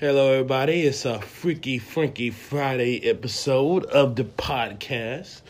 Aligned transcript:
Hello, 0.00 0.30
everybody. 0.30 0.82
It's 0.82 1.04
a 1.06 1.20
Freaky 1.20 1.80
Frankie 1.80 2.30
Friday 2.30 3.04
episode 3.10 3.84
of 3.86 4.14
the 4.14 4.22
podcast. 4.22 5.40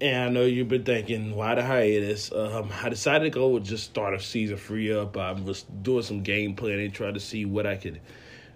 And 0.00 0.16
I 0.16 0.28
know 0.30 0.44
you've 0.44 0.68
been 0.68 0.82
thinking, 0.82 1.36
why 1.36 1.54
the 1.54 1.62
hiatus? 1.62 2.32
Um, 2.32 2.70
I 2.82 2.88
decided 2.88 3.26
to 3.26 3.30
go 3.30 3.56
just 3.60 3.84
start 3.84 4.14
a 4.14 4.18
season 4.18 4.56
free 4.56 4.92
up. 4.92 5.16
I 5.16 5.30
was 5.30 5.62
doing 5.62 6.02
some 6.02 6.24
game 6.24 6.56
planning, 6.56 6.90
trying 6.90 7.14
to 7.14 7.20
see 7.20 7.44
what 7.44 7.68
I 7.68 7.76
could 7.76 8.00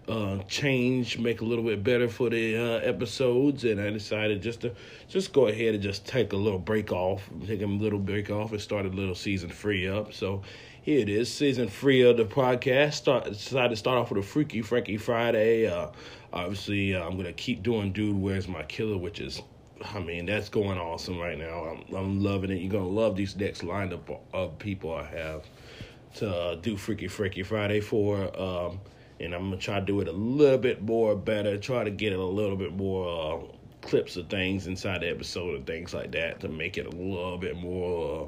uh, 0.09 0.39
change, 0.49 1.17
make 1.19 1.41
a 1.41 1.45
little 1.45 1.63
bit 1.63 1.85
better 1.85 2.09
for 2.09 2.29
the 2.29 2.57
uh, 2.57 2.79
episodes, 2.79 3.63
and 3.63 3.81
I 3.81 3.91
decided 3.91 4.43
just 4.43 4.63
to 4.63 4.75
just 5.07 5.33
go 5.33 5.47
ahead 5.47 5.75
and 5.75 5.83
just 5.85 6.05
take 6.05 6.33
a 6.33 6.37
little 6.37 6.59
break 6.59 6.91
off, 6.91 7.31
take 7.47 7.63
a 7.63 7.67
little 7.67 8.01
break 8.01 8.29
off, 8.29 8.51
and 8.51 8.61
start 8.61 8.87
a 8.87 8.89
little 8.89 9.15
season 9.15 9.51
free 9.51 9.87
up. 9.87 10.13
So 10.13 10.43
here 10.83 10.99
it 10.99 11.09
is, 11.09 11.33
season 11.33 11.69
three 11.69 12.03
of 12.03 12.17
the 12.17 12.25
podcast. 12.25 12.95
Start 12.95 13.25
decided 13.25 13.71
to 13.71 13.77
start 13.77 13.99
off 13.99 14.11
with 14.11 14.19
a 14.19 14.27
Freaky 14.27 14.63
Frankie 14.63 14.97
Friday. 14.97 15.69
Uh, 15.69 15.87
obviously, 16.33 16.97
uh, 16.97 17.07
I'm 17.07 17.17
gonna 17.17 17.33
keep 17.33 17.63
doing 17.63 17.93
Dude 17.93 18.17
Where's 18.17 18.49
My 18.49 18.65
Killer, 18.65 18.99
which 18.99 19.21
is, 19.21 19.41
I 19.95 20.01
mean, 20.01 20.27
that's 20.27 20.49
going 20.49 20.79
awesome 20.79 21.21
right 21.21 21.39
now. 21.39 21.67
I'm 21.67 21.95
I'm 21.95 22.21
loving 22.21 22.51
it. 22.51 22.57
You're 22.57 22.73
gonna 22.73 22.89
love 22.89 23.15
these 23.15 23.37
next 23.37 23.63
lineup 23.63 24.19
of 24.35 24.59
people 24.59 24.93
I 24.93 25.05
have 25.05 25.45
to 26.17 26.29
uh, 26.29 26.55
do 26.57 26.77
Freaky 26.77 27.07
Frankie 27.07 27.45
Friday 27.45 27.81
for. 27.81 28.25
Um, 28.39 28.81
and 29.21 29.35
I'm 29.35 29.51
gonna 29.51 29.59
try 29.59 29.79
to 29.79 29.87
do 29.87 30.01
it 30.01 30.09
a 30.09 30.13
little 30.13 30.59
bit 30.59 30.83
more 30.83 31.15
better. 31.15 31.57
Try 31.59 31.85
to 31.85 31.93
get 31.93 32.13
it 32.13 32.19
a 32.19 32.25
little 32.25 32.57
bit 32.57 32.77
more 32.77 33.45
uh, 33.45 33.57
clips 33.83 34.17
of 34.17 34.29
things 34.29 34.67
inside 34.67 35.03
the 35.03 35.11
episode 35.11 35.55
and 35.55 35.67
things 35.67 35.95
like 35.95 36.11
that 36.13 36.41
to 36.41 36.49
make 36.49 36.77
it 36.77 36.87
a 36.87 36.91
little 36.91 37.39
bit 37.39 37.57
more, 37.57 38.25
uh, 38.25 38.27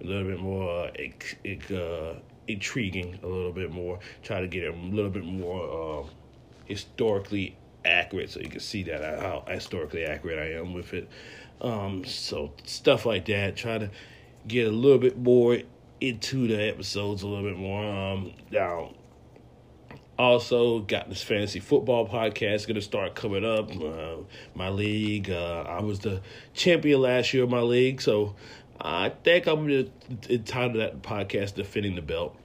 a 0.00 0.04
little 0.04 0.24
bit 0.24 0.40
more 0.40 0.88
uh, 0.88 1.74
uh, 1.74 2.14
intriguing, 2.48 3.18
a 3.22 3.26
little 3.26 3.52
bit 3.52 3.70
more. 3.70 3.98
Try 4.22 4.40
to 4.40 4.48
get 4.48 4.64
it 4.64 4.74
a 4.74 4.76
little 4.76 5.10
bit 5.10 5.24
more 5.24 6.04
uh, 6.04 6.06
historically 6.66 7.56
accurate, 7.84 8.30
so 8.30 8.40
you 8.40 8.48
can 8.48 8.60
see 8.60 8.82
that 8.84 9.02
uh, 9.02 9.20
how 9.20 9.44
historically 9.52 10.04
accurate 10.04 10.38
I 10.38 10.58
am 10.58 10.72
with 10.74 10.94
it. 10.94 11.08
Um, 11.60 12.04
so 12.04 12.52
stuff 12.64 13.06
like 13.06 13.26
that. 13.26 13.56
Try 13.56 13.78
to 13.78 13.90
get 14.46 14.66
a 14.66 14.70
little 14.70 14.98
bit 14.98 15.18
more 15.18 15.58
into 16.00 16.48
the 16.48 16.62
episodes 16.62 17.22
a 17.22 17.28
little 17.28 17.48
bit 17.48 17.58
more. 17.58 17.84
Um, 17.84 18.32
now 18.50 18.90
also, 20.16 20.78
got 20.78 21.08
this 21.08 21.22
fantasy 21.22 21.58
football 21.58 22.06
podcast 22.06 22.68
going 22.68 22.76
to 22.76 22.82
start 22.82 23.16
coming 23.16 23.44
up. 23.44 23.70
Uh, 23.74 24.22
my 24.54 24.68
league, 24.68 25.28
uh, 25.28 25.64
I 25.66 25.82
was 25.82 26.00
the 26.00 26.20
champion 26.52 27.00
last 27.00 27.34
year 27.34 27.42
of 27.42 27.50
my 27.50 27.60
league, 27.60 28.00
so 28.00 28.36
I 28.80 29.10
think 29.10 29.46
I'm 29.46 29.66
going 29.66 29.90
to 30.22 30.34
entitle 30.34 30.80
that 30.80 31.02
podcast 31.02 31.54
"Defending 31.54 31.94
the 31.94 32.02
Belt." 32.02 32.36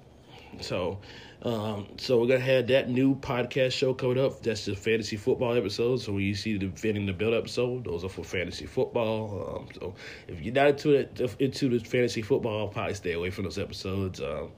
So, 0.61 0.99
um, 1.41 1.87
so 1.97 2.19
we're 2.19 2.27
gonna 2.27 2.39
have 2.39 2.67
that 2.67 2.89
new 2.89 3.15
podcast 3.15 3.71
show 3.71 3.93
coming 3.93 4.19
up. 4.19 4.41
That's 4.41 4.65
the 4.65 4.75
fantasy 4.75 5.15
football 5.15 5.55
episode. 5.55 5.97
So 6.01 6.13
when 6.13 6.23
you 6.23 6.35
see 6.35 6.57
the 6.57 6.67
defending 6.67 7.05
the 7.05 7.13
belt 7.13 7.33
episode, 7.33 7.85
those 7.85 8.03
are 8.03 8.09
for 8.09 8.23
fantasy 8.23 8.65
football. 8.65 9.57
Um, 9.57 9.67
so 9.73 9.95
if 10.27 10.41
you're 10.41 10.53
not 10.53 10.67
into 10.69 10.91
it, 10.91 11.37
into 11.39 11.69
the 11.69 11.79
fantasy 11.79 12.21
football, 12.21 12.67
probably 12.67 12.93
stay 12.93 13.13
away 13.13 13.29
from 13.29 13.45
those 13.45 13.57
episodes. 13.57 14.19
Um, 14.19 14.51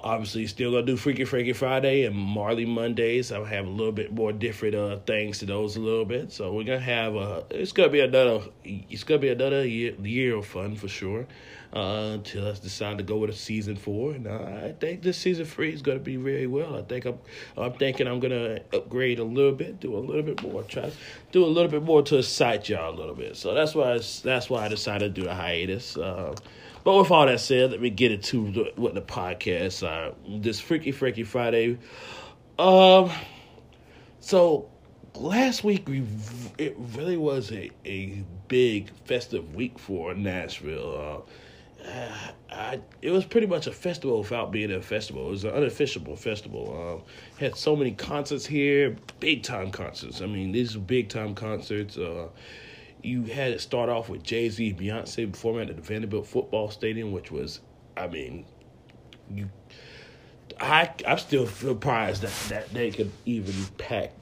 obviously 0.00 0.46
still 0.46 0.72
gonna 0.72 0.86
do 0.86 0.96
Freaky 0.96 1.24
Frankie 1.24 1.52
Friday 1.52 2.04
and 2.04 2.14
Marley 2.14 2.64
Mondays. 2.64 3.32
I'll 3.32 3.44
have 3.44 3.66
a 3.66 3.70
little 3.70 3.92
bit 3.92 4.12
more 4.12 4.32
different 4.32 4.74
uh 4.74 4.98
things 5.06 5.38
to 5.38 5.46
those 5.46 5.76
a 5.76 5.80
little 5.80 6.04
bit. 6.04 6.32
So 6.32 6.52
we're 6.52 6.64
gonna 6.64 6.80
have 6.80 7.14
a 7.16 7.44
it's 7.50 7.72
gonna 7.72 7.88
be 7.88 8.00
another 8.00 8.42
it's 8.64 9.04
gonna 9.04 9.20
be 9.20 9.30
another 9.30 9.66
year, 9.66 9.94
year 9.94 10.36
of 10.36 10.46
fun 10.46 10.76
for 10.76 10.88
sure. 10.88 11.26
Uh, 11.70 12.12
until 12.14 12.46
us 12.46 12.58
decide 12.60 12.96
to 12.96 13.04
go 13.04 13.18
with 13.18 13.28
a 13.28 13.34
season 13.34 13.76
four, 13.76 14.12
and 14.12 14.26
I 14.26 14.72
think 14.80 15.02
this 15.02 15.18
season 15.18 15.44
three 15.44 15.70
is 15.70 15.82
gonna 15.82 15.98
be 15.98 16.16
very 16.16 16.46
well. 16.46 16.74
I 16.74 16.80
think 16.80 17.04
I'm 17.04 17.18
I'm 17.58 17.74
thinking 17.74 18.08
I'm 18.08 18.20
gonna 18.20 18.60
upgrade 18.72 19.18
a 19.18 19.24
little 19.24 19.52
bit, 19.52 19.78
do 19.78 19.94
a 19.94 19.98
little 19.98 20.22
bit 20.22 20.42
more, 20.42 20.62
try 20.62 20.84
to 20.84 20.92
do 21.30 21.44
a 21.44 21.46
little 21.46 21.70
bit 21.70 21.82
more 21.82 22.00
to 22.04 22.16
excite 22.16 22.70
y'all 22.70 22.94
a 22.94 22.96
little 22.96 23.14
bit. 23.14 23.36
So 23.36 23.52
that's 23.52 23.74
why 23.74 23.92
I, 23.92 24.00
that's 24.24 24.48
why 24.48 24.64
I 24.64 24.68
decided 24.68 25.14
to 25.14 25.20
do 25.20 25.28
a 25.28 25.34
hiatus. 25.34 25.98
Uh, 25.98 26.34
but 26.84 26.96
with 26.96 27.10
all 27.10 27.26
that 27.26 27.40
said, 27.40 27.70
let 27.70 27.80
me 27.80 27.90
get 27.90 28.12
into 28.12 28.50
the, 28.50 28.72
what 28.76 28.94
the 28.94 29.02
podcast. 29.02 29.86
Uh, 29.86 30.14
this 30.40 30.60
Freaky 30.60 30.92
Freaky 30.92 31.24
Friday. 31.24 31.78
Um, 32.58 33.10
so 34.20 34.68
last 35.14 35.64
week 35.64 35.88
we 35.88 36.04
it 36.58 36.76
really 36.94 37.16
was 37.16 37.50
a, 37.52 37.70
a 37.84 38.24
big 38.48 38.90
festive 39.04 39.54
week 39.54 39.78
for 39.78 40.14
Nashville. 40.14 41.24
Uh, 41.26 41.30
I, 42.50 42.80
it 43.02 43.10
was 43.10 43.24
pretty 43.24 43.46
much 43.46 43.66
a 43.66 43.72
festival 43.72 44.18
without 44.20 44.50
being 44.50 44.72
a 44.72 44.82
festival. 44.82 45.28
It 45.28 45.30
was 45.30 45.44
an 45.44 45.52
unofficial 45.52 46.16
festival. 46.16 47.00
Um, 47.00 47.02
had 47.38 47.56
so 47.56 47.76
many 47.76 47.92
concerts 47.92 48.46
here, 48.46 48.96
big 49.20 49.42
time 49.42 49.70
concerts. 49.70 50.20
I 50.20 50.26
mean, 50.26 50.52
these 50.52 50.76
big 50.76 51.08
time 51.08 51.34
concerts. 51.34 51.96
Uh, 51.96 52.28
you 53.02 53.24
had 53.24 53.52
it 53.52 53.60
start 53.60 53.88
off 53.88 54.08
with 54.08 54.22
Jay 54.22 54.48
Z, 54.48 54.74
Beyonce 54.74 55.30
performing 55.30 55.68
at 55.68 55.76
the 55.76 55.82
Vanderbilt 55.82 56.26
Football 56.26 56.70
Stadium, 56.70 57.12
which 57.12 57.30
was, 57.30 57.60
I 57.96 58.08
mean, 58.08 58.44
you, 59.30 59.48
I 60.60 60.90
I'm 61.06 61.18
still 61.18 61.46
surprised 61.46 62.22
that 62.22 62.32
that 62.48 62.72
they 62.72 62.90
could 62.90 63.10
even 63.24 63.54
pack, 63.76 64.12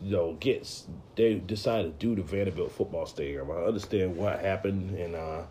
you 0.00 0.12
know, 0.12 0.34
get 0.34 0.68
they 1.16 1.34
decided 1.34 1.98
to 1.98 2.06
do 2.06 2.14
the 2.14 2.22
Vanderbilt 2.22 2.72
Football 2.72 3.06
Stadium. 3.06 3.50
I 3.50 3.54
understand 3.54 4.16
what 4.16 4.40
happened, 4.40 4.96
and 4.98 5.14
uh, 5.14 5.42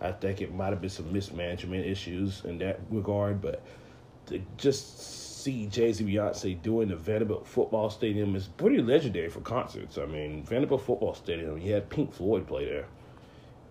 I 0.00 0.12
think 0.12 0.40
it 0.40 0.54
might 0.54 0.70
have 0.70 0.80
been 0.80 0.90
some 0.90 1.12
mismanagement 1.12 1.84
issues 1.86 2.44
in 2.44 2.58
that 2.58 2.80
regard, 2.90 3.40
but 3.40 3.62
just 4.56 5.23
see 5.44 5.66
Jay 5.66 5.92
Z 5.92 6.04
Beyonce 6.04 6.60
doing 6.62 6.88
the 6.88 6.96
Vanderbilt 6.96 7.46
Football 7.46 7.90
Stadium 7.90 8.34
is 8.34 8.48
pretty 8.48 8.80
legendary 8.80 9.28
for 9.28 9.40
concerts. 9.40 9.98
I 9.98 10.06
mean, 10.06 10.42
Vanderbilt 10.42 10.82
Football 10.82 11.14
Stadium, 11.14 11.58
you 11.58 11.74
had 11.74 11.90
Pink 11.90 12.14
Floyd 12.14 12.46
play 12.46 12.64
there. 12.64 12.86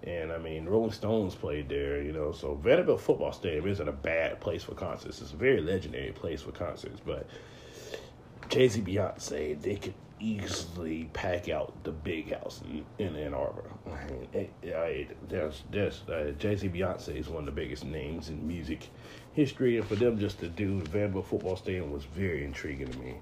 And 0.04 0.32
I 0.32 0.38
mean, 0.38 0.66
Rolling 0.66 0.92
Stones 0.92 1.34
played 1.34 1.70
there, 1.70 2.02
you 2.02 2.12
know. 2.12 2.32
So 2.32 2.56
Vanderbilt 2.56 3.02
Football 3.02 3.32
Stadium 3.32 3.68
isn't 3.68 3.88
a 3.88 3.94
bad 3.94 4.40
place 4.40 4.64
for 4.64 4.76
concerts. 4.76 5.22
It's 5.22 5.34
a 5.34 5.38
very 5.38 5.62
legendary 5.62 6.12
place 6.12 6.42
for 6.42 6.52
concerts. 6.52 7.00
But 7.04 7.26
Jay 8.50 8.68
Z 8.68 8.82
Beyonce, 8.82 9.60
they 9.60 9.78
could 9.78 9.96
easily 10.20 11.10
pack 11.14 11.50
out 11.50 11.74
the 11.84 11.92
big 11.92 12.34
house 12.34 12.62
in, 12.70 12.86
in 13.04 13.16
Ann 13.16 13.34
Arbor. 13.34 13.66
I 13.88 14.12
mean, 14.12 15.08
there's, 15.28 15.64
there's 15.72 16.02
uh, 16.08 16.34
Jay 16.38 16.56
Z 16.56 16.70
Beyonce 16.70 17.18
is 17.18 17.30
one 17.30 17.40
of 17.40 17.46
the 17.46 17.52
biggest 17.52 17.84
names 17.84 18.30
in 18.30 18.46
music 18.48 18.90
history, 19.34 19.78
and 19.78 19.88
for 19.88 19.96
them 19.96 20.20
just 20.20 20.40
to 20.40 20.48
do 20.48 20.80
Vanderbilt 20.82 21.28
football 21.28 21.56
stadium 21.56 21.92
was 21.92 22.06
very 22.06 22.44
intriguing 22.44 22.88
to 22.88 22.98
me. 23.00 23.16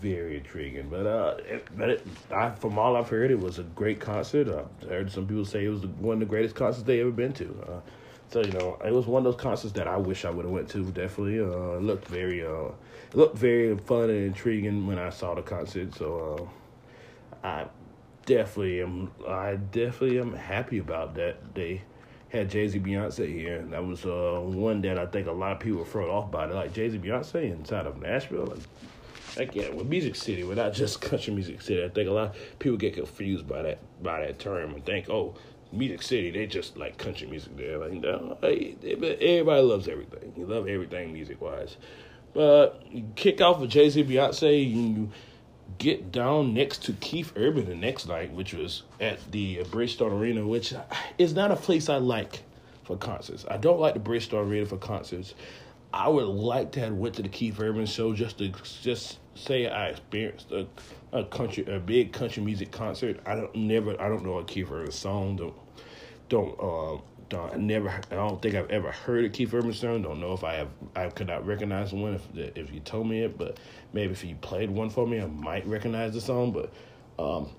Very 0.00 0.36
intriguing, 0.36 0.88
but 0.88 1.06
uh, 1.06 1.36
it, 1.46 1.68
but 1.76 1.90
it, 1.90 2.06
I, 2.30 2.50
from 2.50 2.78
all 2.78 2.96
I've 2.96 3.08
heard, 3.08 3.30
it 3.30 3.38
was 3.38 3.58
a 3.58 3.62
great 3.62 3.98
concert. 3.98 4.48
I 4.82 4.86
heard 4.86 5.10
some 5.10 5.26
people 5.26 5.44
say 5.44 5.64
it 5.64 5.70
was 5.70 5.86
one 5.86 6.14
of 6.14 6.20
the 6.20 6.26
greatest 6.26 6.54
concerts 6.54 6.84
they 6.84 7.00
ever 7.00 7.10
been 7.10 7.32
to. 7.34 7.66
Uh, 7.66 7.80
so 8.28 8.42
you 8.42 8.52
know, 8.52 8.78
it 8.84 8.92
was 8.92 9.06
one 9.06 9.24
of 9.24 9.32
those 9.32 9.40
concerts 9.40 9.72
that 9.74 9.86
I 9.86 9.96
wish 9.96 10.24
I 10.24 10.30
would 10.30 10.44
have 10.44 10.52
went 10.52 10.68
to. 10.70 10.84
Definitely, 10.84 11.40
uh, 11.40 11.76
it 11.76 11.82
looked 11.82 12.08
very, 12.08 12.44
uh, 12.44 12.72
it 13.10 13.14
looked 13.14 13.38
very 13.38 13.76
fun 13.78 14.10
and 14.10 14.26
intriguing 14.26 14.86
when 14.86 14.98
I 14.98 15.10
saw 15.10 15.34
the 15.34 15.42
concert. 15.42 15.94
So 15.94 16.50
uh, 17.32 17.46
I 17.46 17.66
definitely 18.26 18.82
am, 18.82 19.12
I 19.26 19.56
definitely 19.56 20.18
am 20.18 20.34
happy 20.34 20.78
about 20.78 21.14
that. 21.14 21.54
They 21.54 21.82
had 22.36 22.50
Jay 22.50 22.68
Z 22.68 22.78
Beyonce 22.80 23.32
here, 23.32 23.62
that 23.70 23.84
was 23.84 24.04
uh, 24.04 24.40
one 24.42 24.80
that 24.82 24.98
I 24.98 25.06
think 25.06 25.26
a 25.26 25.32
lot 25.32 25.52
of 25.52 25.60
people 25.60 25.80
were 25.80 25.84
thrown 25.84 26.10
off 26.10 26.30
by. 26.30 26.46
Like 26.46 26.72
Jay 26.72 26.88
Z 26.88 26.98
Beyonce 26.98 27.50
inside 27.52 27.86
of 27.86 28.00
Nashville, 28.00 28.52
and 28.52 28.66
like 29.36 29.54
yeah, 29.54 29.70
with 29.70 29.86
Music 29.86 30.16
City, 30.16 30.42
not 30.42 30.72
just 30.74 31.00
country 31.00 31.34
music 31.34 31.62
city. 31.62 31.84
I 31.84 31.88
think 31.88 32.08
a 32.08 32.12
lot 32.12 32.36
of 32.36 32.58
people 32.58 32.78
get 32.78 32.94
confused 32.94 33.46
by 33.46 33.62
that 33.62 34.02
by 34.02 34.20
that 34.20 34.38
term 34.38 34.74
and 34.74 34.84
think, 34.84 35.08
oh, 35.10 35.34
Music 35.72 36.02
City, 36.02 36.30
they 36.30 36.46
just 36.46 36.76
like 36.76 36.96
country 36.98 37.26
music 37.26 37.56
there. 37.56 37.78
Like 37.78 37.92
no, 37.92 38.38
everybody 38.42 39.62
loves 39.62 39.88
everything. 39.88 40.32
You 40.36 40.46
love 40.46 40.68
everything 40.68 41.12
music 41.12 41.40
wise. 41.40 41.76
But 42.32 42.82
you 42.90 43.06
kick 43.16 43.40
off 43.40 43.60
with 43.60 43.70
Jay 43.70 43.88
Z 43.88 44.04
Beyonce, 44.04 44.70
you 44.70 45.10
get 45.78 46.12
down 46.12 46.54
next 46.54 46.84
to 46.84 46.92
Keith 46.94 47.32
Urban 47.36 47.66
the 47.66 47.74
next 47.74 48.08
night, 48.08 48.32
which 48.32 48.54
was 48.54 48.82
at 49.00 49.30
the 49.30 49.58
Bridgestone 49.64 50.12
Arena, 50.12 50.46
which 50.46 50.74
is 51.18 51.34
not 51.34 51.50
a 51.50 51.56
place 51.56 51.88
I 51.88 51.96
like 51.96 52.42
for 52.84 52.96
concerts. 52.96 53.44
I 53.50 53.56
don't 53.56 53.80
like 53.80 53.94
the 53.94 54.00
Bridgestone 54.00 54.46
Arena 54.46 54.66
for 54.66 54.78
concerts. 54.78 55.34
I 55.92 56.08
would 56.08 56.26
like 56.26 56.72
to 56.72 56.80
have 56.80 56.94
went 56.94 57.14
to 57.16 57.22
the 57.22 57.28
Keith 57.28 57.58
Urban 57.58 57.86
show 57.86 58.12
just 58.12 58.38
to 58.38 58.52
just 58.82 59.18
say 59.34 59.66
I 59.68 59.88
experienced 59.88 60.50
a, 60.52 60.66
a 61.12 61.24
country 61.24 61.64
a 61.66 61.78
big 61.78 62.12
country 62.12 62.42
music 62.42 62.70
concert. 62.70 63.20
I 63.26 63.34
don't 63.34 63.54
never 63.54 64.00
I 64.00 64.08
don't 64.08 64.24
know 64.24 64.38
a 64.38 64.44
Keith 64.44 64.70
Urban 64.70 64.92
song. 64.92 65.36
Don't 65.36 65.54
don't 66.28 66.58
uh, 66.60 67.00
don't 67.28 67.54
I 67.54 67.56
never 67.56 67.88
I 67.88 68.14
don't 68.14 68.40
think 68.40 68.54
I've 68.54 68.70
ever 68.70 68.90
heard 68.90 69.24
a 69.24 69.28
Keith 69.28 69.52
Urban 69.52 69.72
song. 69.72 70.02
Don't 70.02 70.20
know 70.20 70.32
if 70.32 70.44
I 70.44 70.54
have 70.54 70.68
I 70.94 71.08
could 71.08 71.26
not 71.26 71.46
recognize 71.46 71.92
one 71.92 72.14
if 72.14 72.56
if 72.56 72.72
you 72.72 72.80
told 72.80 73.08
me 73.08 73.22
it, 73.22 73.36
but 73.36 73.58
maybe 73.92 74.12
if 74.12 74.24
you 74.24 74.36
played 74.36 74.70
one 74.70 74.90
for 74.90 75.06
me, 75.06 75.20
I 75.20 75.26
might 75.26 75.66
recognize 75.66 76.12
the 76.12 76.20
song. 76.20 76.52
But 76.52 76.72
um, 77.22 77.50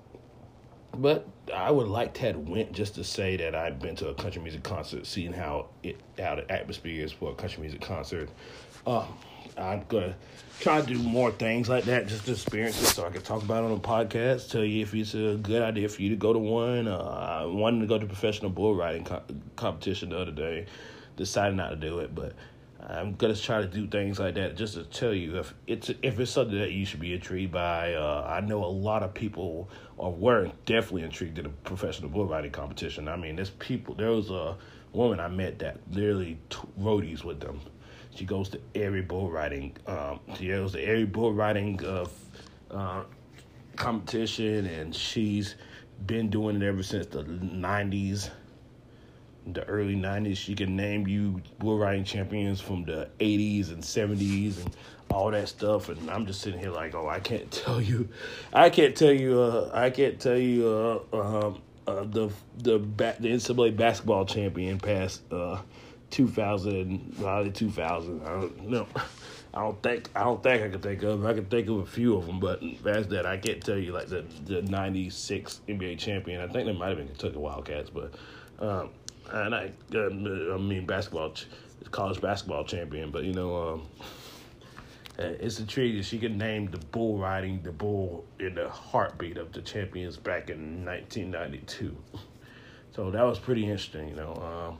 but 0.96 1.28
I 1.54 1.70
would 1.70 1.88
like 1.88 2.14
to 2.14 2.20
have 2.22 2.36
went 2.36 2.72
just 2.72 2.94
to 2.94 3.04
say 3.04 3.36
that 3.36 3.54
I've 3.54 3.78
been 3.78 3.96
to 3.96 4.08
a 4.08 4.14
country 4.14 4.42
music 4.42 4.62
concert, 4.62 5.06
seeing 5.06 5.32
how 5.32 5.68
it 5.82 6.00
how 6.18 6.36
the 6.36 6.50
atmosphere 6.50 7.04
is 7.04 7.12
for 7.12 7.32
a 7.32 7.34
country 7.34 7.60
music 7.60 7.80
concert. 7.80 8.30
Uh, 8.86 9.06
I'm 9.58 9.84
gonna 9.88 10.16
try 10.60 10.80
to 10.80 10.86
do 10.86 10.98
more 10.98 11.30
things 11.30 11.68
like 11.68 11.84
that, 11.84 12.06
just 12.06 12.26
to 12.26 12.32
experience 12.32 12.80
it, 12.82 12.86
so 12.86 13.06
I 13.06 13.10
can 13.10 13.22
talk 13.22 13.42
about 13.42 13.64
it 13.64 13.70
on 13.70 13.80
the 13.80 13.88
podcast. 13.88 14.50
Tell 14.50 14.64
you 14.64 14.82
if 14.82 14.94
it's 14.94 15.14
a 15.14 15.36
good 15.36 15.62
idea 15.62 15.88
for 15.88 16.02
you 16.02 16.10
to 16.10 16.16
go 16.16 16.32
to 16.32 16.38
one. 16.38 16.88
Uh, 16.88 17.40
I 17.42 17.44
wanted 17.44 17.80
to 17.80 17.86
go 17.86 17.98
to 17.98 18.06
professional 18.06 18.50
bull 18.50 18.74
riding 18.74 19.04
co- 19.04 19.22
competition 19.56 20.10
the 20.10 20.18
other 20.18 20.32
day, 20.32 20.66
decided 21.16 21.56
not 21.56 21.70
to 21.70 21.76
do 21.76 21.98
it, 22.00 22.14
but 22.14 22.34
I'm 22.80 23.14
gonna 23.16 23.34
try 23.34 23.60
to 23.60 23.66
do 23.66 23.86
things 23.86 24.18
like 24.18 24.34
that 24.36 24.56
just 24.56 24.74
to 24.74 24.84
tell 24.84 25.12
you 25.12 25.38
if 25.38 25.52
it's 25.66 25.90
if 26.02 26.18
it's 26.20 26.30
something 26.30 26.58
that 26.58 26.72
you 26.72 26.86
should 26.86 27.00
be 27.00 27.12
intrigued 27.12 27.52
by. 27.52 27.94
Uh, 27.94 28.24
I 28.28 28.40
know 28.40 28.64
a 28.64 28.66
lot 28.66 29.02
of 29.02 29.12
people 29.12 29.68
are 29.98 30.10
were 30.10 30.50
definitely 30.66 31.02
intrigued 31.02 31.38
in 31.38 31.46
a 31.46 31.50
professional 31.50 32.08
bull 32.08 32.26
riding 32.26 32.52
competition. 32.52 33.08
I 33.08 33.16
mean, 33.16 33.36
there's 33.36 33.50
people. 33.50 33.94
There 33.94 34.12
was 34.12 34.30
a 34.30 34.56
woman 34.92 35.20
I 35.20 35.28
met 35.28 35.58
that 35.58 35.78
literally 35.90 36.38
t- 36.50 36.58
roadies 36.80 37.24
with 37.24 37.40
them. 37.40 37.60
She 38.14 38.24
goes 38.24 38.48
to 38.50 38.60
every 38.74 39.02
bull 39.02 39.30
riding. 39.30 39.76
Um, 39.86 40.20
she 40.36 40.48
goes 40.48 40.72
to 40.72 40.82
every 40.82 41.04
bull 41.04 41.32
riding 41.32 41.84
uh, 41.84 42.06
uh, 42.70 43.04
competition, 43.76 44.66
and 44.66 44.94
she's 44.94 45.54
been 46.06 46.30
doing 46.30 46.56
it 46.56 46.62
ever 46.62 46.82
since 46.82 47.06
the 47.06 47.24
'90s 47.24 48.30
the 49.54 49.64
early 49.64 49.96
90s. 49.96 50.36
She 50.36 50.54
can 50.54 50.76
name 50.76 51.06
you 51.06 51.40
bull 51.58 51.78
riding 51.78 52.04
champions 52.04 52.60
from 52.60 52.84
the 52.84 53.08
80s 53.18 53.70
and 53.70 53.82
70s 53.82 54.62
and 54.62 54.76
all 55.10 55.30
that 55.30 55.48
stuff. 55.48 55.88
And 55.88 56.10
I'm 56.10 56.26
just 56.26 56.40
sitting 56.40 56.60
here 56.60 56.70
like, 56.70 56.94
oh, 56.94 57.08
I 57.08 57.20
can't 57.20 57.50
tell 57.50 57.80
you, 57.80 58.08
I 58.52 58.70
can't 58.70 58.96
tell 58.96 59.12
you, 59.12 59.40
uh, 59.40 59.70
I 59.72 59.90
can't 59.90 60.20
tell 60.20 60.38
you, 60.38 61.04
uh, 61.12 61.46
um, 61.46 61.62
uh, 61.86 62.04
the 62.04 62.30
the 62.58 62.78
the 62.78 63.28
NCAA 63.28 63.74
basketball 63.74 64.26
champion 64.26 64.78
past 64.78 65.22
uh, 65.32 65.58
2000, 66.10 67.16
probably 67.18 67.50
2000. 67.50 68.22
I 68.22 68.26
don't 68.26 68.68
know. 68.68 68.86
I 69.54 69.62
don't 69.62 69.82
think 69.82 70.10
I 70.14 70.24
don't 70.24 70.42
think 70.42 70.62
I 70.62 70.68
can 70.68 70.80
think 70.80 71.02
of. 71.02 71.24
I 71.24 71.32
can 71.32 71.46
think 71.46 71.68
of 71.68 71.78
a 71.78 71.86
few 71.86 72.16
of 72.16 72.26
them, 72.26 72.38
but 72.38 72.60
past 72.84 73.08
that, 73.10 73.24
I 73.24 73.38
can't 73.38 73.64
tell 73.64 73.78
you 73.78 73.92
like 73.92 74.08
the 74.08 74.24
the 74.44 74.62
'96 74.62 75.62
NBA 75.68 75.98
champion. 75.98 76.40
I 76.40 76.52
think 76.52 76.66
they 76.66 76.72
might 76.72 76.88
have 76.88 76.98
been 76.98 77.08
Kentucky 77.08 77.38
Wildcats, 77.38 77.90
but 77.90 78.14
um, 78.60 78.90
and 79.32 79.54
I, 79.54 79.72
uh, 79.94 80.54
I 80.54 80.58
mean 80.58 80.86
basketball, 80.86 81.32
college 81.90 82.20
basketball 82.20 82.64
champion. 82.64 83.10
But 83.10 83.24
you 83.24 83.32
know, 83.32 83.56
um, 83.56 83.88
it's 85.18 85.58
intriguing. 85.58 86.02
She 86.02 86.18
could 86.18 86.36
name 86.36 86.70
the 86.70 86.78
bull 86.78 87.18
riding 87.18 87.62
the 87.62 87.72
bull 87.72 88.26
in 88.38 88.54
the 88.54 88.68
heartbeat 88.68 89.38
of 89.38 89.52
the 89.52 89.62
champions 89.62 90.16
back 90.16 90.50
in 90.50 90.84
1992. 90.84 91.96
So 92.94 93.10
that 93.10 93.22
was 93.22 93.38
pretty 93.38 93.62
interesting, 93.62 94.08
you 94.10 94.16
know. 94.16 94.34
Um, 94.34 94.78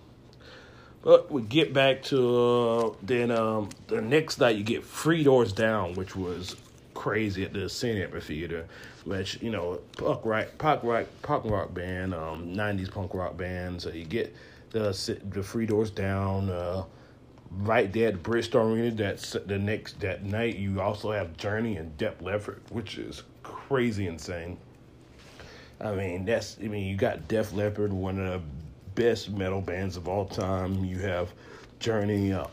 but 1.08 1.30
we 1.30 1.40
get 1.40 1.72
back 1.72 2.02
to 2.02 2.38
uh, 2.38 2.94
then 3.02 3.30
um, 3.30 3.70
the 3.86 3.98
next 3.98 4.38
night 4.40 4.56
you 4.56 4.62
get 4.62 4.84
Three 4.84 5.24
Doors 5.24 5.54
Down, 5.54 5.94
which 5.94 6.14
was 6.14 6.54
crazy 6.92 7.44
at 7.44 7.54
the 7.54 7.64
Ascend 7.64 7.98
Amphitheater, 7.98 8.66
which 9.06 9.40
you 9.40 9.50
know 9.50 9.80
punk 9.96 10.20
rock, 10.26 10.48
punk 10.58 10.82
rock, 10.82 11.06
punk 11.22 11.46
rock 11.46 11.72
band, 11.72 12.12
um, 12.12 12.54
'90s 12.54 12.90
punk 12.90 13.14
rock 13.14 13.38
band. 13.38 13.80
So 13.80 13.88
you 13.88 14.04
get 14.04 14.36
the 14.68 14.90
the 15.30 15.42
Three 15.42 15.64
Doors 15.64 15.90
Down. 15.90 16.50
Uh, 16.50 16.84
right 17.60 17.90
there 17.90 18.08
at 18.08 18.22
the 18.22 18.30
Bridgestone 18.30 18.74
Arena. 18.74 18.90
That's 18.90 19.32
the 19.32 19.58
next 19.58 20.00
that 20.00 20.24
night. 20.24 20.56
You 20.56 20.82
also 20.82 21.12
have 21.12 21.38
Journey 21.38 21.78
and 21.78 21.96
Def 21.96 22.20
Leppard, 22.20 22.60
which 22.68 22.98
is 22.98 23.22
crazy 23.42 24.08
insane. 24.08 24.58
I 25.80 25.94
mean, 25.94 26.26
that's 26.26 26.58
I 26.62 26.68
mean, 26.68 26.86
you 26.86 26.96
got 26.96 27.28
Def 27.28 27.54
Leppard, 27.54 27.94
one 27.94 28.20
of 28.20 28.42
the 28.42 28.46
best 28.98 29.30
metal 29.30 29.60
bands 29.60 29.96
of 29.96 30.08
all 30.08 30.26
time. 30.26 30.84
You 30.84 30.98
have 30.98 31.32
Journey, 31.78 32.32
uh, 32.32 32.46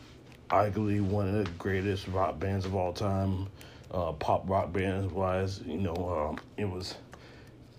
arguably 0.51 1.01
one 1.01 1.27
of 1.27 1.43
the 1.43 1.49
greatest 1.57 2.07
rock 2.07 2.39
bands 2.39 2.65
of 2.65 2.75
all 2.75 2.93
time, 2.93 3.47
uh, 3.91 4.11
pop 4.11 4.47
rock 4.47 4.71
bands 4.71 5.11
wise. 5.11 5.61
You 5.65 5.79
know, 5.79 6.29
um, 6.29 6.39
it 6.55 6.69
was 6.69 6.95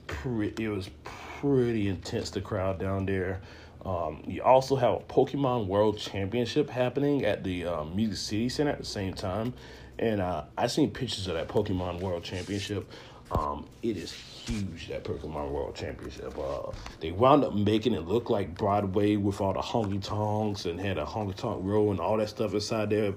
pretty. 0.09 0.65
It 0.65 0.69
was 0.69 0.91
pretty 1.05 1.89
intense. 1.89 2.31
The 2.31 2.41
crowd 2.41 2.81
down 2.81 3.07
there. 3.07 3.41
Um, 3.85 4.25
you 4.27 4.43
also 4.43 4.75
have 4.75 4.95
a 4.95 4.99
Pokemon 4.99 5.69
World 5.69 5.97
Championship 5.97 6.69
happening 6.69 7.25
at 7.25 7.45
the 7.45 7.67
um, 7.67 7.95
Music 7.95 8.19
City 8.19 8.49
Center 8.49 8.73
at 8.73 8.79
the 8.79 8.85
same 8.85 9.15
time, 9.15 9.55
and 10.01 10.21
uh, 10.21 10.43
I 10.59 10.67
seen 10.67 10.91
pictures 10.91 11.29
of 11.29 11.35
that 11.35 11.47
Pokemon 11.47 12.01
World 12.01 12.25
Championship. 12.25 12.91
Um, 13.31 13.69
it 13.85 13.97
is 13.97 14.13
huge 14.49 14.89
that 14.89 15.05
Pokemon 15.05 15.51
World 15.51 15.75
Championship. 15.75 16.37
Uh, 16.39 16.71
they 17.01 17.13
wound 17.13 17.45
up 17.45 17.55
making 17.55 17.95
it 17.95 18.07
look 18.07 18.31
like 18.31 18.57
Broadway 18.57 19.17
with 19.17 19.41
all 19.41 19.53
the 19.53 19.61
honky 19.61 20.03
tonks 20.03 20.65
and 20.67 20.81
had 20.81 20.99
a 20.99 21.05
honky 21.05 21.35
tonk 21.35 21.59
row 21.63 21.91
and 21.91 22.01
all 22.01 22.17
that 22.17 22.29
stuff 22.29 22.55
inside 22.55 22.91
there 22.91 23.15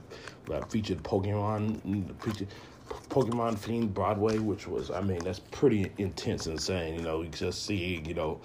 that 0.48 0.72
featured 0.72 1.04
Pokemon, 1.04 2.14
featured 2.22 2.48
Pokemon 3.10 3.58
themed 3.58 3.94
Broadway, 3.94 4.40
which 4.40 4.68
was 4.68 4.92
I 4.92 5.02
mean 5.02 5.20
that's 5.24 5.40
pretty 5.40 5.92
intense, 5.98 6.48
insane. 6.48 6.96
You 6.96 7.02
know, 7.02 7.22
you 7.22 7.30
just 7.30 7.66
see 7.66 8.02
you 8.06 8.14
know 8.14 8.40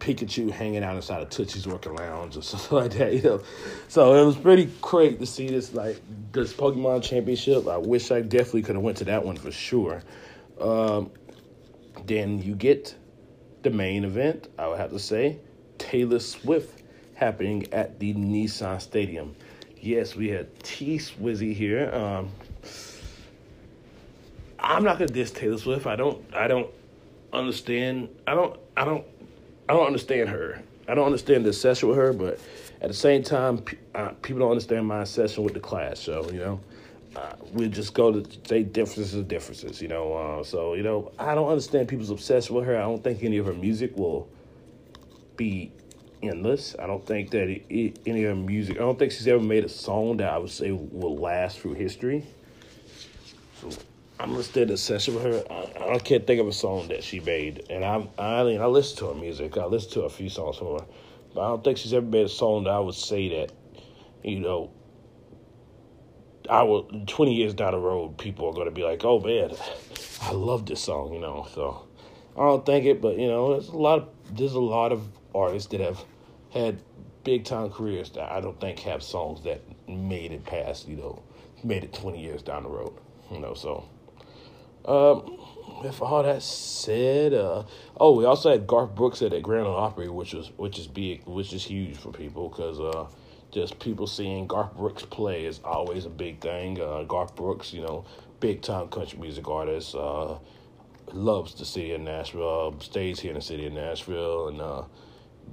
Pikachu 0.00 0.50
hanging 0.50 0.84
out 0.84 0.96
inside 0.96 1.22
of 1.22 1.30
Tootsie's 1.30 1.66
Orchid 1.66 1.92
Lounge 1.92 2.36
or 2.36 2.42
something 2.42 2.78
like 2.78 2.92
that, 2.94 3.14
you 3.14 3.22
know. 3.22 3.42
So 3.88 4.14
it 4.14 4.24
was 4.24 4.36
pretty 4.36 4.70
great 4.80 5.18
to 5.20 5.26
see 5.26 5.48
this 5.48 5.74
like 5.74 6.00
this 6.32 6.52
Pokemon 6.52 7.02
Championship. 7.02 7.66
I 7.66 7.78
wish 7.78 8.10
I 8.10 8.20
definitely 8.20 8.62
could 8.62 8.76
have 8.76 8.84
went 8.84 8.98
to 8.98 9.04
that 9.06 9.24
one 9.24 9.36
for 9.36 9.50
sure. 9.50 10.02
Um, 10.60 11.10
then 12.06 12.42
you 12.42 12.54
get 12.54 12.94
the 13.62 13.70
main 13.70 14.04
event. 14.04 14.48
I 14.58 14.68
would 14.68 14.78
have 14.78 14.90
to 14.90 14.98
say 14.98 15.38
Taylor 15.78 16.18
Swift 16.18 16.82
happening 17.14 17.66
at 17.72 17.98
the 17.98 18.14
Nissan 18.14 18.80
Stadium. 18.80 19.34
Yes, 19.80 20.16
we 20.16 20.28
had 20.28 20.58
T 20.62 20.98
Swizzy 20.98 21.54
here. 21.54 21.90
Um, 21.94 22.30
I'm 24.58 24.84
not 24.84 24.98
gonna 24.98 25.06
diss 25.08 25.30
Taylor 25.30 25.58
Swift. 25.58 25.86
I 25.86 25.96
don't. 25.96 26.24
I 26.34 26.48
don't 26.48 26.70
understand. 27.32 28.08
I 28.26 28.34
don't. 28.34 28.58
I 28.76 28.84
don't 28.84 29.04
I 29.68 29.72
don't 29.72 29.86
understand 29.86 30.28
her. 30.28 30.62
I 30.88 30.94
don't 30.94 31.06
understand 31.06 31.44
the 31.44 31.48
obsession 31.48 31.88
with 31.88 31.98
her, 31.98 32.12
but 32.12 32.38
at 32.80 32.88
the 32.88 32.94
same 32.94 33.22
time, 33.22 33.64
uh, 33.94 34.10
people 34.22 34.40
don't 34.40 34.50
understand 34.50 34.86
my 34.86 35.02
obsession 35.02 35.42
with 35.42 35.54
the 35.54 35.60
class. 35.60 35.98
So 35.98 36.30
you 36.30 36.38
know, 36.38 36.60
uh, 37.16 37.34
we 37.52 37.68
just 37.68 37.94
go 37.94 38.12
to 38.12 38.38
say 38.46 38.62
differences 38.62 39.14
of 39.14 39.26
differences. 39.26 39.80
You 39.80 39.88
know, 39.88 40.12
uh, 40.12 40.44
so 40.44 40.74
you 40.74 40.82
know, 40.82 41.12
I 41.18 41.34
don't 41.34 41.48
understand 41.48 41.88
people's 41.88 42.10
obsession 42.10 42.54
with 42.54 42.66
her. 42.66 42.76
I 42.76 42.82
don't 42.82 43.02
think 43.02 43.22
any 43.22 43.38
of 43.38 43.46
her 43.46 43.54
music 43.54 43.96
will 43.96 44.28
be 45.36 45.72
endless. 46.22 46.76
I 46.78 46.86
don't 46.86 47.04
think 47.04 47.30
that 47.30 47.48
it, 47.48 47.64
it, 47.70 47.98
any 48.06 48.24
of 48.24 48.36
her 48.36 48.42
music. 48.42 48.76
I 48.76 48.80
don't 48.80 48.98
think 48.98 49.12
she's 49.12 49.26
ever 49.28 49.42
made 49.42 49.64
a 49.64 49.68
song 49.68 50.18
that 50.18 50.30
I 50.30 50.38
would 50.38 50.50
say 50.50 50.72
will 50.72 51.16
last 51.16 51.58
through 51.58 51.74
history. 51.74 52.26
So 53.62 53.70
I'm 54.20 54.32
gonna 54.32 54.42
stay 54.42 54.64
the 54.64 54.76
session 54.76 55.14
with 55.14 55.24
her. 55.24 55.44
I, 55.50 55.94
I, 55.94 55.98
can't 55.98 56.26
think 56.26 56.40
of 56.40 56.48
a 56.48 56.52
song 56.52 56.88
that 56.88 57.02
she 57.02 57.20
made, 57.20 57.64
and 57.70 57.82
I 57.82 58.06
I 58.18 58.44
mean 58.44 58.60
I 58.60 58.66
listen 58.66 58.98
to 58.98 59.06
her 59.06 59.14
music. 59.14 59.56
I 59.56 59.64
listen 59.64 59.92
to 59.92 60.02
a 60.02 60.10
few 60.10 60.28
songs 60.28 60.58
from 60.58 60.78
her, 60.78 60.84
but 61.34 61.40
I 61.40 61.48
don't 61.48 61.64
think 61.64 61.78
she's 61.78 61.94
ever 61.94 62.04
made 62.04 62.26
a 62.26 62.28
song 62.28 62.64
that 62.64 62.70
I 62.70 62.78
would 62.78 62.94
say 62.94 63.40
that, 63.40 63.52
you 64.22 64.40
know, 64.40 64.70
I 66.48 66.62
will. 66.62 66.84
Twenty 67.06 67.34
years 67.34 67.54
down 67.54 67.72
the 67.72 67.78
road, 67.78 68.18
people 68.18 68.48
are 68.48 68.52
gonna 68.52 68.70
be 68.70 68.82
like, 68.82 69.04
"Oh 69.04 69.20
man, 69.20 69.52
I 70.22 70.32
love 70.32 70.66
this 70.66 70.80
song," 70.82 71.12
you 71.12 71.20
know. 71.20 71.46
So 71.54 71.86
I 72.36 72.40
don't 72.40 72.64
think 72.64 72.84
it, 72.84 73.00
but 73.00 73.18
you 73.18 73.28
know, 73.28 73.52
there's 73.52 73.68
a 73.68 73.76
lot 73.76 73.98
of 73.98 74.08
there's 74.36 74.54
a 74.54 74.60
lot 74.60 74.92
of 74.92 75.06
artists 75.34 75.70
that 75.70 75.80
have 75.80 76.04
had 76.50 76.80
big 77.24 77.44
time 77.44 77.70
careers 77.70 78.10
that 78.10 78.30
I 78.30 78.40
don't 78.40 78.60
think 78.60 78.78
have 78.80 79.02
songs 79.02 79.42
that 79.44 79.60
made 79.88 80.32
it 80.32 80.44
past, 80.44 80.88
you 80.88 80.96
know, 80.96 81.22
made 81.64 81.84
it 81.84 81.92
twenty 81.92 82.22
years 82.22 82.42
down 82.42 82.62
the 82.64 82.68
road, 82.68 82.92
you 83.30 83.40
know. 83.40 83.54
So. 83.54 83.88
Um, 84.84 85.38
with 85.82 86.00
all 86.00 86.22
that 86.22 86.42
said, 86.42 87.34
uh, 87.34 87.64
oh, 87.98 88.16
we 88.16 88.24
also 88.24 88.50
had 88.50 88.66
Garth 88.66 88.94
Brooks 88.94 89.20
at 89.20 89.32
the 89.32 89.40
Grand 89.40 89.66
Ole 89.66 89.76
Opry, 89.76 90.08
which 90.08 90.32
was 90.32 90.50
which 90.56 90.78
is 90.78 90.86
big, 90.86 91.24
which 91.26 91.52
is 91.52 91.64
huge 91.64 91.96
for 91.96 92.12
people 92.12 92.48
because 92.48 92.78
uh, 92.80 93.06
just 93.56 93.78
people 93.78 94.06
seeing 94.06 94.46
Garth 94.46 94.76
Brooks 94.76 95.02
play 95.04 95.46
is 95.46 95.60
always 95.64 96.04
a 96.04 96.10
big 96.10 96.42
thing. 96.42 96.78
Uh, 96.78 97.04
Garth 97.04 97.34
Brooks, 97.34 97.72
you 97.72 97.80
know, 97.80 98.04
big 98.38 98.60
time 98.60 98.88
country 98.88 99.18
music 99.18 99.48
artist, 99.48 99.94
uh, 99.94 100.36
loves 101.14 101.54
the 101.54 101.64
city 101.64 101.92
of 101.92 102.02
Nashville, 102.02 102.74
uh, 102.76 102.84
stays 102.84 103.18
here 103.18 103.30
in 103.30 103.36
the 103.36 103.40
city 103.40 103.66
of 103.66 103.72
Nashville, 103.72 104.48
and 104.48 104.60
uh, 104.60 104.82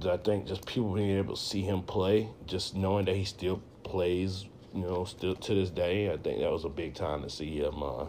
I 0.06 0.18
think 0.18 0.46
just 0.46 0.66
people 0.66 0.92
being 0.92 1.16
able 1.16 1.34
to 1.34 1.40
see 1.40 1.62
him 1.62 1.80
play, 1.82 2.28
just 2.46 2.76
knowing 2.76 3.06
that 3.06 3.16
he 3.16 3.24
still 3.24 3.62
plays, 3.84 4.44
you 4.74 4.82
know, 4.82 5.06
still 5.06 5.34
to 5.34 5.54
this 5.54 5.70
day, 5.70 6.12
I 6.12 6.18
think 6.18 6.40
that 6.40 6.52
was 6.52 6.66
a 6.66 6.68
big 6.68 6.94
time 6.94 7.22
to 7.22 7.30
see 7.30 7.58
him. 7.58 7.82
Uh, 7.82 8.04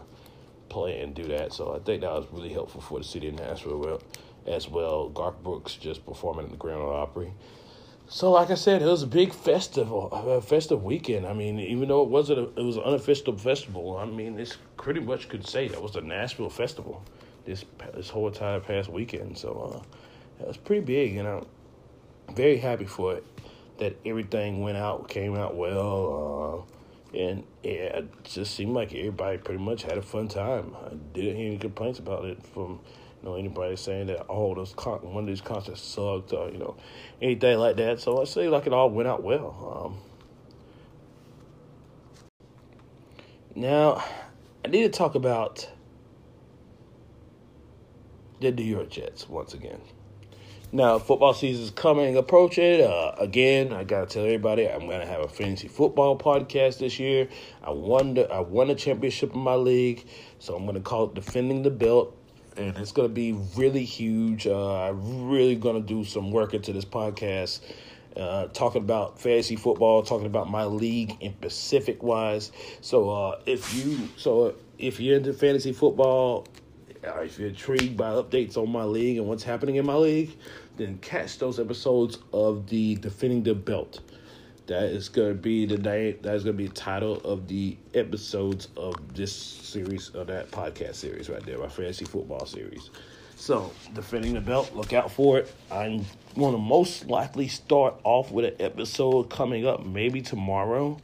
play 0.68 1.00
and 1.00 1.14
do 1.14 1.22
that. 1.28 1.52
So 1.52 1.74
I 1.74 1.78
think 1.78 2.02
that 2.02 2.10
was 2.10 2.26
really 2.32 2.52
helpful 2.52 2.80
for 2.80 2.98
the 2.98 3.04
city 3.04 3.28
of 3.28 3.34
Nashville 3.34 4.00
as 4.46 4.68
well. 4.68 5.08
Garth 5.08 5.40
Brooks 5.42 5.74
just 5.74 6.04
performing 6.04 6.46
at 6.46 6.50
the 6.50 6.56
Grand 6.56 6.82
Ole 6.82 6.92
Opry. 6.92 7.32
So, 8.08 8.30
like 8.30 8.50
I 8.50 8.54
said, 8.54 8.82
it 8.82 8.86
was 8.86 9.02
a 9.02 9.06
big 9.06 9.34
festival, 9.34 10.08
a 10.12 10.40
festive 10.40 10.84
weekend. 10.84 11.26
I 11.26 11.32
mean, 11.32 11.58
even 11.58 11.88
though 11.88 12.02
it 12.02 12.08
wasn't, 12.08 12.38
a, 12.38 12.60
it 12.60 12.64
was 12.64 12.76
an 12.76 12.84
unofficial 12.84 13.36
festival. 13.36 13.96
I 13.96 14.04
mean, 14.04 14.38
it's 14.38 14.56
pretty 14.76 15.00
much 15.00 15.28
could 15.28 15.46
say 15.46 15.66
that 15.66 15.82
was 15.82 15.92
the 15.92 16.02
Nashville 16.02 16.50
festival 16.50 17.02
this 17.44 17.64
this 17.94 18.08
whole 18.08 18.28
entire 18.28 18.60
past 18.60 18.88
weekend. 18.88 19.36
So, 19.36 19.82
uh, 20.38 20.42
it 20.42 20.46
was 20.46 20.56
pretty 20.56 20.84
big, 20.84 21.16
and 21.16 21.26
I'm 21.26 21.46
very 22.34 22.58
happy 22.58 22.84
for 22.84 23.14
it 23.14 23.24
that 23.78 23.96
everything 24.06 24.62
went 24.62 24.76
out, 24.76 25.08
came 25.08 25.34
out 25.34 25.56
well. 25.56 26.64
Uh, 27.12 27.18
and 27.18 27.44
yeah, 27.64 27.98
it 27.98 28.24
just 28.24 28.54
seemed 28.54 28.74
like 28.74 28.94
everybody 28.94 29.38
pretty 29.38 29.62
much 29.62 29.82
had 29.82 29.98
a 29.98 30.02
fun 30.02 30.28
time. 30.28 30.76
I 30.84 30.90
didn't 31.12 31.36
hear 31.36 31.48
any 31.48 31.58
complaints 31.58 31.98
about 31.98 32.24
it 32.24 32.40
from 32.42 32.78
know 33.26 33.34
anybody 33.34 33.76
saying 33.76 34.06
that 34.06 34.26
oh 34.28 34.54
those 34.54 34.72
con- 34.74 35.00
one 35.02 35.24
of 35.24 35.28
these 35.28 35.40
concerts 35.40 35.82
sucked 35.82 36.32
or 36.32 36.50
you 36.50 36.58
know 36.58 36.76
anything 37.20 37.58
like 37.58 37.76
that. 37.76 38.00
So 38.00 38.20
I 38.20 38.24
say 38.24 38.48
like 38.48 38.66
it 38.66 38.72
all 38.72 38.90
went 38.90 39.08
out 39.08 39.22
well. 39.22 39.84
Um, 39.84 39.98
now 43.54 44.04
I 44.64 44.68
need 44.68 44.82
to 44.82 44.88
talk 44.88 45.14
about 45.14 45.68
the 48.40 48.52
New 48.52 48.64
York 48.64 48.90
Jets 48.90 49.28
once 49.28 49.54
again. 49.54 49.80
Now, 50.72 50.98
football 50.98 51.32
season 51.32 51.62
is 51.62 51.70
coming, 51.70 52.16
approaching. 52.16 52.82
Uh, 52.82 53.14
again, 53.18 53.72
I 53.72 53.84
gotta 53.84 54.06
tell 54.06 54.24
everybody, 54.24 54.68
I'm 54.68 54.80
gonna 54.80 55.06
have 55.06 55.20
a 55.20 55.28
fantasy 55.28 55.68
football 55.68 56.18
podcast 56.18 56.80
this 56.80 56.98
year. 56.98 57.28
I 57.62 57.70
won, 57.70 58.14
the, 58.14 58.30
I 58.30 58.40
won 58.40 58.68
a 58.70 58.74
championship 58.74 59.32
in 59.32 59.40
my 59.40 59.54
league, 59.54 60.06
so 60.40 60.56
I'm 60.56 60.66
gonna 60.66 60.80
call 60.80 61.04
it 61.04 61.14
defending 61.14 61.62
the 61.62 61.70
belt, 61.70 62.14
and 62.56 62.76
it's 62.78 62.92
gonna 62.92 63.08
be 63.08 63.32
really 63.56 63.84
huge. 63.84 64.46
Uh, 64.46 64.88
I'm 64.88 65.28
really 65.28 65.56
gonna 65.56 65.80
do 65.80 66.04
some 66.04 66.30
work 66.30 66.54
into 66.54 66.72
this 66.72 66.84
podcast. 66.84 67.60
Uh, 68.16 68.46
talking 68.46 68.82
about 68.82 69.20
fantasy 69.20 69.56
football, 69.56 70.02
talking 70.02 70.26
about 70.26 70.50
my 70.50 70.64
league 70.64 71.14
in 71.20 71.34
Pacific 71.34 72.02
wise. 72.02 72.50
So 72.80 73.10
uh, 73.10 73.40
if 73.44 73.74
you 73.74 74.08
so 74.16 74.54
if 74.78 75.00
you're 75.00 75.18
into 75.18 75.34
fantasy 75.34 75.72
football, 75.72 76.46
uh, 77.06 77.20
if 77.20 77.38
you're 77.38 77.48
intrigued 77.48 77.96
by 77.96 78.10
updates 78.10 78.56
on 78.56 78.70
my 78.70 78.84
league 78.84 79.18
and 79.18 79.26
what's 79.26 79.42
happening 79.42 79.76
in 79.76 79.84
my 79.84 79.96
league, 79.96 80.34
then 80.76 80.98
catch 80.98 81.38
those 81.38 81.60
episodes 81.60 82.18
of 82.32 82.66
the 82.68 82.96
Defending 82.96 83.42
the 83.42 83.54
Belt. 83.54 84.00
That 84.66 84.84
is 84.84 85.08
to 85.10 85.34
be 85.34 85.64
the 85.64 85.78
name. 85.78 86.18
That 86.22 86.34
is 86.34 86.44
to 86.44 86.52
be 86.52 86.66
the 86.66 86.74
title 86.74 87.20
of 87.24 87.46
the 87.46 87.76
episodes 87.94 88.68
of 88.76 89.14
this 89.14 89.32
series 89.32 90.08
of 90.10 90.26
that 90.26 90.50
podcast 90.50 90.96
series 90.96 91.30
right 91.30 91.44
there, 91.44 91.58
my 91.58 91.68
fantasy 91.68 92.04
football 92.04 92.46
series. 92.46 92.90
So, 93.36 93.70
defending 93.94 94.34
the 94.34 94.40
belt, 94.40 94.74
look 94.74 94.92
out 94.92 95.10
for 95.10 95.38
it. 95.38 95.54
I'm 95.70 96.04
to 96.34 96.58
most 96.58 97.06
likely 97.06 97.48
start 97.48 97.94
off 98.02 98.32
with 98.32 98.46
an 98.46 98.54
episode 98.58 99.30
coming 99.30 99.66
up 99.66 99.86
maybe 99.86 100.20
tomorrow. 100.20 100.98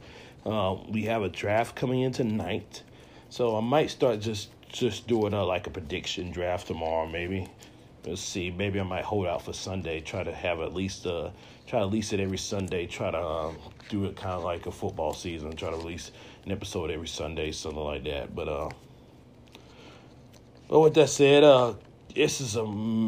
Uh, 0.45 0.75
we 0.89 1.03
have 1.03 1.23
a 1.23 1.29
draft 1.29 1.75
coming 1.75 2.01
in 2.01 2.11
tonight, 2.11 2.83
so 3.29 3.55
I 3.55 3.61
might 3.61 3.91
start 3.91 4.19
just 4.19 4.49
just 4.67 5.07
doing 5.07 5.33
a 5.33 5.43
like 5.43 5.67
a 5.67 5.69
prediction 5.69 6.31
draft 6.31 6.67
tomorrow, 6.67 7.07
maybe. 7.07 7.47
Let's 8.05 8.21
see. 8.21 8.51
Maybe 8.51 8.81
I 8.81 8.83
might 8.83 9.05
hold 9.05 9.27
out 9.27 9.43
for 9.43 9.53
Sunday. 9.53 10.01
Try 10.01 10.23
to 10.23 10.33
have 10.33 10.59
at 10.59 10.73
least 10.73 11.05
uh 11.07 11.31
try 11.67 11.79
to 11.79 11.85
release 11.85 12.11
it 12.11 12.19
every 12.19 12.37
Sunday. 12.37 12.85
Try 12.85 13.11
to 13.11 13.21
um, 13.21 13.57
do 13.89 14.05
it 14.05 14.17
kind 14.17 14.33
of 14.33 14.43
like 14.43 14.65
a 14.65 14.71
football 14.71 15.13
season. 15.13 15.55
Try 15.55 15.69
to 15.69 15.77
release 15.77 16.11
an 16.45 16.51
episode 16.51 16.91
every 16.91 17.07
Sunday, 17.07 17.51
something 17.51 17.81
like 17.81 18.03
that. 18.03 18.35
But 18.35 18.49
uh, 18.49 18.69
but 20.67 20.81
with 20.81 20.93
that 20.95 21.09
said, 21.09 21.45
uh, 21.45 21.75
this 22.13 22.41
is 22.41 22.57
a 22.57 22.63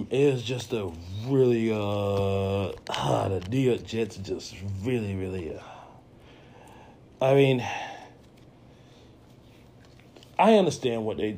it 0.09 0.19
is 0.19 0.43
just 0.43 0.71
a 0.71 0.89
really 1.27 1.71
uh 1.73 2.71
ah, 2.89 3.27
the 3.29 3.43
New 3.49 3.59
York 3.59 3.83
Jets 3.83 4.15
just 4.17 4.55
really 4.81 5.15
really 5.15 5.55
uh, 5.55 5.61
I 7.21 7.33
mean. 7.33 7.65
I 10.37 10.55
understand 10.55 11.05
what 11.05 11.15
they. 11.15 11.37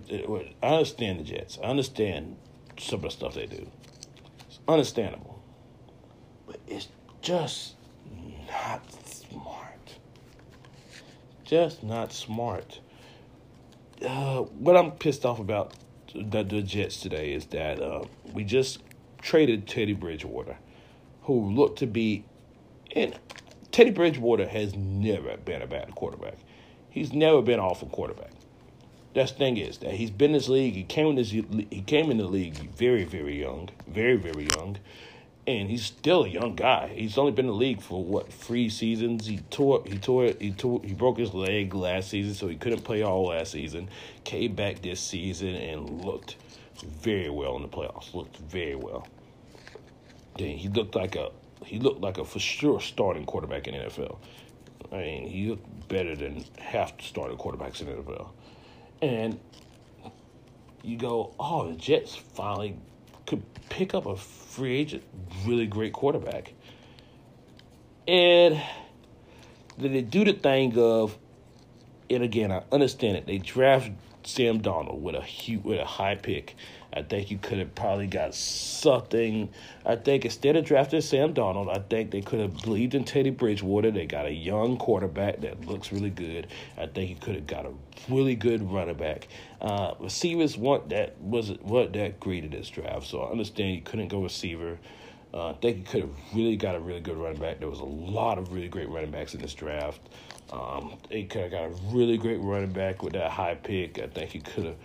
I 0.64 0.68
understand 0.68 1.20
the 1.20 1.24
Jets. 1.24 1.60
I 1.64 1.68
understand 1.68 2.36
some 2.79 2.98
of 2.98 3.03
the 3.03 3.10
stuff 3.10 3.34
they 3.36 3.46
do. 3.46 3.69
It's 4.48 4.60
understandable, 4.67 5.41
but 6.46 6.60
it's 6.67 6.88
just 7.22 7.75
not 8.48 8.81
smart. 9.05 9.98
Just 11.43 11.84
not 11.84 12.12
smart. 12.13 12.79
Uh, 14.05 14.41
what 14.41 14.77
I'm 14.77 14.91
pissed 14.91 15.25
off 15.25 15.39
about 15.39 15.74
the, 16.13 16.43
the 16.43 16.62
Jets 16.62 17.00
today 17.00 17.34
is 17.34 17.46
that 17.48 17.81
uh, 17.81 18.05
we 18.34 18.43
just 18.43 18.79
traded 19.22 19.67
Teddy 19.67 19.93
Bridgewater, 19.93 20.57
who 21.24 21.51
looked 21.51 21.79
to 21.79 21.88
be, 21.88 22.24
and 22.96 23.17
Teddy 23.72 23.91
Bridgewater 23.91 24.48
has 24.48 24.75
never 24.75 25.38
been 25.38 25.62
a 25.62 25.67
bad 25.67 25.96
quarterback. 25.96 26.38
He's 26.89 27.13
never 27.13 27.41
been 27.41 27.55
an 27.55 27.65
awful 27.65 27.89
quarterback. 27.89 28.31
That's 29.18 29.32
the 29.32 29.40
thing 29.40 29.58
is 29.58 29.80
that 29.80 29.94
he's 29.94 30.12
been 30.12 30.30
in 30.30 30.34
this 30.34 30.48
league. 30.48 30.76
He 30.76 30.84
came 30.84 31.08
in 31.08 31.16
this. 31.16 31.32
He 31.32 31.84
came 31.88 32.12
in 32.12 32.18
the 32.20 32.28
league 32.28 32.54
very, 32.54 33.04
very 33.04 33.42
young, 33.42 33.70
very, 33.88 34.16
very 34.16 34.48
young, 34.56 34.78
and 35.48 35.72
he's 35.72 35.84
still 35.86 36.26
a 36.26 36.28
young 36.28 36.56
guy. 36.56 36.90
He's 36.90 37.18
only 37.18 37.32
been 37.32 37.46
in 37.46 37.52
the 37.52 37.58
league 37.58 37.82
for 37.82 38.04
what 38.04 38.32
three 38.32 38.70
seasons. 38.70 39.26
He 39.26 39.40
tore. 39.50 39.82
He 39.88 39.98
tore. 39.98 40.34
He 40.40 40.52
tore. 40.52 40.82
He 40.84 40.94
broke 40.94 41.18
his 41.18 41.34
leg 41.34 41.74
last 41.74 42.10
season, 42.10 42.36
so 42.36 42.48
he 42.48 42.58
couldn't 42.58 42.84
play 42.84 43.02
all 43.02 43.30
last 43.30 43.54
season. 43.54 43.90
Came 44.24 44.54
back 44.54 44.84
this 44.84 45.00
season 45.00 45.56
and 45.56 46.06
looked 46.06 46.36
very 47.02 47.32
well 47.32 47.56
in 47.56 47.64
the 47.64 47.70
playoffs. 47.70 48.14
Looked 48.14 48.38
very 48.38 48.76
well. 48.76 49.08
Then 50.38 50.58
he 50.58 50.70
looked 50.70 50.94
like 50.94 51.16
a. 51.16 51.32
He 51.66 51.80
looked 51.80 52.02
like 52.02 52.20
a 52.20 52.24
for 52.24 52.38
sure 52.38 52.80
starting 52.80 53.26
quarterback 53.26 53.68
in 53.68 53.74
NFL. 53.74 54.20
I 54.92 54.98
mean, 54.98 55.28
he 55.28 55.50
looked 55.50 55.88
better 55.88 56.16
than 56.16 56.46
half 56.60 56.96
the 57.00 57.04
starting 57.04 57.38
quarterbacks 57.40 57.82
in 57.82 57.88
NFL 57.88 58.30
and 59.01 59.39
you 60.84 60.98
go, 60.98 61.34
oh, 61.39 61.70
the 61.70 61.75
Jets 61.75 62.16
finally 62.16 62.77
could 63.25 63.44
pick 63.70 63.94
up 63.94 64.06
a 64.06 64.16
free 64.16 64.77
agent, 64.77 65.04
really 65.46 65.68
great 65.68 65.94
quarterback. 65.94 66.54
And 68.08 68.62
then 69.77 69.94
they 69.94 70.01
do 70.01 70.24
the 70.24 70.34
thing 70.34 70.77
of, 70.77 71.18
and 72.10 72.24
again, 72.24 72.51
I 72.51 72.63
understand 72.72 73.18
it. 73.18 73.25
They 73.25 73.38
draft 73.38 73.92
Sam 74.24 74.62
Darnold 74.62 75.00
with 75.00 75.16
a 75.16 75.22
huge, 75.22 75.63
with 75.63 75.80
a 75.80 75.86
high 75.86 76.16
pick. 76.16 76.56
I 76.98 77.04
think 77.04 77.30
you 77.30 77.38
could 77.38 77.60
have 77.60 77.75
probably 77.75 78.08
got 78.08 78.34
something. 78.34 79.50
I 79.86 79.96
think 79.96 80.25
instead 80.25 80.56
of 80.56 80.66
drafting 80.66 81.01
Sam 81.01 81.32
Darnold, 81.32 81.70
I 81.70 81.80
think 81.80 82.10
they 82.10 82.22
could 82.22 82.39
have 82.39 82.60
believed 82.63 82.96
in 82.96 83.04
Teddy 83.04 83.30
Bridgewater. 83.30 83.92
They 83.92 84.08
got 84.08 84.25
a 84.25 84.34
young 84.34 84.77
quarterback 84.77 85.42
that 85.42 85.66
looks 85.68 85.92
really 85.92 86.10
good. 86.10 86.48
I 86.75 86.88
think 86.88 87.12
you 87.12 87.16
could 87.16 87.36
have 87.36 87.46
got 87.46 87.68
a 87.68 87.72
really 88.10 88.36
good 88.36 88.63
running 88.72 88.96
back. 88.96 89.27
Uh, 89.62 89.94
receivers 90.00 90.58
weren't 90.58 90.89
that 90.89 91.16
wasn't 91.20 91.63
weren't 91.63 91.94
that 91.94 92.20
great 92.20 92.44
in 92.44 92.50
this 92.50 92.70
draft, 92.70 93.06
so 93.06 93.22
I 93.22 93.30
understand 93.30 93.75
you 93.75 93.82
couldn't 93.82 94.08
go 94.08 94.24
receiver. 94.24 94.80
Uh, 95.34 95.50
I 95.50 95.54
think 95.54 95.77
you 95.77 95.84
could 95.84 96.01
have 96.01 96.16
really 96.34 96.56
got 96.56 96.75
a 96.75 96.80
really 96.80 97.01
good 97.01 97.18
running 97.18 97.39
back. 97.39 97.60
There 97.60 97.70
was 97.70 97.80
a 97.80 97.86
lot 97.86 98.39
of 98.39 98.51
really 98.51 98.70
great 98.70 98.89
running 98.89 99.12
backs 99.12 99.36
in 99.36 99.42
this 99.42 99.54
draft. 99.54 100.01
Um, 100.51 100.98
they 101.10 101.24
could 101.24 101.44
have 101.44 101.51
got 101.51 101.66
a 101.66 101.70
really 101.96 102.18
great 102.18 102.39
running 102.39 102.72
back 102.72 103.04
with 103.04 103.13
that 103.13 103.30
high 103.30 103.56
pick. 103.56 104.00
I 104.00 104.08
think 104.08 104.34
you 104.34 104.42
could 104.42 104.66
have 104.66 104.75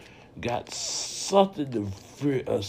got 0.41 0.73
something 0.73 1.71
to 1.71 1.91
a 2.47 2.63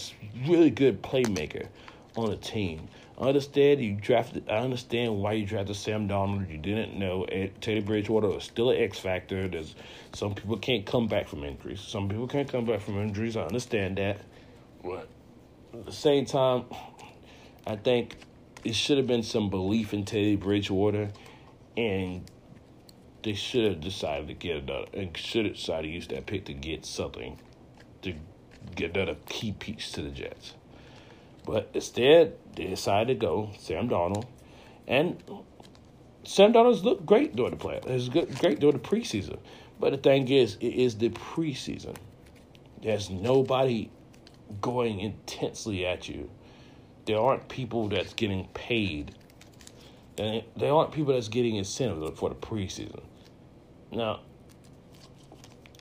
really 0.46 0.70
good 0.70 1.02
playmaker 1.02 1.68
on 2.16 2.30
the 2.30 2.36
team. 2.36 2.88
I 3.18 3.28
understand 3.28 3.80
you 3.80 3.94
drafted. 3.94 4.48
I 4.48 4.56
understand 4.56 5.16
why 5.18 5.34
you 5.34 5.46
drafted 5.46 5.76
Sam 5.76 6.08
Darnold. 6.08 6.50
You 6.50 6.58
didn't 6.58 6.98
know 6.98 7.24
Teddy 7.60 7.80
Bridgewater 7.80 8.28
was 8.28 8.44
still 8.44 8.70
an 8.70 8.78
X 8.78 8.98
factor. 8.98 9.46
There's 9.46 9.74
some 10.12 10.34
people 10.34 10.56
can't 10.56 10.84
come 10.84 11.06
back 11.06 11.28
from 11.28 11.44
injuries. 11.44 11.80
Some 11.80 12.08
people 12.08 12.26
can't 12.26 12.50
come 12.50 12.64
back 12.64 12.80
from 12.80 13.00
injuries. 13.00 13.36
I 13.36 13.42
understand 13.42 13.98
that, 13.98 14.18
but 14.82 15.08
at 15.72 15.86
the 15.86 15.92
same 15.92 16.24
time, 16.26 16.64
I 17.66 17.76
think 17.76 18.16
it 18.64 18.74
should 18.74 18.98
have 18.98 19.06
been 19.06 19.22
some 19.22 19.48
belief 19.48 19.94
in 19.94 20.04
Teddy 20.04 20.34
Bridgewater, 20.34 21.10
and 21.76 22.28
they 23.22 23.34
should 23.34 23.64
have 23.64 23.80
decided 23.80 24.26
to 24.28 24.34
get 24.34 24.56
another 24.56 24.86
and 24.92 25.16
should 25.16 25.46
have 25.46 25.54
decided 25.54 25.88
to 25.88 25.94
use 25.94 26.08
that 26.08 26.26
pick 26.26 26.46
to 26.46 26.52
get 26.52 26.84
something 26.84 27.38
to 28.66 28.74
get 28.74 28.96
another 28.96 29.16
key 29.26 29.52
piece 29.52 29.92
to 29.92 30.02
the 30.02 30.10
Jets. 30.10 30.54
But 31.46 31.70
instead, 31.74 32.36
they 32.56 32.66
decided 32.66 33.20
to 33.20 33.26
go 33.26 33.50
Sam 33.58 33.88
Darnold. 33.88 34.26
and 34.86 35.22
Sam 36.24 36.52
Darnold's 36.54 36.84
looked 36.84 37.04
great 37.04 37.36
during 37.36 37.50
the 37.52 37.56
play. 37.58 37.80
It's 37.86 38.08
good, 38.08 38.38
great 38.38 38.58
during 38.60 38.76
the 38.76 38.82
preseason. 38.82 39.38
But 39.78 39.90
the 39.90 39.98
thing 39.98 40.28
is, 40.28 40.56
it 40.60 40.74
is 40.74 40.96
the 40.96 41.10
preseason. 41.10 41.96
There's 42.82 43.10
nobody 43.10 43.90
going 44.60 45.00
intensely 45.00 45.86
at 45.86 46.08
you. 46.08 46.30
There 47.06 47.18
aren't 47.18 47.48
people 47.48 47.88
that's 47.88 48.14
getting 48.14 48.46
paid. 48.54 49.14
And 50.16 50.42
there 50.56 50.72
aren't 50.72 50.92
people 50.92 51.12
that's 51.12 51.28
getting 51.28 51.56
incentive 51.56 52.16
for 52.16 52.30
the 52.30 52.34
preseason. 52.36 53.02
Now, 53.92 54.20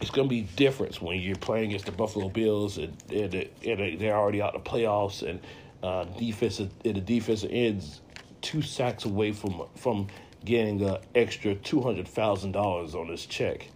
it's 0.03 0.11
going 0.11 0.27
to 0.27 0.29
be 0.29 0.41
different 0.57 1.01
when 1.01 1.17
you're 1.21 1.37
playing 1.37 1.67
against 1.67 1.85
the 1.85 1.91
Buffalo 1.93 2.27
Bills 2.27 2.77
and, 2.77 2.93
and, 3.09 3.33
and 3.33 3.99
they're 4.01 4.17
already 4.17 4.41
out 4.41 4.53
of 4.53 4.61
the 4.61 4.69
playoffs 4.69 5.27
and 5.27 5.39
uh, 5.81 6.03
defense 6.19 6.59
and 6.59 6.69
the 6.83 6.99
defensive 6.99 7.49
ends 7.53 8.01
two 8.41 8.61
sacks 8.61 9.05
away 9.05 9.31
from 9.31 9.63
from 9.77 10.07
getting 10.43 10.81
an 10.81 10.97
extra 11.15 11.55
two 11.55 11.79
hundred 11.79 12.05
thousand 12.05 12.51
dollars 12.51 12.95
on 12.95 13.07
this 13.07 13.25
check 13.25 13.69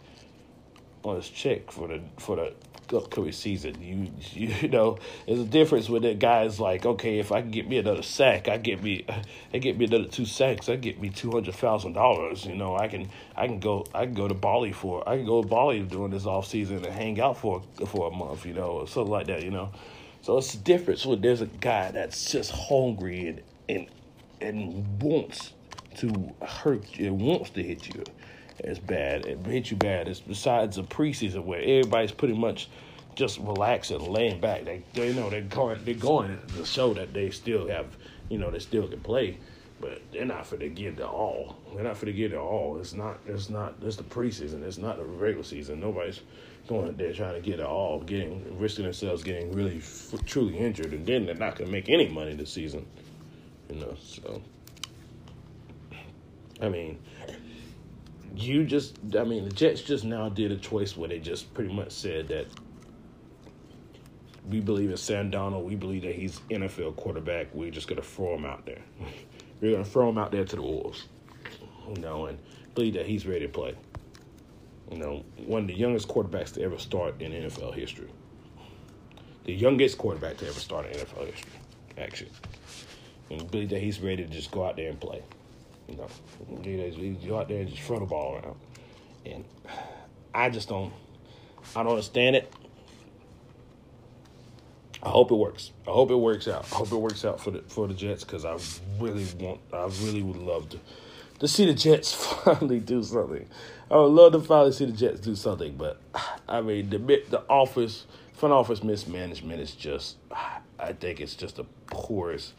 on 1.04 1.16
his 1.18 1.30
check 1.30 1.72
for 1.72 1.88
the 1.88 2.02
for 2.18 2.36
the 2.36 2.54
upcoming 2.96 3.32
season. 3.32 3.82
You 3.82 4.12
you 4.32 4.68
know, 4.70 4.98
there's 5.26 5.40
a 5.40 5.46
difference 5.46 5.90
with 5.90 6.04
that 6.04 6.20
guys 6.20 6.60
like, 6.60 6.86
okay, 6.86 7.20
if 7.20 7.32
I 7.32 7.42
can 7.42 7.52
get 7.52 7.68
me 7.68 7.78
another 7.78 8.02
sack, 8.04 8.48
I 8.48 8.58
get 8.58 8.82
me 8.82 9.06
I 9.54 9.58
get 9.58 9.78
me 9.78 9.86
another 9.86 10.06
two 10.06 10.26
sacks, 10.26 10.70
I 10.70 10.76
get 10.76 11.02
me 11.02 11.10
two 11.10 11.32
hundred 11.32 11.56
thousand 11.56 11.94
dollars. 11.94 12.46
You 12.46 12.56
know, 12.56 12.76
I 12.76 12.88
can 12.88 13.10
I 13.36 13.48
can 13.48 13.60
go 13.60 13.86
I 13.94 14.06
can 14.06 14.14
go 14.14 14.28
to 14.28 14.34
Bali 14.34 14.72
for 14.72 15.08
I 15.08 15.18
can 15.18 15.26
go 15.26 15.42
to 15.42 15.48
Bali 15.48 15.82
during 15.82 16.12
this 16.12 16.26
off 16.26 16.48
season 16.48 16.78
and 16.86 16.94
hang 16.94 17.20
out 17.20 17.38
for 17.38 17.62
for 17.88 18.12
a 18.12 18.16
month, 18.16 18.46
you 18.46 18.54
know, 18.54 18.70
or 18.70 18.88
something 18.88 19.12
like 19.12 19.28
that, 19.28 19.44
you 19.44 19.52
know. 19.52 19.72
So 20.22 20.38
it's 20.38 20.54
the 20.54 20.64
difference 20.64 21.06
when 21.06 21.22
there's 21.22 21.42
a 21.42 21.46
guy 21.46 21.92
that's 21.92 22.32
just 22.32 22.52
hungry 22.52 23.28
and 23.28 23.42
and 23.70 23.88
and 24.42 25.02
wants 25.02 25.54
to 25.98 26.34
hurt 26.46 26.98
you, 26.98 27.14
wants 27.14 27.50
to 27.52 27.64
hit 27.64 27.88
you 27.88 28.04
as 28.64 28.80
bad. 28.80 29.26
It 29.26 29.46
hit 29.46 29.72
you 29.72 29.78
bad. 29.78 30.08
It's 30.08 30.20
besides 30.20 30.76
the 30.78 30.84
preseason 30.84 31.44
where 31.46 31.62
everybody's 31.62 32.12
pretty 32.12 32.36
much 32.36 32.70
just 33.16 33.40
relaxing, 33.40 34.00
laying 34.12 34.40
back. 34.40 34.66
They 34.66 34.84
they 34.94 35.14
know 35.14 35.30
they're 35.30 35.42
going 35.42 35.84
they're 35.84 35.96
going 35.96 36.40
to 36.56 36.66
show 36.66 36.94
that 36.94 37.14
they 37.14 37.30
still 37.32 37.68
have 37.68 37.86
you 38.30 38.38
know 38.38 38.52
they 38.52 38.60
still 38.60 38.88
can 38.88 39.00
play, 39.00 39.38
but 39.82 40.02
they're 40.12 40.26
not 40.26 40.46
for 40.46 40.58
to 40.58 40.70
get 40.70 41.00
it 41.00 41.02
all. 41.02 41.58
They're 41.74 41.84
not 41.84 41.98
for 41.98 42.06
to 42.06 42.14
get 42.14 42.34
it 42.34 42.38
all. 42.38 42.78
It's 42.80 42.94
not 42.94 43.20
it's 43.26 43.50
not 43.50 43.76
it's 43.82 43.96
the 43.96 44.04
preseason. 44.04 44.64
It's 44.64 44.78
not 44.78 44.98
the 44.98 45.06
regular 45.06 45.44
season. 45.44 45.80
Nobody's 45.80 46.22
going 46.68 46.96
there 46.98 47.14
trying 47.14 47.36
to 47.36 47.42
get 47.42 47.60
it 47.60 47.66
all, 47.66 48.02
getting 48.02 48.60
risking 48.60 48.84
themselves 48.84 49.24
getting 49.24 49.52
really 49.54 49.82
truly 50.26 50.58
injured, 50.58 50.94
and 50.94 51.06
then 51.06 51.26
they're 51.26 51.36
not 51.36 51.56
going 51.56 51.68
to 51.68 51.72
make 51.72 51.90
any 51.90 52.08
money 52.10 52.36
this 52.36 52.52
season. 52.52 52.86
You 53.70 53.80
know, 53.80 53.96
so 54.02 54.42
I 56.62 56.70
mean, 56.70 57.00
you 58.36 58.66
just, 58.66 58.98
I 59.16 59.24
mean, 59.24 59.46
the 59.46 59.52
Jets 59.52 59.82
just 59.82 60.04
now 60.04 60.30
did 60.30 60.52
a 60.52 60.58
choice 60.58 60.96
where 60.98 61.10
they 61.10 61.20
just 61.20 61.54
pretty 61.54 61.74
much 61.74 61.92
said 61.92 62.28
that 62.30 62.48
we 64.50 64.60
believe 64.60 64.90
in 64.90 64.98
Sam 64.98 65.32
Darnold. 65.32 65.66
We 65.66 65.76
believe 65.76 66.04
that 66.04 66.16
he's 66.16 66.40
NFL 66.50 66.96
quarterback. 66.96 67.54
We're 67.54 67.72
just 67.72 67.88
going 67.88 68.02
to 68.02 68.08
throw 68.08 68.36
him 68.36 68.46
out 68.46 68.66
there. 68.66 68.82
We're 69.62 69.72
going 69.72 69.84
to 69.84 69.90
throw 69.90 70.10
him 70.10 70.18
out 70.18 70.32
there 70.32 70.46
to 70.46 70.56
the 70.56 70.62
wolves, 70.62 71.08
you 71.94 72.00
know, 72.02 72.28
and 72.28 72.38
believe 72.76 72.94
that 72.94 73.08
he's 73.08 73.26
ready 73.26 73.48
to 73.48 73.52
play. 73.52 73.76
You 74.92 75.00
know, 75.00 75.26
one 75.38 75.64
of 75.64 75.68
the 75.68 75.74
youngest 75.74 76.08
quarterbacks 76.08 76.54
to 76.54 76.62
ever 76.62 76.78
start 76.78 77.22
in 77.22 77.32
NFL 77.32 77.74
history. 77.74 78.08
The 79.46 79.54
youngest 79.54 79.98
quarterback 79.98 80.38
to 80.38 80.48
ever 80.48 80.60
start 80.60 80.86
in 80.86 80.94
NFL 80.94 81.26
history, 81.26 81.52
actually. 81.98 82.32
And 83.32 83.50
believe 83.50 83.70
that 83.70 83.82
he's 83.82 84.00
ready 84.00 84.24
to 84.26 84.30
just 84.30 84.52
go 84.52 84.66
out 84.66 84.76
there 84.78 84.90
and 84.90 85.00
play. 85.00 85.24
You 85.88 85.96
know, 85.96 86.08
you 86.64 87.18
go 87.28 87.40
out 87.40 87.48
there 87.48 87.62
and 87.62 87.70
just 87.70 87.82
throw 87.82 88.00
the 88.00 88.06
ball 88.06 88.36
around. 88.36 88.56
And 89.26 89.46
I 90.34 90.50
just 90.50 90.70
don't, 90.70 90.94
I 91.76 91.84
don't 91.84 91.92
understand 91.92 92.36
it. 92.36 92.54
I 95.02 95.10
hope 95.10 95.32
it 95.32 95.36
works. 95.36 95.72
I 95.88 95.92
hope 95.92 96.12
it 96.12 96.16
works 96.16 96.48
out. 96.48 96.66
I 96.72 96.76
hope 96.76 96.92
it 96.92 96.98
works 96.98 97.24
out 97.24 97.40
for 97.40 97.52
the 97.52 97.62
for 97.68 97.88
the 97.88 97.94
Jets 97.94 98.24
because 98.24 98.46
I 98.46 98.58
really 99.00 99.26
want. 99.40 99.60
I 99.72 99.86
really 100.04 100.24
would 100.24 100.38
love 100.38 100.70
to 100.70 100.80
to 101.40 101.48
see 101.48 101.66
the 101.66 101.74
Jets 101.74 102.14
finally 102.44 102.80
do 102.80 103.04
something. 103.04 103.48
I 103.92 103.98
would 103.98 104.08
love 104.08 104.34
to 104.34 104.40
finally 104.42 104.72
see 104.72 104.86
the 104.86 104.92
Jets 104.92 105.20
do 105.20 105.36
something, 105.36 105.78
but 105.78 106.02
I 106.50 106.62
mean 106.62 106.90
the 106.90 106.98
the 106.98 107.44
office 107.48 108.06
front 108.34 108.54
office 108.54 108.84
mismanagement 108.84 109.62
is 109.62 109.72
just. 109.72 110.18
I 110.80 110.94
think 110.94 111.20
it's 111.20 111.34
just 111.34 111.56
the 111.56 111.64
poorest 111.88 112.54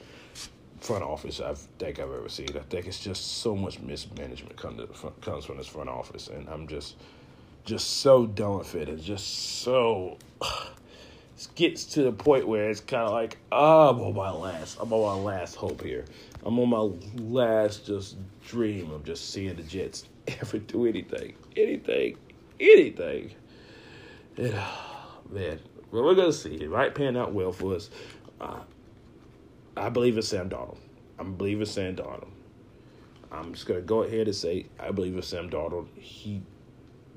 front 0.80 1.02
office 1.02 1.40
I 1.40 1.54
think 1.78 1.98
I've 1.98 2.12
ever 2.12 2.28
seen. 2.28 2.48
I 2.56 2.60
think 2.60 2.86
it's 2.86 3.00
just 3.00 3.38
so 3.38 3.56
much 3.56 3.80
mismanagement 3.80 4.56
comes 4.56 4.80
comes 5.20 5.44
from 5.44 5.56
this 5.58 5.66
front 5.66 5.88
office, 5.88 6.28
and 6.28 6.48
I'm 6.48 6.66
just 6.68 6.96
just 7.64 8.00
so. 8.00 8.30
It's 8.74 9.04
just 9.04 9.60
so 9.62 10.18
it 10.42 11.48
gets 11.54 11.84
to 11.84 12.02
the 12.02 12.12
point 12.12 12.48
where 12.48 12.70
it's 12.70 12.80
kind 12.80 13.04
of 13.04 13.12
like 13.12 13.38
oh, 13.52 13.90
I'm 13.90 14.00
on 14.00 14.14
my 14.14 14.30
last, 14.30 14.78
I'm 14.80 14.92
on 14.92 15.24
my 15.24 15.32
last 15.32 15.54
hope 15.54 15.82
here. 15.82 16.04
I'm 16.44 16.58
on 16.58 16.68
my 16.68 17.22
last 17.22 17.86
just 17.86 18.16
dream 18.46 18.90
of 18.90 19.04
just 19.04 19.30
seeing 19.30 19.56
the 19.56 19.62
Jets 19.62 20.04
ever 20.28 20.58
do 20.58 20.86
anything, 20.86 21.34
anything, 21.56 22.16
anything. 22.60 23.32
And, 24.36 24.54
oh, 24.54 25.20
man, 25.30 25.58
well, 25.90 26.04
we're 26.04 26.14
gonna 26.14 26.32
see. 26.32 26.54
It 26.54 26.70
might 26.70 26.94
pan 26.94 27.16
out 27.16 27.32
well 27.32 27.52
for 27.52 27.74
us. 27.74 27.90
Uh, 28.40 28.60
I 29.78 29.90
believe 29.90 30.18
it's 30.18 30.28
Sam 30.28 30.50
Darnold. 30.50 30.78
I 31.18 31.22
believe 31.22 31.60
it's 31.60 31.70
Sam 31.70 31.94
Darnold. 31.94 32.30
I'm 33.30 33.52
just 33.54 33.66
gonna 33.66 33.80
go 33.80 34.02
ahead 34.02 34.26
and 34.26 34.34
say 34.34 34.66
I 34.78 34.90
believe 34.90 35.16
it's 35.16 35.28
Sam 35.28 35.48
Darnold. 35.48 35.86
He 35.96 36.42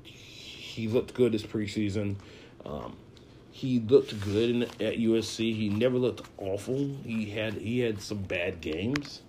he 0.04 0.86
looked 0.86 1.12
good 1.14 1.32
this 1.32 1.42
preseason. 1.42 2.16
Um, 2.64 2.96
he 3.50 3.80
looked 3.80 4.18
good 4.20 4.50
in, 4.50 4.62
at 4.62 4.98
USC. 4.98 5.56
He 5.56 5.68
never 5.70 5.98
looked 5.98 6.28
awful. 6.38 6.76
He 7.04 7.30
had 7.30 7.54
he 7.54 7.80
had 7.80 8.00
some 8.00 8.18
bad 8.22 8.60
games, 8.60 9.22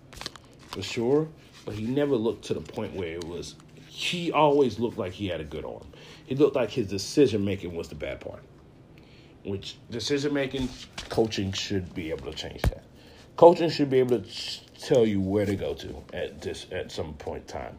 for 0.68 0.84
sure, 0.84 1.28
but 1.66 1.74
he 1.74 1.86
never 1.86 2.16
looked 2.16 2.46
to 2.46 2.54
the 2.54 2.62
point 2.62 2.94
where 2.94 3.16
it 3.16 3.24
was. 3.24 3.56
He 3.88 4.32
always 4.32 4.80
looked 4.80 4.98
like 4.98 5.14
he 5.14 5.28
had 5.28 5.42
a 5.42 5.44
good 5.44 5.66
arm. 5.66 5.88
He 6.26 6.36
looked 6.36 6.56
like 6.56 6.70
his 6.70 6.88
decision 6.88 7.44
making 7.44 7.76
was 7.76 7.90
the 7.90 7.96
bad 7.96 8.22
part. 8.22 8.44
Which 9.44 9.76
decision 9.90 10.34
making, 10.34 10.70
coaching 11.10 11.52
should 11.52 11.94
be 11.94 12.12
able 12.12 12.32
to 12.32 12.38
change 12.38 12.62
that 12.64 12.84
coaching 13.36 13.70
should 13.70 13.90
be 13.90 14.00
able 14.00 14.20
to 14.20 14.30
tell 14.80 15.06
you 15.06 15.22
where 15.22 15.46
to 15.46 15.56
go 15.56 15.74
to 15.74 15.96
at 16.14 16.42
this 16.42 16.68
at 16.72 16.92
some 16.92 17.14
point 17.14 17.44
in 17.44 17.48
time. 17.48 17.78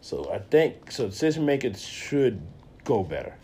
So 0.00 0.30
I 0.32 0.38
think 0.38 0.90
so 0.90 1.06
decision 1.06 1.44
making 1.44 1.74
should 1.74 2.40
go 2.84 3.02
better. 3.02 3.34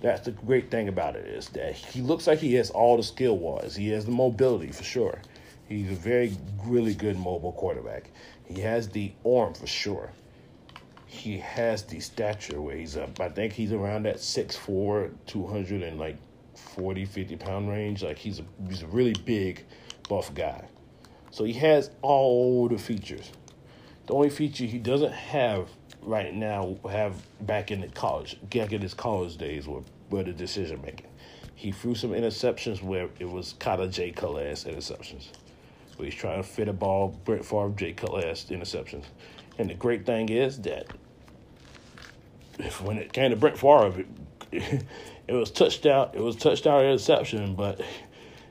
That's 0.00 0.24
the 0.24 0.32
great 0.32 0.70
thing 0.70 0.88
about 0.88 1.16
it 1.16 1.26
is 1.26 1.48
that 1.50 1.74
he 1.74 2.02
looks 2.02 2.26
like 2.26 2.38
he 2.38 2.54
has 2.54 2.70
all 2.70 2.96
the 2.96 3.02
skill 3.02 3.38
wise. 3.38 3.74
He 3.74 3.88
has 3.90 4.04
the 4.04 4.10
mobility 4.10 4.70
for 4.70 4.84
sure. 4.84 5.18
He's 5.68 5.90
a 5.90 5.94
very 5.94 6.36
really 6.64 6.94
good 6.94 7.18
mobile 7.18 7.52
quarterback. 7.52 8.10
He 8.44 8.60
has 8.60 8.88
the 8.88 9.12
arm 9.24 9.54
for 9.54 9.66
sure. 9.66 10.12
He 11.06 11.38
has 11.38 11.84
the 11.84 12.00
stature 12.00 12.60
where 12.60 12.76
he's 12.76 12.96
up. 12.96 13.18
I 13.20 13.28
think 13.28 13.52
he's 13.52 13.72
around 13.72 14.02
that 14.04 14.16
6'4", 14.16 15.10
200 15.26 15.82
and 15.82 15.98
like 15.98 16.16
40, 16.54 17.06
50 17.06 17.36
pound 17.36 17.70
range. 17.70 18.02
Like 18.02 18.18
he's 18.18 18.40
a, 18.40 18.44
he's 18.68 18.82
a 18.82 18.86
really 18.88 19.14
big 19.24 19.64
buff 20.08 20.32
guy. 20.34 20.64
So 21.30 21.44
he 21.44 21.52
has 21.54 21.90
all 22.02 22.68
the 22.68 22.78
features. 22.78 23.30
The 24.06 24.14
only 24.14 24.30
feature 24.30 24.64
he 24.64 24.78
doesn't 24.78 25.12
have 25.12 25.68
right 26.02 26.32
now 26.34 26.76
have 26.90 27.14
back 27.46 27.70
in 27.70 27.80
the 27.80 27.88
college, 27.88 28.38
back 28.50 28.72
in 28.72 28.80
his 28.80 28.94
college 28.94 29.36
days 29.36 29.66
were, 29.66 29.82
were 30.10 30.22
the 30.22 30.32
decision 30.32 30.80
making. 30.82 31.08
He 31.54 31.72
threw 31.72 31.94
some 31.94 32.10
interceptions 32.10 32.82
where 32.82 33.08
it 33.18 33.30
was 33.30 33.54
kind 33.58 33.80
of 33.80 33.90
Jay 33.90 34.10
Cutler 34.10 34.44
interceptions. 34.44 35.28
Where 35.96 36.06
he's 36.06 36.14
trying 36.14 36.42
to 36.42 36.48
fit 36.48 36.68
a 36.68 36.72
ball, 36.72 37.18
Brett 37.24 37.44
Favre, 37.44 37.70
Jay 37.70 37.92
Cutler 37.92 38.22
interceptions. 38.22 39.04
And 39.58 39.70
the 39.70 39.74
great 39.74 40.04
thing 40.04 40.28
is 40.28 40.60
that 40.62 40.88
if 42.58 42.80
when 42.82 42.98
it 42.98 43.12
came 43.12 43.30
to 43.30 43.36
Brett 43.36 43.56
Favre, 43.56 44.04
it, 44.52 44.84
it 45.28 45.32
was 45.32 45.50
touchdown, 45.50 46.10
it 46.12 46.20
was 46.20 46.36
touchdown 46.36 46.84
interception, 46.84 47.54
but 47.54 47.80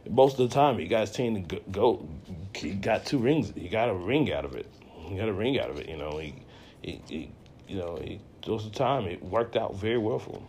most 0.10 0.40
of 0.40 0.50
the 0.50 0.54
time 0.54 0.78
he 0.78 0.88
got 0.88 1.02
his 1.02 1.12
team 1.12 1.46
to 1.46 1.60
go. 1.72 2.08
He 2.56 2.72
got 2.72 3.06
two 3.06 3.18
rings. 3.18 3.54
He 3.56 3.70
got 3.70 3.90
a 3.90 3.94
ring 3.94 4.32
out 4.32 4.46
of 4.46 4.56
it. 4.56 4.68
He 5.08 5.18
got 5.18 5.30
a 5.30 5.34
ring 5.34 5.60
out 5.60 5.70
of 5.70 5.80
it. 5.80 5.90
You 5.90 5.98
know, 5.98 6.18
he, 6.18 6.36
he, 6.82 7.02
he 7.08 7.32
you 7.68 7.78
know, 7.78 7.98
he, 8.02 8.20
most 8.48 8.66
of 8.66 8.74
the 8.74 8.78
time 8.78 9.06
it 9.06 9.24
worked 9.24 9.56
out 9.56 9.76
very 9.76 9.98
well 9.98 10.20
for 10.20 10.38
him. 10.38 10.46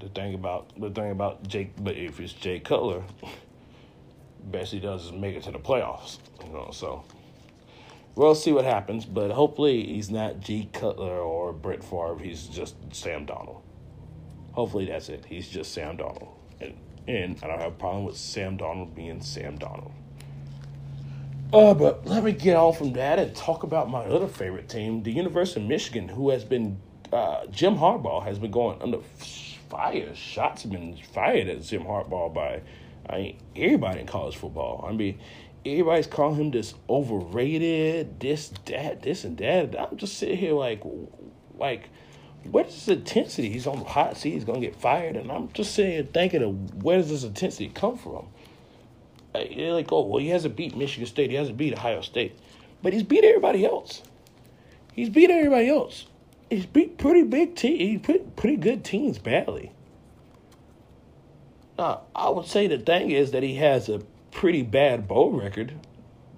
The 0.00 0.08
thing 0.08 0.34
about 0.34 0.78
the 0.78 0.90
thing 0.90 1.10
about 1.10 1.46
Jake, 1.48 1.72
but 1.78 1.96
if 1.96 2.20
it's 2.20 2.34
Jay 2.34 2.60
Cutler, 2.60 3.02
best 4.44 4.72
he 4.72 4.78
does 4.78 5.06
is 5.06 5.12
make 5.12 5.36
it 5.36 5.42
to 5.44 5.50
the 5.50 5.58
playoffs. 5.58 6.18
You 6.44 6.52
know, 6.52 6.70
so 6.70 7.04
we'll 8.14 8.34
see 8.34 8.52
what 8.52 8.66
happens. 8.66 9.06
But 9.06 9.30
hopefully 9.30 9.86
he's 9.86 10.10
not 10.10 10.40
Jay 10.40 10.68
Cutler 10.72 11.18
or 11.18 11.54
Brett 11.54 11.82
Favre. 11.82 12.18
He's 12.22 12.46
just 12.46 12.76
Sam 12.92 13.26
Darnold 13.26 13.62
Hopefully 14.56 14.86
that's 14.86 15.10
it. 15.10 15.24
He's 15.26 15.48
just 15.48 15.72
Sam 15.72 15.98
Darnold 15.98 16.30
And 16.60 16.74
and 17.08 17.38
I 17.42 17.46
don't 17.46 17.60
have 17.60 17.72
a 17.72 17.76
problem 17.76 18.04
with 18.04 18.16
Sam 18.16 18.58
Darnold 18.58 18.94
being 18.94 19.20
Sam 19.20 19.58
Darnold. 19.58 19.92
Uh, 21.52 21.74
but 21.74 22.06
let 22.06 22.24
me 22.24 22.32
get 22.32 22.56
on 22.56 22.72
from 22.72 22.92
that 22.94 23.18
and 23.18 23.34
talk 23.34 23.62
about 23.62 23.88
my 23.88 24.04
other 24.04 24.26
favorite 24.26 24.68
team, 24.68 25.02
the 25.02 25.12
University 25.12 25.60
of 25.60 25.68
Michigan, 25.68 26.08
who 26.08 26.30
has 26.30 26.44
been, 26.44 26.78
uh, 27.12 27.46
Jim 27.46 27.76
Harbaugh 27.76 28.24
has 28.24 28.38
been 28.38 28.50
going 28.50 28.82
under 28.82 28.98
fire. 29.68 30.14
Shots 30.14 30.62
have 30.62 30.72
been 30.72 30.96
fired 31.12 31.48
at 31.48 31.62
Jim 31.62 31.84
Harbaugh 31.84 32.34
by 32.34 32.62
I 33.08 33.18
mean, 33.18 33.38
everybody 33.54 34.00
in 34.00 34.06
college 34.06 34.36
football. 34.36 34.84
I 34.88 34.92
mean, 34.92 35.18
everybody's 35.64 36.06
calling 36.06 36.36
him 36.36 36.50
this 36.50 36.74
overrated, 36.88 38.18
this, 38.20 38.52
that, 38.66 39.02
this, 39.02 39.24
and 39.24 39.38
that. 39.38 39.78
I'm 39.80 39.96
just 39.96 40.18
sitting 40.18 40.36
here 40.36 40.52
like, 40.52 40.82
like, 41.56 41.88
where's 42.50 42.74
this 42.74 42.88
intensity? 42.88 43.50
He's 43.50 43.66
on 43.66 43.78
the 43.78 43.84
hot 43.84 44.16
seat. 44.16 44.32
He's 44.32 44.44
gonna 44.44 44.60
get 44.60 44.76
fired, 44.76 45.16
and 45.16 45.30
I'm 45.30 45.52
just 45.52 45.76
here 45.76 46.02
thinking 46.02 46.42
of 46.42 46.82
where 46.82 46.98
does 46.98 47.10
this 47.10 47.24
intensity 47.24 47.68
come 47.68 47.96
from? 47.96 48.26
They're 49.32 49.72
like, 49.72 49.92
oh, 49.92 50.02
well, 50.06 50.18
he 50.18 50.28
hasn't 50.28 50.56
beat 50.56 50.76
Michigan 50.76 51.06
State. 51.06 51.30
He 51.30 51.36
hasn't 51.36 51.58
beat 51.58 51.74
Ohio 51.74 52.00
State, 52.00 52.38
but 52.82 52.92
he's 52.92 53.02
beat 53.02 53.24
everybody 53.24 53.64
else. 53.66 54.02
He's 54.94 55.10
beat 55.10 55.30
everybody 55.30 55.68
else. 55.68 56.06
he's 56.48 56.66
beat 56.66 56.96
pretty 56.96 57.22
big 57.22 57.54
team. 57.54 57.78
He 57.78 57.98
put 57.98 58.36
pretty 58.36 58.56
good 58.56 58.84
teams 58.84 59.18
badly. 59.18 59.72
Uh, 61.78 61.98
I 62.14 62.30
would 62.30 62.46
say 62.46 62.66
the 62.66 62.78
thing 62.78 63.10
is 63.10 63.32
that 63.32 63.42
he 63.42 63.56
has 63.56 63.90
a 63.90 63.98
pretty 64.30 64.62
bad 64.62 65.06
bowl 65.06 65.32
record 65.32 65.74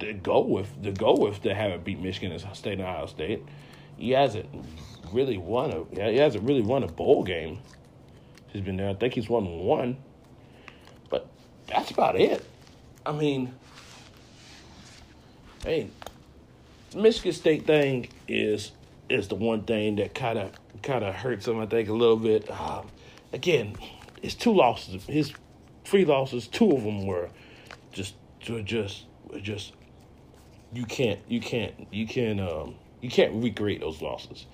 to 0.01 0.13
go 0.13 0.41
with. 0.41 0.83
To 0.83 0.91
go 0.91 1.15
with 1.15 1.43
to 1.43 1.55
have 1.55 1.71
it 1.71 1.85
beat 1.85 2.01
Michigan 2.01 2.37
State 2.55 2.73
and 2.75 2.83
Ohio 2.83 3.07
State. 3.07 3.45
He 3.97 4.11
hasn't 4.11 4.49
really 5.13 5.39
won 5.39 5.71
a. 5.71 5.85
yeah, 5.93 6.11
He 6.11 6.17
hasn't 6.19 6.45
really 6.45 6.63
won 6.63 6.83
a 6.83 6.89
bowl 6.89 7.25
game. 7.25 7.59
He's 8.49 8.63
been 8.63 8.77
there. 8.77 8.89
I 8.89 8.95
think 8.95 9.15
he's 9.15 9.29
won 9.29 9.45
one, 9.61 9.99
but 11.11 11.29
that's 11.67 11.91
about 11.91 12.19
it. 12.19 12.45
I 13.05 13.13
mean, 13.13 13.55
hey, 15.65 15.89
Michigan 16.95 17.33
State 17.33 17.67
thing 17.67 18.09
is 18.27 18.73
is 19.09 19.29
the 19.29 19.35
one 19.35 19.63
thing 19.63 19.97
that 19.97 20.15
kind 20.15 20.39
of 20.39 20.53
kind 20.83 21.05
of 21.05 21.15
hurts 21.15 21.47
him. 21.47 21.59
I 21.61 21.67
think 21.67 21.89
a 21.89 21.93
little 21.93 22.17
bit. 22.17 22.51
Um, 22.51 22.89
again, 23.33 23.77
it's 24.23 24.35
two 24.35 24.53
losses. 24.53 25.05
His 25.05 25.33
three 25.85 26.05
losses, 26.05 26.47
two 26.47 26.71
of 26.73 26.83
them 26.83 27.07
were 27.07 27.29
just 27.93 28.15
just 28.41 29.05
just 29.43 29.73
you 30.73 30.85
can't 30.85 31.21
you 31.29 31.41
can't 31.41 31.75
you 31.91 32.07
can 32.07 32.41
um 32.41 32.75
you 33.01 33.11
can't 33.11 33.33
recreate 33.35 33.81
those 33.81 34.03
losses. 34.03 34.47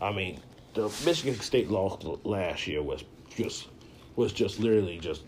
I 0.00 0.12
mean, 0.12 0.40
the 0.74 0.92
Michigan 1.04 1.38
State 1.40 1.70
loss 1.70 2.02
last 2.24 2.66
year 2.66 2.82
was 2.82 3.04
just 3.28 3.68
was 4.16 4.32
just 4.32 4.58
literally 4.58 4.98
just 4.98 5.22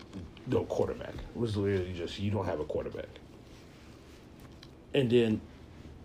no 0.47 0.63
quarterback. 0.65 1.13
It 1.13 1.37
was 1.37 1.55
literally 1.57 1.93
just 1.93 2.19
you 2.19 2.31
don't 2.31 2.45
have 2.45 2.59
a 2.59 2.65
quarterback. 2.65 3.07
And 4.93 5.09
then 5.09 5.41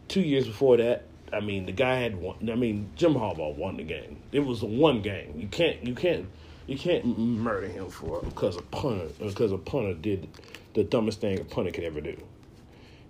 two 0.08 0.22
years 0.22 0.46
before 0.46 0.76
that, 0.78 1.04
I 1.32 1.40
mean, 1.40 1.66
the 1.66 1.72
guy 1.72 1.96
had 1.96 2.16
won. 2.16 2.36
I 2.50 2.54
mean, 2.54 2.90
Jim 2.96 3.14
Harbaugh 3.14 3.54
won 3.54 3.76
the 3.76 3.82
game. 3.82 4.20
It 4.32 4.40
was 4.40 4.62
one 4.62 5.02
game. 5.02 5.34
You 5.36 5.48
can't 5.48 5.84
you 5.86 5.94
can't 5.94 6.26
you 6.66 6.76
can't 6.76 7.18
murder 7.18 7.68
him 7.68 7.90
for 7.90 8.22
because 8.22 8.56
a 8.56 8.62
punter 8.62 9.08
because 9.18 9.52
a 9.52 9.58
punter 9.58 9.94
did 9.94 10.28
the 10.74 10.84
dumbest 10.84 11.20
thing 11.20 11.38
a 11.38 11.44
punter 11.44 11.70
could 11.70 11.84
ever 11.84 12.00
do. 12.00 12.16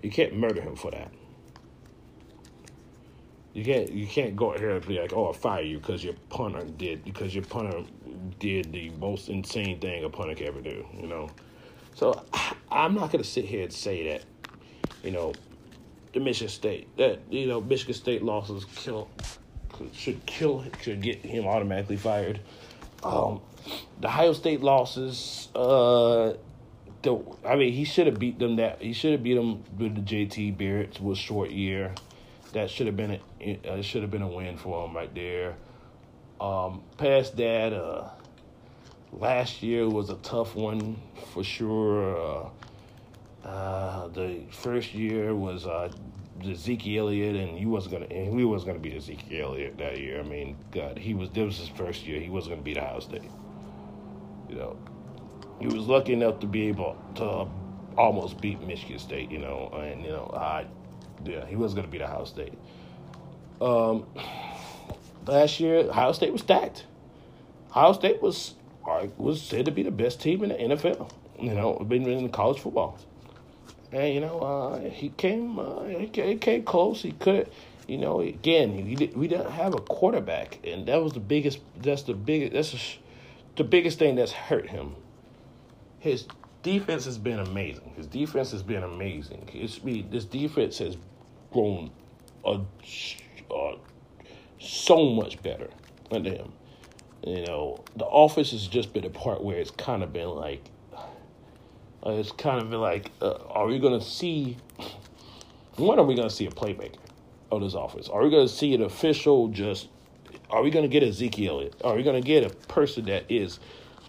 You 0.03 0.11
can't 0.11 0.37
murder 0.37 0.61
him 0.61 0.77
for 0.77 0.91
that. 0.91 1.11
You 3.55 3.65
can't 3.65 3.91
you 3.91 4.07
can't 4.07 4.37
go 4.37 4.53
out 4.53 4.61
here 4.61 4.71
and 4.71 4.87
be 4.87 5.01
like, 5.01 5.13
oh, 5.13 5.31
I 5.31 5.33
fire 5.37 5.63
you 5.63 5.79
because 5.79 6.05
your 6.05 6.15
punter 6.29 6.65
did 6.65 7.05
because 7.05 7.35
your 7.35 7.45
punter 7.45 7.83
did 8.39 8.73
the 8.73 8.91
most 8.91 9.29
insane 9.29 9.81
thing 9.81 10.05
a 10.05 10.09
punter 10.09 10.35
could 10.35 10.47
ever 10.49 10.61
do. 10.61 10.87
You 11.01 11.07
know, 11.07 11.31
so 11.95 12.25
I'm 12.71 12.95
not 12.95 13.11
gonna 13.11 13.25
sit 13.25 13.45
here 13.45 13.65
and 13.65 13.73
say 13.73 14.09
that, 14.11 14.25
you 15.03 15.11
know, 15.11 15.33
the 16.13 16.21
Michigan 16.21 16.49
State 16.49 16.97
that 16.97 17.21
you 17.31 17.47
know 17.47 17.61
Michigan 17.61 17.95
State 17.95 18.23
losses 18.23 18.65
kill 18.77 19.09
should 19.93 20.25
kill 20.27 20.65
should 20.83 21.01
get 21.01 21.19
him 21.19 21.47
automatically 21.47 21.97
fired. 21.97 22.41
Um, 23.03 23.41
the 24.01 24.09
Ohio 24.09 24.33
State 24.33 24.61
losses, 24.61 25.49
uh, 25.55 26.35
the 27.03 27.19
I 27.45 27.57
mean 27.57 27.73
he 27.73 27.85
should 27.85 28.07
have 28.07 28.19
beat 28.19 28.39
them 28.39 28.57
that 28.57 28.83
he 28.83 28.93
should 28.93 29.13
have 29.13 29.23
beat 29.23 29.35
them 29.35 29.63
with 29.79 29.95
the 29.95 30.01
JT 30.01 30.57
Barrett 30.57 31.01
was 31.01 31.19
short 31.19 31.51
year. 31.51 31.95
That 32.53 32.71
should 32.71 32.87
have 32.87 32.97
been 32.97 33.21
a 33.41 33.69
uh, 33.69 33.83
should 33.83 34.03
have 34.03 34.11
been 34.11 34.23
a 34.23 34.29
win 34.29 34.57
for 34.57 34.87
him 34.87 34.97
right 34.97 35.15
there. 35.15 35.57
Um, 36.41 36.83
past 36.97 37.37
that, 37.37 37.73
uh, 37.73 38.09
last 39.13 39.63
year 39.63 39.89
was 39.89 40.11
a 40.11 40.17
tough 40.17 40.55
one 40.55 40.97
for 41.33 41.45
sure. 41.45 42.17
Uh, 42.17 42.49
uh, 43.47 44.09
the 44.09 44.43
first 44.51 44.95
year 44.95 45.35
was 45.35 45.67
uh, 45.67 45.91
Ezekiel 46.45 47.09
Elliott, 47.09 47.37
and 47.37 47.59
he 47.59 47.67
wasn't 47.67 47.93
gonna, 47.95 48.07
and 48.07 48.33
we 48.35 48.45
was 48.45 48.65
gonna 48.65 48.79
beat 48.79 48.95
Ezekiel 48.95 49.51
Elliott 49.51 49.79
that 49.79 49.99
year. 49.99 50.21
I 50.21 50.23
mean, 50.23 50.57
God, 50.71 50.99
he 50.99 51.15
was. 51.15 51.31
This 51.31 51.45
was 51.45 51.59
his 51.59 51.69
first 51.69 52.07
year. 52.07 52.21
He 52.21 52.31
wasn't 52.31 52.55
gonna 52.55 52.63
beat 52.63 52.79
Ohio 52.79 53.01
State. 53.01 53.31
You 54.49 54.57
know, 54.57 54.77
he 55.61 55.67
was 55.67 55.87
lucky 55.87 56.13
enough 56.13 56.41
to 56.41 56.47
be 56.47 56.69
able 56.69 56.97
to 57.17 57.47
almost 57.99 58.41
beat 58.41 58.61
Michigan 58.61 58.99
State. 58.99 59.31
You 59.31 59.39
know, 59.39 59.69
and 59.75 60.05
you 60.05 60.11
know, 60.11 60.31
I, 60.35 60.67
yeah, 61.25 61.47
he 61.47 61.57
was 61.57 61.75
gonna 61.75 61.89
beat 61.89 62.03
Ohio 62.03 62.25
State. 62.25 62.55
Um, 63.61 64.07
last 65.27 65.61
year, 65.61 65.89
Ohio 65.89 66.13
State 66.13 66.33
was 66.33 66.43
stacked. 66.43 66.85
Ohio 67.71 67.93
State 67.93 68.23
was 68.23 68.55
was 69.17 69.43
said 69.43 69.67
to 69.67 69.71
be 69.71 69.83
the 69.83 69.91
best 69.91 70.21
team 70.21 70.43
in 70.43 70.49
the 70.49 70.77
NFL. 70.77 71.11
You 71.39 71.55
know, 71.55 71.75
been 71.87 72.07
in 72.09 72.29
college 72.31 72.61
football. 72.61 72.99
And 73.93 74.15
you 74.15 74.21
know, 74.21 74.39
uh, 74.41 74.91
he 74.91 75.11
came, 75.11 75.59
uh, 75.59 75.85
he 75.85 76.37
came 76.37 76.63
close. 76.63 77.03
He 77.03 77.13
could, 77.13 77.51
you 77.87 77.99
know, 77.99 78.21
again, 78.21 78.77
we 78.77 79.13
we 79.15 79.29
didn't 79.29 79.51
have 79.51 79.75
a 79.75 79.81
quarterback, 79.81 80.59
and 80.65 80.87
that 80.87 81.03
was 81.03 81.13
the 81.13 81.21
biggest. 81.21 81.61
That's 81.81 82.03
the 82.03 82.15
biggest. 82.15 82.53
That's 82.53 82.99
the 83.57 83.65
biggest 83.65 83.99
thing 83.99 84.17
that's 84.17 84.33
hurt 84.33 84.69
him. 84.69 84.95
His 86.01 86.27
defense 86.63 87.05
has 87.05 87.19
been 87.19 87.41
amazing. 87.41 87.93
His 87.97 88.07
defense 88.07 88.51
has 88.53 88.63
been 88.63 88.83
amazing. 88.83 89.49
His, 89.53 89.81
this 90.11 90.25
defense 90.25 90.79
has 90.79 90.97
grown 91.53 91.91
a, 92.45 92.61
a, 93.51 93.75
so 94.59 95.11
much 95.11 95.43
better 95.43 95.69
under 96.11 96.31
him. 96.31 96.53
You 97.25 97.45
know, 97.47 97.85
the 97.97 98.07
offense 98.07 98.53
has 98.53 98.67
just 98.67 98.93
been 98.93 99.05
a 99.05 99.11
part 99.11 99.43
where 99.43 99.59
it's 99.59 99.73
kind 99.73 100.03
of 100.03 100.13
been 100.13 100.29
like 100.29 100.71
uh, 102.05 102.13
it's 102.13 102.33
kind 102.33 102.61
of 102.61 102.71
been 102.71 102.81
like, 102.81 103.11
uh, 103.21 103.35
are 103.51 103.67
we 103.67 103.79
going 103.79 103.99
to 103.99 104.05
see? 104.05 104.57
When 105.77 105.99
are 105.99 106.05
we 106.05 106.15
to 106.17 106.31
see 106.31 106.47
a 106.47 106.51
playmaker 106.51 106.97
of 107.51 107.61
this 107.61 107.75
offense? 107.75 108.09
Are 108.09 108.23
we 108.23 108.31
going 108.31 108.47
to 108.47 108.53
see 108.53 108.75
an 108.75 108.83
official? 108.83 109.49
Just 109.49 109.89
are 110.51 110.63
we 110.63 110.71
going 110.71 110.85
to 110.85 110.89
get 110.89 111.03
Ezekiel? 111.03 111.71
Are 111.85 111.95
we 111.95 112.03
going 112.03 112.21
to 112.21 112.27
get 112.27 112.45
a 112.45 112.51
person 112.67 113.07
that 113.07 113.25
is 113.29 113.61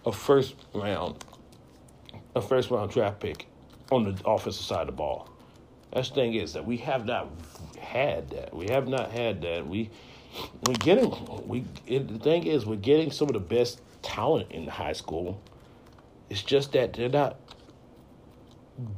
a 0.05 0.11
first 0.11 0.55
round, 0.73 1.23
a 2.35 2.41
first 2.41 2.69
round 2.71 2.91
draft 2.91 3.19
pick 3.19 3.47
on 3.91 4.03
the 4.03 4.21
offensive 4.25 4.63
side 4.63 4.81
of 4.81 4.87
the 4.87 4.93
ball? 4.93 5.29
That's 5.91 6.09
the 6.09 6.15
thing 6.15 6.33
is 6.35 6.53
that 6.53 6.65
we 6.65 6.77
have 6.77 7.05
not 7.05 7.29
had 7.79 8.29
that. 8.31 8.55
We 8.55 8.67
have 8.69 8.87
not 8.87 9.11
had 9.11 9.41
that. 9.41 9.67
We 9.67 9.89
we're 10.65 10.75
getting 10.75 11.11
we 11.47 11.65
it, 11.87 12.07
the 12.07 12.19
thing 12.19 12.45
is 12.45 12.65
we're 12.65 12.75
getting 12.75 13.11
some 13.11 13.27
of 13.27 13.33
the 13.33 13.39
best 13.39 13.81
talent 14.01 14.51
in 14.51 14.67
high 14.67 14.93
school. 14.93 15.41
It's 16.29 16.43
just 16.43 16.73
that 16.73 16.93
they're 16.93 17.09
not 17.09 17.37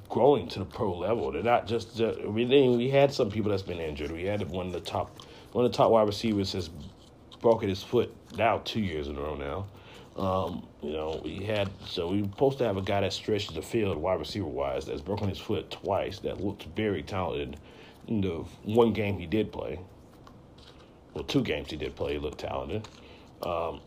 growing 0.10 0.48
to 0.50 0.60
the 0.60 0.66
pro 0.66 0.98
level. 0.98 1.32
They're 1.32 1.44
not 1.44 1.68
just. 1.68 2.00
We 2.00 2.46
we 2.46 2.90
had 2.90 3.14
some 3.14 3.32
people 3.32 3.52
that's 3.52 3.64
been 3.64 3.80
injured. 3.80 4.12
We 4.12 4.24
had 4.24 4.48
one 4.50 4.68
of 4.68 4.74
the 4.74 4.82
top 4.82 5.22
one 5.54 5.66
of 5.66 5.72
the 5.72 5.78
top 5.78 5.92
wide 5.92 6.08
receivers 6.08 6.54
has 6.54 6.70
broken 7.42 7.70
his 7.70 7.82
foot 7.82 8.14
now 8.38 8.62
two 8.64 8.82
years 8.82 9.08
in 9.08 9.18
a 9.18 9.22
row 9.22 9.36
now. 9.36 9.68
Um, 10.22 10.68
you 10.84 10.94
know, 10.94 11.20
we 11.24 11.38
had 11.38 11.68
so 11.88 12.08
we 12.08 12.22
were 12.22 12.28
supposed 12.28 12.60
to 12.60 12.64
have 12.66 12.78
a 12.78 12.82
guy 12.84 13.02
that 13.02 13.12
stretches 13.12 13.56
the 13.56 13.62
field 13.64 13.98
wide 13.98 14.20
receiver 14.20 14.46
wise 14.46 14.86
that's 14.86 15.02
broken 15.02 15.28
his 15.28 15.40
foot 15.40 15.72
twice. 15.72 16.20
That 16.20 16.40
looked 16.40 16.66
very 16.76 17.02
talented. 17.02 17.58
In 18.08 18.22
the 18.22 18.46
one 18.64 18.94
game 18.94 19.18
he 19.18 19.26
did 19.26 19.52
play, 19.52 19.80
well, 21.16 21.24
two 21.24 21.42
games 21.42 21.72
he 21.72 21.76
did 21.78 21.96
play, 21.96 22.14
he 22.14 22.20
looked 22.20 22.38
talented. 22.38 22.88
Um, 23.42 23.80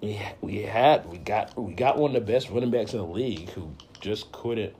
we 0.00 0.20
we 0.40 0.62
had 0.62 1.06
we 1.10 1.18
got 1.18 1.58
we 1.58 1.74
got 1.74 1.98
one 1.98 2.14
of 2.14 2.24
the 2.24 2.32
best 2.32 2.48
running 2.48 2.70
backs 2.70 2.92
in 2.92 3.00
the 3.00 3.04
league 3.04 3.50
who 3.50 3.74
just 4.00 4.30
couldn't 4.30 4.76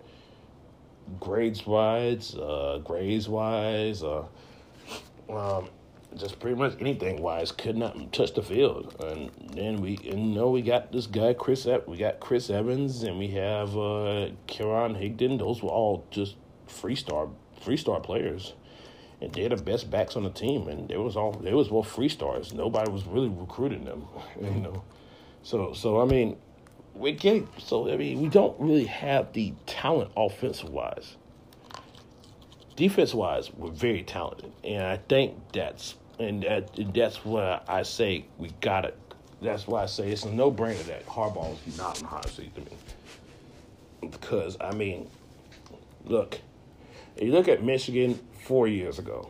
grades 1.18 1.66
wise, 1.66 2.36
uh, 2.36 2.80
grades 2.84 3.28
wise, 3.28 4.04
uh, 4.04 4.24
um, 5.28 5.68
just 6.16 6.40
pretty 6.40 6.56
much 6.56 6.74
anything 6.80 7.22
wise 7.22 7.52
could 7.52 7.76
not 7.76 8.12
touch 8.12 8.34
the 8.34 8.42
field. 8.42 8.94
And 9.00 9.30
then 9.54 9.80
we, 9.80 9.96
and, 9.96 10.30
you 10.30 10.34
know, 10.34 10.50
we 10.50 10.62
got 10.62 10.92
this 10.92 11.06
guy 11.06 11.34
Chris. 11.34 11.66
We 11.86 11.96
got 11.96 12.20
Chris 12.20 12.50
Evans, 12.50 13.02
and 13.02 13.18
we 13.18 13.28
have 13.28 13.76
uh, 13.76 14.30
Karan 14.46 14.94
Higdon. 14.94 15.38
Those 15.38 15.62
were 15.62 15.70
all 15.70 16.04
just 16.10 16.36
free 16.66 16.96
star, 16.96 17.28
free 17.60 17.76
star 17.76 18.00
players, 18.00 18.54
and 19.20 19.32
they're 19.32 19.48
the 19.48 19.56
best 19.56 19.90
backs 19.90 20.16
on 20.16 20.24
the 20.24 20.30
team. 20.30 20.68
And 20.68 20.88
there 20.88 21.00
was 21.00 21.16
all 21.16 21.32
there 21.32 21.56
was 21.56 21.68
all 21.68 21.82
free 21.82 22.08
stars. 22.08 22.52
Nobody 22.52 22.90
was 22.90 23.06
really 23.06 23.28
recruiting 23.28 23.84
them, 23.84 24.06
you 24.40 24.50
know. 24.50 24.84
So, 25.42 25.72
so 25.72 26.00
I 26.00 26.04
mean, 26.04 26.36
we're 26.94 27.12
getting 27.14 27.48
so 27.58 27.90
I 27.90 27.96
mean 27.96 28.20
we 28.20 28.28
don't 28.28 28.58
really 28.60 28.86
have 28.86 29.32
the 29.32 29.54
talent 29.66 30.10
offensive 30.16 30.70
wise. 30.70 31.16
Defense 32.80 33.12
wise, 33.12 33.52
we're 33.52 33.68
very 33.68 34.02
talented, 34.02 34.50
and 34.64 34.82
I 34.82 34.96
think 34.96 35.34
that's 35.52 35.96
and 36.18 36.44
that, 36.44 36.94
that's 36.94 37.22
why 37.26 37.60
I 37.68 37.82
say 37.82 38.24
we 38.38 38.54
got 38.62 38.86
it. 38.86 38.96
That's 39.42 39.66
why 39.66 39.82
I 39.82 39.86
say 39.86 40.10
it's 40.10 40.24
a 40.24 40.32
no 40.32 40.50
brainer 40.50 40.82
that 40.86 41.04
Harbaugh 41.04 41.58
is 41.68 41.76
not 41.76 41.98
in 41.98 42.04
the 42.04 42.08
hot 42.08 42.30
seat 42.30 42.54
to 42.54 42.62
me. 42.62 44.10
Because 44.10 44.56
I 44.62 44.72
mean, 44.72 45.10
look, 46.06 46.40
you 47.20 47.32
look 47.32 47.48
at 47.48 47.62
Michigan 47.62 48.18
four 48.44 48.66
years 48.66 48.98
ago 48.98 49.28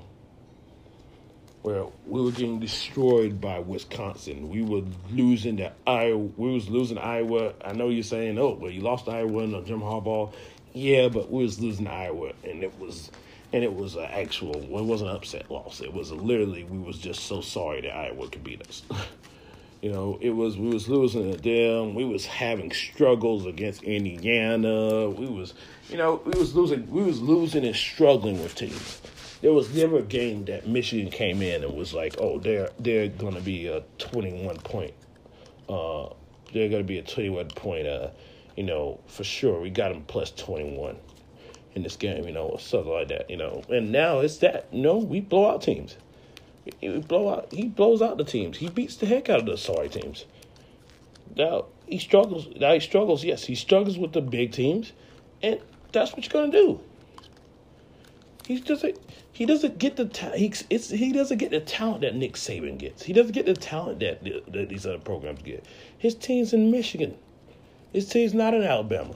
where 1.63 1.87
we 2.07 2.23
were 2.23 2.31
getting 2.31 2.61
destroyed 2.61 3.41
by 3.41 3.59
Wisconsin. 3.59 4.49
We 4.49 4.63
were 4.63 4.85
losing 5.11 5.57
to 5.57 5.73
Iowa. 5.89 6.29
We 6.37 6.55
was 6.55 6.69
losing 6.69 6.99
Iowa. 6.99 7.55
I 7.65 7.73
know 7.73 7.89
you're 7.89 8.05
saying, 8.05 8.39
oh, 8.39 8.57
well, 8.61 8.71
you 8.71 8.81
lost 8.81 9.09
Iowa 9.09 9.43
and 9.43 9.67
Jim 9.67 9.81
Harbaugh. 9.81 10.33
Yeah, 10.73 11.09
but 11.09 11.33
we 11.33 11.43
was 11.43 11.59
losing 11.59 11.89
Iowa, 11.89 12.31
and 12.45 12.63
it 12.63 12.79
was 12.79 13.11
and 13.53 13.65
it 13.65 13.75
was 13.75 13.97
an 13.97 14.05
actual. 14.05 14.57
It 14.57 14.85
wasn't 14.85 15.11
an 15.11 15.17
upset 15.17 15.51
loss. 15.51 15.81
It 15.81 15.93
was 15.93 16.13
literally 16.13 16.65
we 16.65 16.79
was 16.79 16.99
just 16.99 17.25
so 17.25 17.41
sorry 17.41 17.81
that 17.83 17.95
Iowa 17.95 18.29
could 18.29 18.45
beat 18.45 18.63
us. 18.67 18.83
you 19.83 19.91
know, 19.91 20.19
it 20.21 20.31
was 20.31 20.57
we 20.57 20.69
was 20.69 20.89
losing 20.89 21.33
to 21.33 21.39
them. 21.41 21.95
We 21.95 22.05
was 22.05 22.27
having 22.27 22.71
struggles 22.71 23.47
against 23.47 23.83
Indiana. 23.83 25.11
We 25.11 25.27
was, 25.27 25.55
you 25.89 25.97
know, 25.97 26.21
we 26.25 26.39
was 26.39 26.55
losing. 26.55 26.89
We 26.91 27.03
was 27.03 27.21
losing 27.21 27.65
and 27.65 27.75
struggling 27.75 28.43
with 28.43 28.55
teams. 28.55 29.01
There 29.43 29.53
was 29.53 29.75
never 29.75 29.99
a 29.99 30.03
game 30.03 30.45
that 30.45 30.69
Michigan 30.69 31.11
came 31.11 31.41
in 31.41 31.65
and 31.65 31.75
was 31.75 31.95
like, 31.95 32.17
oh, 32.19 32.39
they're 32.39 32.71
they're 32.79 33.09
to 33.09 33.41
be 33.41 33.67
a 33.67 33.83
twenty 33.99 34.45
one 34.45 34.59
point. 34.59 34.95
Uh, 35.69 36.09
they're 36.53 36.69
to 36.69 36.85
be 36.85 36.99
a 36.99 37.03
twenty 37.03 37.31
one 37.31 37.49
point. 37.49 37.89
Uh, 37.89 38.11
you 38.57 38.65
know, 38.65 39.01
for 39.07 39.25
sure. 39.25 39.61
We 39.61 39.71
got 39.71 39.93
them 39.93 40.05
plus 40.07 40.31
twenty 40.31 40.77
one 40.77 40.97
in 41.75 41.83
this 41.83 41.97
game, 41.97 42.25
you 42.25 42.33
know, 42.33 42.47
or 42.47 42.59
something 42.59 42.93
like 42.93 43.09
that, 43.09 43.31
you 43.31 43.37
know. 43.37 43.63
And 43.69 43.93
now 43.93 44.21
it's 44.21 44.39
that, 44.39 44.69
you 44.73 44.83
know, 44.83 44.97
we 44.97 45.21
blow 45.21 45.51
out 45.51 45.63
teams. 45.63 45.97
We 46.83 46.99
blow 46.99 47.29
out, 47.29 47.53
he 47.53 47.69
blows 47.69 48.03
out 48.03 48.19
the 48.19 48.25
teams. 48.25 48.59
He 48.59 48.69
beats 48.69 48.97
the 48.97 49.07
heck 49.07 49.29
out 49.29 49.41
of 49.41 49.47
the 49.47 49.57
sorry 49.57 49.89
teams. 49.89 50.27
Now 51.37 51.67
he 51.87 51.99
struggles. 51.99 52.49
Now 52.57 52.75
he 52.75 52.81
struggles. 52.81 53.25
Yes, 53.25 53.45
he 53.45 53.55
struggles 53.55 53.99
with 53.99 54.13
the 54.13 54.21
big 54.21 54.53
teams, 54.53 54.93
and 55.43 55.61
that's 55.93 56.13
what 56.13 56.25
you're 56.25 56.43
gonna 56.43 56.53
do. 56.53 56.81
He 58.47 58.61
doesn't. 58.61 58.99
He 59.33 59.47
doesn't 59.47 59.79
get 59.79 59.97
the 59.97 60.05
ta- 60.07 60.33
he, 60.33 60.53
it's, 60.69 60.91
he 60.91 61.13
doesn't 61.13 61.39
get 61.39 61.51
the 61.51 61.61
talent 61.61 62.03
that 62.03 62.15
Nick 62.15 62.35
Saban 62.35 62.77
gets. 62.77 63.03
He 63.03 63.15
doesn't 63.15 63.33
get 63.33 63.47
the 63.47 63.55
talent 63.55 64.01
that, 64.01 64.23
that 64.53 64.69
these 64.69 64.85
other 64.85 64.99
programs 64.99 65.41
get. 65.41 65.65
His 65.97 66.15
team's 66.15 66.53
in 66.53 66.71
Michigan. 66.71 67.17
His 67.93 68.09
team's 68.09 68.35
not 68.35 68.53
in 68.53 68.63
Alabama. 68.63 69.15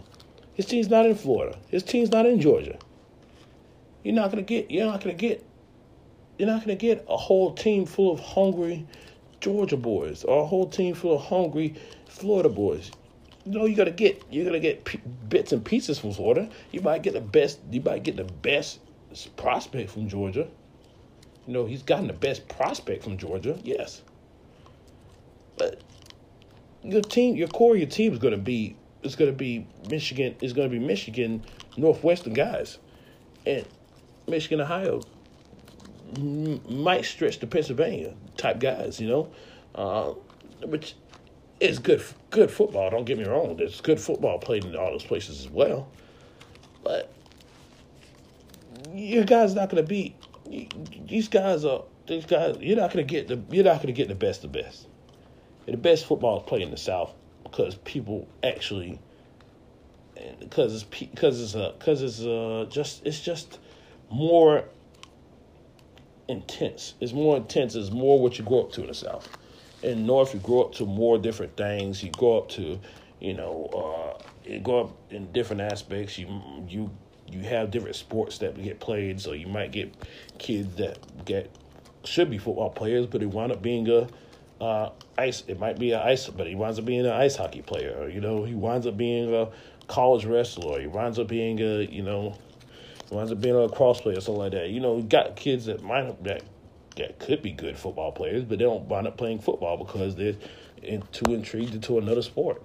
His 0.55 0.67
team's 0.67 0.89
not 0.89 1.05
in 1.05 1.17
Florida. 1.17 1.59
His 1.69 1.83
team's 1.83 2.11
not 2.11 2.27
in 2.27 2.41
Georgia. 2.41 2.79
You're 4.05 4.15
not 4.15 4.31
gonna 4.31 4.43
get. 4.43 4.71
You're 4.71 4.87
not 4.87 5.01
gonna 5.01 5.15
get. 5.15 5.45
You're 6.39 6.49
not 6.49 6.61
gonna 6.61 6.77
get 6.77 7.05
a 7.09 7.17
whole 7.17 7.55
team 7.55 7.87
full 7.87 8.13
of 8.13 8.21
hungry 8.21 8.87
Georgia 9.41 9.77
boys 9.77 10.25
or 10.25 10.43
a 10.43 10.47
whole 10.47 10.69
team 10.69 10.95
full 10.95 11.17
of 11.17 11.23
hungry 11.23 11.75
Florida 12.09 12.49
boys. 12.49 12.91
You 13.45 13.53
know, 13.53 13.65
you 13.67 13.75
gotta 13.75 13.91
get. 13.91 14.23
You're 14.31 14.45
gonna 14.45 14.61
get 14.61 14.85
p- 14.85 15.01
bits 15.29 15.53
and 15.53 15.65
pieces 15.65 15.99
from 15.99 16.13
Florida. 16.13 16.49
You 16.71 16.81
might 16.83 17.03
get 17.03 17.15
the 17.15 17.21
best. 17.21 17.61
You 17.71 17.81
might 17.81 18.05
get 18.05 18.17
the 18.17 18.25
best 18.25 18.79
prospect 19.37 19.91
from 19.91 20.09
Georgia. 20.09 20.49
You 21.47 21.53
know, 21.53 21.67
he's 21.67 21.83
gotten 21.83 22.07
the 22.07 22.15
best 22.15 22.49
prospect 22.49 23.05
from 23.05 23.19
Georgia. 23.19 23.59
Yes, 23.65 24.03
but 25.59 25.83
your 26.83 27.03
team, 27.03 27.35
your 27.35 27.49
core, 27.49 27.77
your 27.77 27.89
team 27.89 28.13
is 28.13 28.19
gonna 28.19 28.37
be 28.37 28.77
it's 29.05 29.15
going 29.15 29.31
to 29.31 29.37
be 29.37 29.67
Michigan. 29.91 30.35
It's 30.41 30.53
going 30.53 30.69
to 30.69 30.77
be 30.77 30.85
Michigan 30.85 31.45
Northwestern 31.77 32.33
guys, 32.33 32.79
and 33.47 33.67
Michigan 34.27 34.61
Ohio 34.61 35.03
might 36.69 37.05
stretch 37.05 37.39
to 37.39 37.47
Pennsylvania 37.47 38.15
type 38.37 38.59
guys. 38.59 38.99
You 38.99 39.09
know, 39.09 39.33
uh, 39.75 40.15
which 40.67 40.95
is 41.61 41.79
good. 41.79 42.03
Good 42.31 42.51
football. 42.51 42.91
Don't 42.91 43.05
get 43.05 43.19
me 43.19 43.25
wrong. 43.25 43.57
There's 43.57 43.81
good 43.81 44.01
football 44.01 44.39
played 44.39 44.65
in 44.65 44.75
all 44.75 44.91
those 44.91 45.05
places 45.05 45.41
as 45.41 45.51
well, 45.51 45.89
but 46.83 47.13
your 48.93 49.25
guys 49.25 49.55
not 49.55 49.69
going 49.69 49.85
to 49.85 49.89
be. 49.89 50.17
These 51.07 51.29
guys 51.29 51.65
are. 51.65 51.85
These 52.07 52.27
guys. 52.27 52.57
You're 52.61 52.77
not 52.79 52.93
going 52.93 53.07
to 53.07 53.11
get 53.11 53.29
the. 53.29 53.41
You're 53.55 53.65
not 53.65 53.77
going 53.77 53.89
to 53.89 53.93
get 53.93 54.09
the 54.09 54.15
best 54.15 54.45
of 54.45 54.53
best. 54.53 54.89
The 55.67 55.77
best 55.77 56.07
football 56.07 56.41
is 56.41 56.45
played 56.47 56.63
in 56.63 56.71
the 56.71 56.77
South 56.77 57.15
because 57.55 57.77
people 57.77 58.27
actually 58.43 58.99
because 60.41 60.75
it's 60.75 60.83
because 60.83 61.41
it's 61.41 61.55
a 61.55 61.73
because 61.79 62.03
it's 62.03 62.21
a 62.21 62.67
just 62.69 63.07
it's 63.07 63.21
just 63.21 63.59
more 64.11 64.65
intense. 66.29 66.95
It's 67.01 67.13
more 67.13 67.37
intense. 67.37 67.77
It's 67.77 67.91
more 67.91 68.21
what 68.21 68.39
you 68.39 68.45
grow 68.45 68.63
up 68.63 68.73
to 68.73 68.83
in 68.83 68.89
the 68.89 68.95
South. 68.95 69.29
In 69.83 70.05
North, 70.07 70.35
you 70.35 70.41
grow 70.41 70.63
up 70.63 70.75
to 70.77 70.87
more 70.87 71.19
different 71.19 71.57
things. 71.57 72.03
You 72.03 72.11
grow 72.11 72.39
up 72.39 72.49
to, 72.51 72.81
you 73.21 73.35
know, 73.35 74.17
uh, 74.19 74.23
you 74.45 74.59
grow 74.59 74.81
up 74.81 74.97
in 75.11 75.31
different 75.31 75.63
aspects. 75.63 76.19
You 76.19 76.43
you 76.69 76.91
you 77.29 77.41
have 77.43 77.71
different 77.71 77.95
sports 77.95 78.39
that 78.39 78.61
get 78.61 78.81
played. 78.81 79.21
So 79.21 79.33
you 79.33 79.47
might 79.47 79.71
get 79.71 79.95
kids 80.39 80.75
that 80.77 81.25
get 81.25 81.55
should 82.03 82.31
be 82.31 82.39
football 82.39 82.71
players, 82.71 83.07
but 83.07 83.21
they 83.21 83.27
wind 83.27 83.53
up 83.53 83.63
being 83.63 83.89
a 83.89 84.09
uh, 84.61 84.91
ice. 85.19 85.43
It 85.47 85.59
might 85.59 85.79
be 85.79 85.93
an 85.93 86.01
ice, 86.01 86.29
but 86.29 86.47
he 86.47 86.55
winds 86.55 86.79
up 86.79 86.85
being 86.85 87.01
an 87.01 87.13
ice 87.13 87.37
hockey 87.37 87.63
player. 87.63 88.09
You 88.09 88.21
know, 88.21 88.45
he 88.45 88.55
winds 88.55 88.87
up 88.87 88.97
being 88.97 89.35
a 89.35 89.49
college 89.89 90.25
wrestler. 90.25 90.81
He 90.81 90.87
winds 90.87 91.19
up 91.19 91.29
being 91.29 91.61
a 91.61 91.83
you 91.85 92.03
know, 92.03 92.37
winds 93.11 93.33
up 93.33 93.41
being 93.41 93.57
a 93.57 93.69
cross 93.69 94.01
player 94.01 94.19
or 94.19 94.21
something 94.21 94.41
like 94.41 94.53
that. 94.53 94.71
You 94.71 94.81
know, 94.81 95.03
got 95.03 95.37
kids 95.37 95.67
that 95.67 95.83
might 95.83 96.05
have, 96.05 96.23
that 96.25 96.43
that 96.97 97.19
could 97.19 97.43
be 97.43 97.53
good 97.53 97.77
football 97.77 98.13
players, 98.13 98.45
but 98.45 98.59
they 98.59 98.65
don't 98.65 98.89
wind 98.89 99.07
up 99.07 99.17
playing 99.17 99.41
football 99.41 99.77
because 99.77 100.15
they're 100.15 100.37
in, 100.83 101.03
too 101.13 101.35
intrigued 101.35 101.75
into 101.75 101.99
another 101.99 102.23
sport. 102.23 102.63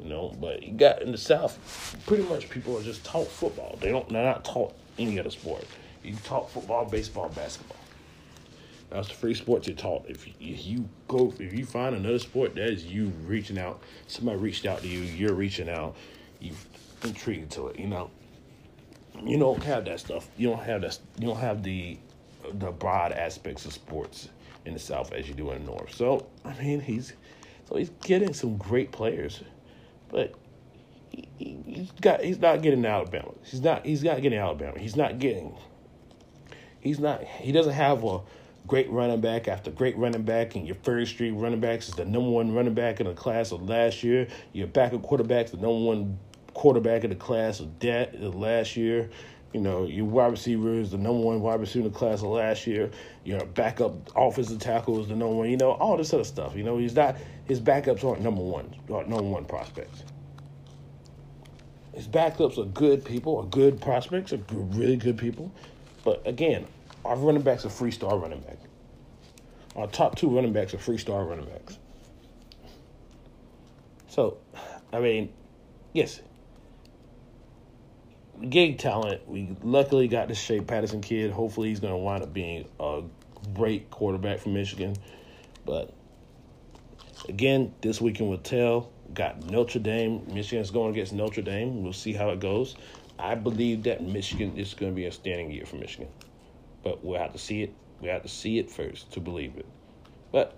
You 0.00 0.08
know, 0.08 0.36
but 0.40 0.62
you 0.62 0.72
got 0.72 1.00
in 1.00 1.12
the 1.12 1.18
South, 1.18 1.96
pretty 2.06 2.24
much 2.24 2.50
people 2.50 2.76
are 2.76 2.82
just 2.82 3.04
taught 3.04 3.28
football. 3.28 3.78
They 3.80 3.90
don't. 3.90 4.08
They're 4.08 4.24
not 4.24 4.44
taught 4.44 4.74
any 4.98 5.18
other 5.18 5.30
sport. 5.30 5.64
You 6.02 6.16
taught 6.24 6.50
football, 6.50 6.84
baseball, 6.84 7.28
basketball. 7.28 7.76
That's 8.92 9.08
the 9.08 9.14
free 9.14 9.34
sports 9.34 9.66
you're 9.66 9.76
taught. 9.76 10.04
If 10.06 10.26
you, 10.26 10.34
you 10.38 10.88
go, 11.08 11.32
if 11.38 11.54
you 11.54 11.64
find 11.64 11.96
another 11.96 12.18
sport, 12.18 12.54
that 12.56 12.68
is 12.68 12.84
you 12.84 13.06
reaching 13.24 13.58
out. 13.58 13.82
Somebody 14.06 14.38
reached 14.38 14.66
out 14.66 14.82
to 14.82 14.88
you. 14.88 15.00
You're 15.00 15.34
reaching 15.34 15.70
out. 15.70 15.96
You've 16.40 16.66
intrigued 17.02 17.50
to 17.52 17.68
it. 17.68 17.78
You 17.78 17.88
know. 17.88 18.10
You 19.24 19.38
don't 19.38 19.62
have 19.64 19.84
that 19.86 20.00
stuff. 20.00 20.28
You 20.36 20.50
don't 20.50 20.62
have 20.62 20.82
that. 20.82 20.98
You 21.18 21.28
don't 21.28 21.38
have 21.38 21.62
the 21.62 21.98
the 22.54 22.70
broad 22.70 23.12
aspects 23.12 23.64
of 23.64 23.72
sports 23.72 24.28
in 24.66 24.74
the 24.74 24.80
South 24.80 25.12
as 25.12 25.28
you 25.28 25.34
do 25.34 25.50
in 25.52 25.64
the 25.64 25.70
North. 25.70 25.94
So 25.94 26.26
I 26.44 26.54
mean, 26.54 26.80
he's 26.80 27.14
so 27.68 27.76
he's 27.76 27.90
getting 28.02 28.34
some 28.34 28.56
great 28.56 28.92
players, 28.92 29.42
but 30.10 30.34
he, 31.10 31.28
he's 31.38 31.90
got 31.92 32.22
he's 32.22 32.38
not 32.38 32.62
getting 32.62 32.84
Alabama. 32.84 33.32
He's 33.44 33.60
not 33.60 33.86
he's 33.86 34.02
not 34.02 34.20
getting 34.20 34.38
Alabama. 34.38 34.78
He's 34.78 34.96
not 34.96 35.18
getting. 35.18 35.54
He's 36.80 36.98
not. 36.98 37.22
He 37.24 37.52
doesn't 37.52 37.74
have 37.74 38.02
a 38.04 38.20
great 38.72 38.90
running 38.90 39.20
back 39.20 39.48
after 39.48 39.70
great 39.70 39.94
running 39.98 40.22
back, 40.22 40.54
and 40.54 40.66
your 40.66 40.76
first 40.82 41.12
street 41.12 41.32
running 41.32 41.60
backs 41.60 41.90
is 41.90 41.94
the 41.94 42.06
number 42.06 42.30
one 42.30 42.54
running 42.54 42.72
back 42.72 43.00
in 43.00 43.06
the 43.06 43.12
class 43.12 43.52
of 43.52 43.68
last 43.68 44.02
year. 44.02 44.26
Your 44.54 44.66
backup 44.66 45.02
quarterback's 45.02 45.50
the 45.50 45.58
number 45.58 45.84
one 45.84 46.18
quarterback 46.54 47.04
in 47.04 47.10
the 47.10 47.16
class 47.16 47.60
of 47.60 47.78
that 47.80 48.18
last 48.34 48.74
year. 48.74 49.10
You 49.52 49.60
know, 49.60 49.84
your 49.84 50.06
wide 50.06 50.30
receiver 50.30 50.72
is 50.72 50.92
the 50.92 50.96
number 50.96 51.20
one 51.20 51.42
wide 51.42 51.60
receiver 51.60 51.84
in 51.84 51.92
the 51.92 51.98
class 51.98 52.20
of 52.20 52.28
last 52.28 52.66
year. 52.66 52.90
Your 53.24 53.44
backup 53.44 53.92
offensive 54.16 54.58
tackle 54.58 55.02
is 55.02 55.08
the 55.08 55.16
number 55.16 55.34
one. 55.34 55.50
You 55.50 55.58
know, 55.58 55.72
all 55.72 55.98
this 55.98 56.14
other 56.14 56.24
stuff. 56.24 56.56
You 56.56 56.62
know, 56.62 56.78
he's 56.78 56.96
not 56.96 57.18
his 57.44 57.60
backups 57.60 58.02
aren't 58.02 58.22
number 58.22 58.40
one, 58.40 58.74
aren't 58.90 59.10
number 59.10 59.28
one 59.28 59.44
prospects. 59.44 60.02
His 61.92 62.08
backups 62.08 62.56
are 62.56 62.64
good 62.64 63.04
people, 63.04 63.36
are 63.36 63.44
good 63.44 63.82
prospects, 63.82 64.32
are 64.32 64.40
really 64.48 64.96
good 64.96 65.18
people. 65.18 65.52
But 66.04 66.26
again, 66.26 66.66
our 67.04 67.16
running 67.16 67.42
backs 67.42 67.64
are 67.64 67.70
free 67.70 67.90
star 67.90 68.16
running 68.18 68.40
back. 68.40 68.58
Our 69.74 69.86
top 69.86 70.16
two 70.16 70.28
running 70.28 70.52
backs 70.52 70.74
are 70.74 70.78
free 70.78 70.98
star 70.98 71.24
running 71.24 71.46
backs. 71.46 71.78
So, 74.08 74.38
I 74.92 75.00
mean, 75.00 75.32
yes, 75.94 76.20
gig 78.48 78.78
talent. 78.78 79.26
We 79.26 79.56
luckily 79.62 80.08
got 80.08 80.28
the 80.28 80.34
Shea 80.34 80.60
Patterson 80.60 81.00
kid. 81.00 81.30
Hopefully, 81.30 81.70
he's 81.70 81.80
going 81.80 81.94
to 81.94 81.98
wind 81.98 82.22
up 82.22 82.32
being 82.32 82.68
a 82.78 83.02
great 83.54 83.90
quarterback 83.90 84.40
for 84.40 84.50
Michigan. 84.50 84.94
But 85.64 85.94
again, 87.28 87.74
this 87.80 88.00
weekend 88.00 88.28
will 88.28 88.38
tell. 88.38 88.92
Got 89.14 89.50
Notre 89.50 89.78
Dame. 89.78 90.22
Michigan's 90.32 90.70
going 90.70 90.92
against 90.92 91.12
Notre 91.12 91.42
Dame. 91.42 91.82
We'll 91.82 91.92
see 91.92 92.12
how 92.12 92.30
it 92.30 92.40
goes. 92.40 92.76
I 93.18 93.34
believe 93.34 93.82
that 93.84 94.02
Michigan 94.02 94.56
is 94.56 94.74
going 94.74 94.92
to 94.92 94.96
be 94.96 95.06
a 95.06 95.12
standing 95.12 95.50
year 95.50 95.64
for 95.66 95.76
Michigan 95.76 96.08
but 96.82 97.04
we'll 97.04 97.18
have 97.18 97.32
to 97.32 97.38
see 97.38 97.62
it. 97.62 97.74
We 98.00 98.08
have 98.08 98.22
to 98.22 98.28
see 98.28 98.58
it 98.58 98.70
first 98.70 99.12
to 99.12 99.20
believe 99.20 99.56
it. 99.56 99.66
But 100.32 100.56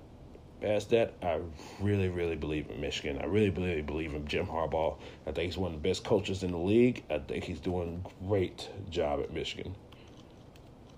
past 0.61 0.91
that, 0.91 1.15
I 1.23 1.41
really, 1.81 2.09
really 2.09 2.37
believe 2.37 2.71
in 2.71 2.81
Michigan. 2.81 3.19
I 3.21 3.27
really, 3.27 3.51
really 3.51 3.83
believe 3.83 4.15
in 4.15 4.27
Jim 4.27 4.47
Harbaugh. 4.47 4.97
I 5.27 5.33
think 5.33 5.47
he's 5.47 5.59
one 5.59 5.75
of 5.75 5.83
the 5.83 5.89
best 5.89 6.05
coaches 6.05 6.43
in 6.43 6.53
the 6.53 6.59
league. 6.59 7.05
I 7.11 7.19
think 7.19 7.45
he's 7.45 7.61
doing 7.61 8.03
a 8.05 8.27
great 8.27 8.69
job 8.91 9.21
at 9.21 9.33
Michigan. 9.33 9.75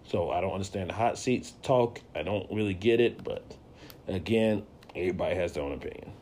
So 0.04 0.30
I 0.30 0.40
don't 0.40 0.52
understand 0.52 0.90
the 0.90 0.94
hot 0.94 1.18
seats 1.18 1.54
talk. 1.62 2.00
I 2.14 2.22
don't 2.22 2.46
really 2.52 2.74
get 2.74 3.00
it, 3.00 3.24
but 3.24 3.42
again, 4.06 4.64
everybody 4.94 5.34
has 5.34 5.52
their 5.52 5.64
own 5.64 5.72
opinion. 5.72 6.12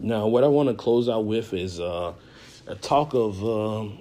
Now, 0.00 0.28
what 0.28 0.44
I 0.44 0.46
want 0.46 0.68
to 0.68 0.74
close 0.76 1.08
out 1.08 1.24
with 1.24 1.52
is 1.52 1.80
uh, 1.80 2.12
a 2.68 2.74
talk 2.76 3.14
of 3.14 3.42
um, 3.44 3.98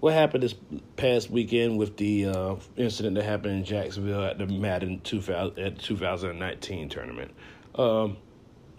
what 0.00 0.14
happened 0.14 0.42
this 0.42 0.54
past 0.96 1.30
weekend 1.30 1.78
with 1.78 1.96
the 1.96 2.26
uh, 2.26 2.56
incident 2.76 3.16
that 3.16 3.24
happened 3.24 3.54
in 3.54 3.64
Jacksonville 3.64 4.24
at 4.24 4.38
the 4.38 4.46
Madden 4.46 5.00
2000, 5.00 5.58
at 5.58 5.78
2019 5.78 6.88
tournament. 6.88 7.32
Um, 7.74 8.16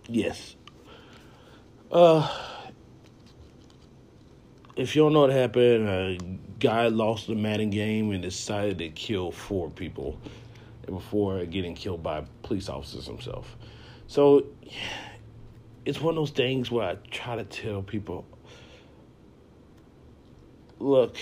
yes. 0.08 0.56
Uh, 1.92 2.30
if 4.76 4.96
you 4.96 5.02
don't 5.02 5.14
know 5.14 5.22
what 5.22 5.32
happened, 5.32 5.90
a 5.90 6.18
guy 6.60 6.88
lost 6.88 7.28
the 7.28 7.36
Madden 7.36 7.70
game 7.70 8.12
and 8.12 8.22
decided 8.22 8.78
to 8.78 8.90
kill 8.90 9.32
four 9.32 9.70
people 9.70 10.18
before 10.86 11.46
getting 11.46 11.76
killed 11.76 12.02
by 12.02 12.24
police 12.44 12.70
officers 12.70 13.06
himself. 13.06 13.58
So 14.08 14.46
it's 15.86 16.00
one 16.00 16.14
of 16.14 16.16
those 16.16 16.32
things 16.32 16.72
where 16.72 16.90
I 16.90 16.96
try 17.12 17.36
to 17.36 17.44
tell 17.44 17.82
people 17.82 18.26
look, 20.80 21.18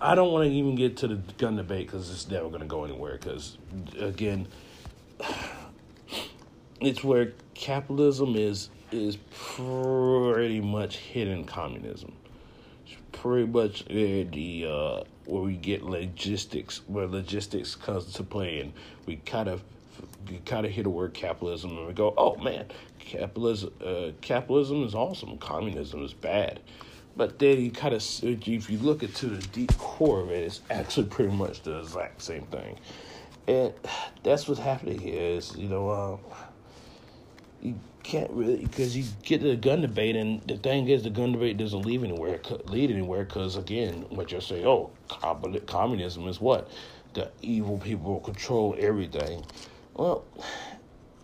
I 0.00 0.14
don't 0.14 0.32
want 0.32 0.48
to 0.48 0.54
even 0.54 0.74
get 0.74 0.96
to 0.98 1.08
the 1.08 1.16
gun 1.38 1.56
debate 1.56 1.86
because 1.86 2.10
it's 2.10 2.28
never 2.28 2.48
going 2.48 2.60
to 2.60 2.66
go 2.66 2.84
anywhere. 2.84 3.18
Because, 3.18 3.58
again, 3.98 4.48
it's 6.80 7.04
where 7.04 7.32
capitalism 7.54 8.34
is 8.36 8.70
is 8.90 9.16
pretty 9.30 10.60
much 10.60 10.98
hidden 10.98 11.44
communism. 11.44 12.12
It's 12.86 12.96
pretty 13.12 13.46
much 13.46 13.84
where 13.88 14.24
the 14.24 14.66
uh, 14.66 15.04
where 15.26 15.42
we 15.42 15.56
get 15.56 15.82
logistics, 15.82 16.82
where 16.86 17.06
logistics 17.06 17.74
comes 17.74 18.12
to 18.14 18.22
play, 18.22 18.60
and 18.60 18.72
we 19.06 19.16
kind 19.16 19.48
of 19.48 19.62
we 20.28 20.38
kind 20.38 20.66
of 20.66 20.72
hear 20.72 20.84
the 20.84 20.90
word 20.90 21.14
capitalism 21.14 21.76
and 21.76 21.86
we 21.86 21.92
go, 21.92 22.14
oh 22.16 22.36
man, 22.36 22.66
capitalism 23.04 23.72
uh, 23.84 24.10
capitalism 24.20 24.84
is 24.84 24.94
awesome, 24.94 25.38
communism 25.38 26.04
is 26.04 26.14
bad. 26.14 26.60
But 27.16 27.38
then 27.38 27.60
you 27.60 27.70
kind 27.70 27.94
of, 27.94 28.02
if 28.22 28.68
you 28.68 28.78
look 28.78 29.04
into 29.04 29.26
the 29.26 29.46
deep 29.48 29.76
core 29.78 30.20
of 30.20 30.30
it, 30.30 30.44
it's 30.44 30.60
actually 30.68 31.06
pretty 31.06 31.32
much 31.32 31.62
the 31.62 31.78
exact 31.78 32.22
same 32.22 32.42
thing. 32.46 32.76
And 33.46 33.72
that's 34.24 34.48
what's 34.48 34.60
happening 34.60 34.98
here 34.98 35.20
is, 35.20 35.54
you 35.56 35.68
know, 35.68 35.88
uh, 35.88 36.16
you 37.62 37.78
can't 38.02 38.30
really 38.32 38.56
because 38.56 38.96
you 38.96 39.04
get 39.22 39.42
the 39.42 39.56
gun 39.56 39.80
debate, 39.80 40.16
and 40.16 40.40
the 40.42 40.56
thing 40.56 40.88
is, 40.88 41.04
the 41.04 41.10
gun 41.10 41.32
debate 41.32 41.56
doesn't 41.56 41.82
lead 41.82 42.02
anywhere. 42.02 42.40
Lead 42.66 42.90
anywhere 42.90 43.24
because 43.24 43.56
again, 43.56 44.06
what 44.10 44.32
you're 44.32 44.40
saying, 44.40 44.66
oh, 44.66 44.90
communism 45.66 46.26
is 46.26 46.40
what 46.40 46.70
the 47.14 47.30
evil 47.42 47.78
people 47.78 48.20
control 48.20 48.74
everything. 48.78 49.44
Well, 49.94 50.24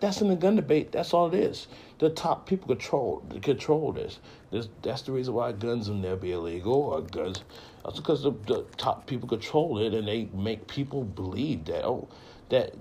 that's 0.00 0.20
in 0.20 0.28
the 0.28 0.36
gun 0.36 0.56
debate. 0.56 0.92
That's 0.92 1.12
all 1.12 1.28
it 1.28 1.34
is. 1.34 1.68
The 1.98 2.10
top 2.10 2.46
people 2.46 2.68
control 2.68 3.22
control 3.42 3.92
this. 3.92 4.18
this 4.50 4.68
that's 4.82 5.02
the 5.02 5.12
reason 5.12 5.34
why 5.34 5.52
guns 5.52 5.88
will 5.88 5.96
never 5.96 6.16
be 6.16 6.32
illegal 6.32 6.74
or 6.74 7.02
guns. 7.02 7.44
That's 7.84 7.98
because 7.98 8.22
the, 8.22 8.32
the 8.46 8.64
top 8.76 9.06
people 9.06 9.28
control 9.28 9.78
it, 9.78 9.94
and 9.94 10.06
they 10.06 10.28
make 10.34 10.66
people 10.66 11.04
believe 11.04 11.66
that 11.66 11.84
oh, 11.84 12.08
that 12.48 12.74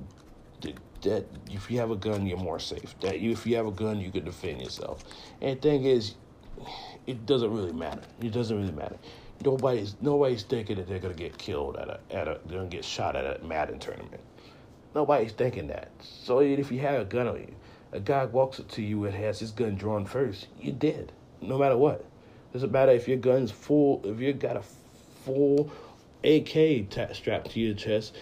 that 1.01 1.25
if 1.49 1.71
you 1.71 1.79
have 1.79 1.91
a 1.91 1.95
gun, 1.95 2.25
you're 2.25 2.37
more 2.37 2.59
safe. 2.59 2.95
That 3.01 3.19
you, 3.19 3.31
if 3.31 3.45
you 3.45 3.55
have 3.55 3.67
a 3.67 3.71
gun, 3.71 3.99
you 3.99 4.11
can 4.11 4.25
defend 4.25 4.61
yourself. 4.61 5.03
And 5.41 5.57
the 5.57 5.61
thing 5.61 5.85
is, 5.85 6.15
it 7.07 7.25
doesn't 7.25 7.51
really 7.51 7.73
matter. 7.73 8.01
It 8.21 8.31
doesn't 8.31 8.57
really 8.57 8.73
matter. 8.73 8.97
Nobody's 9.43 9.95
nobody's 10.01 10.43
thinking 10.43 10.75
that 10.77 10.87
they're 10.87 10.99
gonna 10.99 11.13
get 11.13 11.37
killed 11.37 11.77
at 11.77 11.87
a 11.87 11.99
at 12.11 12.27
a 12.27 12.39
they're 12.45 12.59
gonna 12.59 12.69
get 12.69 12.83
shot 12.83 13.15
at 13.15 13.25
a 13.39 13.43
Madden 13.43 13.79
tournament. 13.79 14.21
Nobody's 14.95 15.31
thinking 15.31 15.67
that. 15.67 15.91
So 16.01 16.39
if 16.39 16.71
you 16.71 16.79
have 16.79 17.01
a 17.01 17.05
gun 17.05 17.27
on 17.27 17.37
you, 17.37 17.55
a 17.91 17.99
guy 17.99 18.25
walks 18.25 18.59
up 18.59 18.69
to 18.71 18.81
you 18.81 19.05
and 19.05 19.13
has 19.15 19.39
his 19.39 19.51
gun 19.51 19.75
drawn 19.75 20.05
first, 20.05 20.47
you're 20.59 20.73
dead. 20.73 21.11
No 21.41 21.57
matter 21.57 21.77
what. 21.77 22.05
Doesn't 22.53 22.71
matter 22.71 22.91
if 22.91 23.07
your 23.07 23.17
gun's 23.17 23.51
full. 23.51 24.01
If 24.03 24.19
you 24.19 24.33
got 24.33 24.57
a 24.57 24.63
full 25.23 25.71
AK 26.23 26.51
t- 26.53 27.13
strapped 27.13 27.51
to 27.51 27.59
your 27.59 27.75
chest 27.75 28.15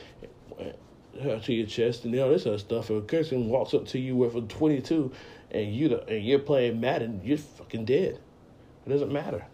to 1.44 1.54
your 1.54 1.66
chest 1.66 2.06
and 2.06 2.18
all 2.20 2.30
this 2.30 2.46
other 2.46 2.58
stuff. 2.58 2.90
If 2.90 2.98
a 2.98 3.02
person 3.02 3.50
walks 3.50 3.74
up 3.74 3.86
to 3.88 4.00
you 4.00 4.16
with 4.16 4.36
a 4.36 4.42
22 4.42 5.12
and 5.52 5.76
you 5.76 6.00
and 6.08 6.24
you're 6.24 6.40
playing 6.40 6.80
Madden, 6.80 7.22
you're 7.24 7.38
fucking 7.38 7.86
dead. 7.86 8.20
It 8.86 8.90
doesn't 8.90 9.12
matter. 9.12 9.46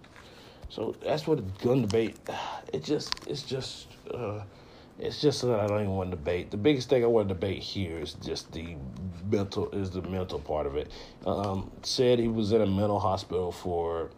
So 0.69 0.95
that's 1.03 1.27
what 1.27 1.37
the 1.37 1.65
gun 1.65 1.81
debate. 1.81 2.17
It 2.73 2.83
just 2.83 3.27
it's 3.27 3.43
just 3.43 3.87
uh, 4.11 4.41
it's 4.99 5.21
just 5.21 5.41
that 5.41 5.59
I 5.59 5.67
don't 5.67 5.81
even 5.81 5.95
want 5.95 6.11
to 6.11 6.15
debate. 6.15 6.51
The 6.51 6.57
biggest 6.57 6.89
thing 6.89 7.03
I 7.03 7.07
want 7.07 7.27
to 7.27 7.33
debate 7.33 7.61
here 7.61 7.99
is 7.99 8.13
just 8.13 8.51
the 8.51 8.75
mental 9.29 9.69
is 9.71 9.91
the 9.91 10.01
mental 10.03 10.39
part 10.39 10.67
of 10.67 10.75
it. 10.75 10.91
Um, 11.25 11.71
said 11.81 12.19
he 12.19 12.27
was 12.27 12.51
in 12.51 12.61
a 12.61 12.67
mental 12.67 12.99
hospital 12.99 13.51
for 13.51 14.11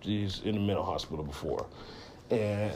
he's 0.00 0.40
in 0.40 0.56
a 0.56 0.60
mental 0.60 0.84
hospital 0.84 1.24
before, 1.24 1.66
and 2.30 2.72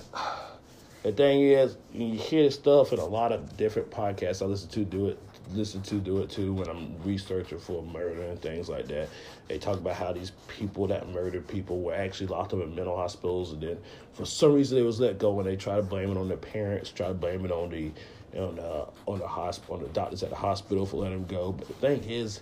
the 1.02 1.12
thing 1.12 1.42
is, 1.42 1.76
you 1.92 2.18
hear 2.18 2.50
stuff 2.50 2.92
in 2.92 2.98
a 2.98 3.04
lot 3.04 3.32
of 3.32 3.56
different 3.56 3.90
podcasts 3.90 4.42
I 4.42 4.46
listen 4.46 4.70
to 4.70 4.84
do 4.84 5.08
it 5.08 5.18
listen 5.52 5.82
to 5.82 5.96
do 5.96 6.20
it 6.22 6.30
too 6.30 6.52
when 6.52 6.68
I'm 6.68 7.00
researching 7.02 7.58
for 7.58 7.82
murder 7.82 8.22
and 8.22 8.40
things 8.40 8.68
like 8.68 8.86
that. 8.88 9.08
They 9.48 9.58
talk 9.58 9.78
about 9.78 9.96
how 9.96 10.12
these 10.12 10.32
people 10.48 10.86
that 10.88 11.08
murdered 11.10 11.46
people 11.46 11.80
were 11.80 11.94
actually 11.94 12.28
locked 12.28 12.52
up 12.52 12.60
in 12.60 12.74
mental 12.74 12.96
hospitals, 12.96 13.52
and 13.52 13.62
then 13.62 13.78
for 14.12 14.24
some 14.24 14.52
reason 14.52 14.76
they 14.76 14.84
was 14.84 15.00
let 15.00 15.18
go, 15.18 15.38
and 15.38 15.48
they 15.48 15.56
try 15.56 15.76
to 15.76 15.82
blame 15.82 16.10
it 16.10 16.16
on 16.16 16.28
their 16.28 16.36
parents, 16.36 16.90
try 16.90 17.08
to 17.08 17.14
blame 17.14 17.44
it 17.44 17.50
on 17.50 17.70
the 17.70 17.92
on 18.38 18.56
the 18.56 18.86
on 19.06 19.18
the 19.18 19.28
hospital, 19.28 19.76
on 19.76 19.82
the 19.82 19.88
doctors 19.90 20.22
at 20.22 20.30
the 20.30 20.36
hospital 20.36 20.86
for 20.86 20.98
letting 20.98 21.26
them 21.26 21.26
go. 21.26 21.52
But 21.52 21.68
the 21.68 21.74
thing 21.74 22.04
is, 22.04 22.40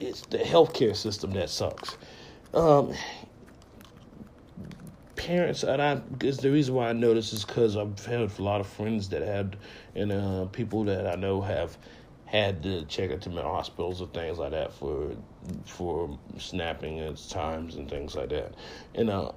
it's 0.00 0.22
the 0.22 0.38
healthcare 0.38 0.96
system 0.96 1.32
that 1.32 1.50
sucks. 1.50 1.96
Um, 2.54 2.92
parents, 5.26 5.62
and 5.62 5.80
I 5.80 5.94
the 6.18 6.50
reason 6.50 6.74
why 6.74 6.88
I 6.88 6.92
know 6.92 7.14
this 7.14 7.32
is 7.32 7.44
because 7.44 7.76
I've 7.76 8.04
had 8.04 8.20
a 8.20 8.42
lot 8.42 8.60
of 8.60 8.66
friends 8.66 9.08
that 9.10 9.22
had, 9.22 9.56
and 9.94 10.10
uh, 10.10 10.46
people 10.46 10.84
that 10.84 11.06
I 11.06 11.14
know 11.14 11.40
have 11.40 11.76
had 12.26 12.62
to 12.62 12.84
check 12.86 13.10
into 13.10 13.28
mental 13.28 13.52
hospitals 13.52 14.00
or 14.00 14.06
things 14.08 14.38
like 14.38 14.50
that 14.50 14.72
for 14.72 15.14
for 15.64 16.18
snapping 16.38 17.00
at 17.00 17.16
times 17.28 17.76
and 17.76 17.88
things 17.88 18.16
like 18.16 18.30
that. 18.30 18.54
And 18.94 19.10
uh, 19.10 19.32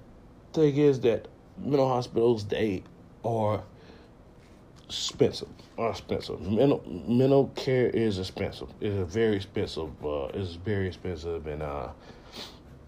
thing 0.53 0.77
is 0.77 1.01
that 1.01 1.27
mental 1.57 1.87
hospitals 1.87 2.45
they 2.45 2.83
are 3.23 3.63
expensive. 4.87 5.49
Are 5.77 5.91
expensive. 5.91 6.41
Mental 6.41 6.83
mental 7.07 7.51
care 7.55 7.89
is 7.89 8.17
expensive. 8.17 8.69
It's 8.81 9.13
very 9.13 9.35
expensive. 9.35 9.91
Uh, 10.03 10.25
it's 10.33 10.53
very 10.53 10.87
expensive, 10.87 11.45
and 11.45 11.61
uh, 11.61 11.89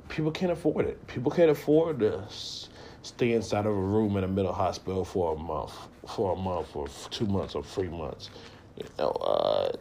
people 0.10 0.32
can't 0.32 0.52
afford 0.52 0.86
it. 0.88 1.06
People 1.08 1.32
can't 1.32 1.52
afford 1.52 2.00
this 2.00 2.70
stay 3.08 3.34
inside 3.34 3.66
of 3.66 3.72
a 3.72 3.74
room 3.74 4.18
in 4.18 4.24
a 4.24 4.28
mental 4.28 4.54
hospital 4.54 5.06
for 5.06 5.36
a 5.36 5.38
month, 5.38 5.74
for 6.08 6.34
a 6.34 6.36
month, 6.36 6.76
or 6.76 6.88
two 7.10 7.26
months, 7.26 7.56
or 7.56 7.64
three 7.64 7.88
months. 7.88 8.30
You 8.78 8.86
know, 9.00 9.10
uh, 9.10 9.72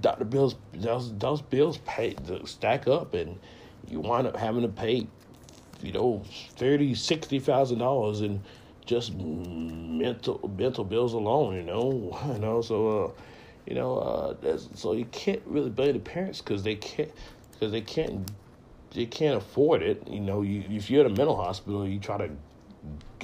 doctor 0.00 0.24
bills, 0.24 0.56
those, 0.72 1.12
those 1.18 1.40
bills 1.40 1.78
pay 1.78 2.16
stack 2.44 2.88
up, 2.88 3.14
and 3.14 3.38
you 3.88 4.00
wind 4.00 4.26
up 4.26 4.36
having 4.36 4.62
to 4.62 4.68
pay, 4.68 5.06
you 5.82 5.92
know, 5.92 6.22
thirty, 6.56 6.94
sixty 6.94 7.38
thousand 7.38 7.78
dollars 7.78 8.22
in 8.22 8.42
just 8.86 9.14
mental 9.14 10.52
mental 10.58 10.84
bills 10.84 11.12
alone. 11.12 11.54
You 11.54 11.62
know, 11.62 12.18
you 12.32 12.38
know, 12.38 12.60
so 12.60 13.04
uh, 13.04 13.10
you 13.66 13.74
know, 13.74 13.98
uh, 13.98 14.58
so 14.74 14.92
you 14.92 15.04
can't 15.06 15.42
really 15.46 15.70
blame 15.70 15.92
the 15.92 16.00
parents 16.00 16.40
because 16.40 16.62
they 16.62 16.74
can't 16.74 17.12
because 17.52 17.72
they 17.72 17.80
can't 17.80 18.30
they 18.94 19.06
can't 19.06 19.36
afford 19.36 19.82
it. 19.82 20.06
You 20.08 20.20
know, 20.20 20.42
you, 20.42 20.64
if 20.70 20.90
you're 20.90 21.04
at 21.04 21.10
a 21.10 21.14
mental 21.14 21.36
hospital, 21.36 21.86
you 21.86 21.98
try 21.98 22.18
to 22.18 22.30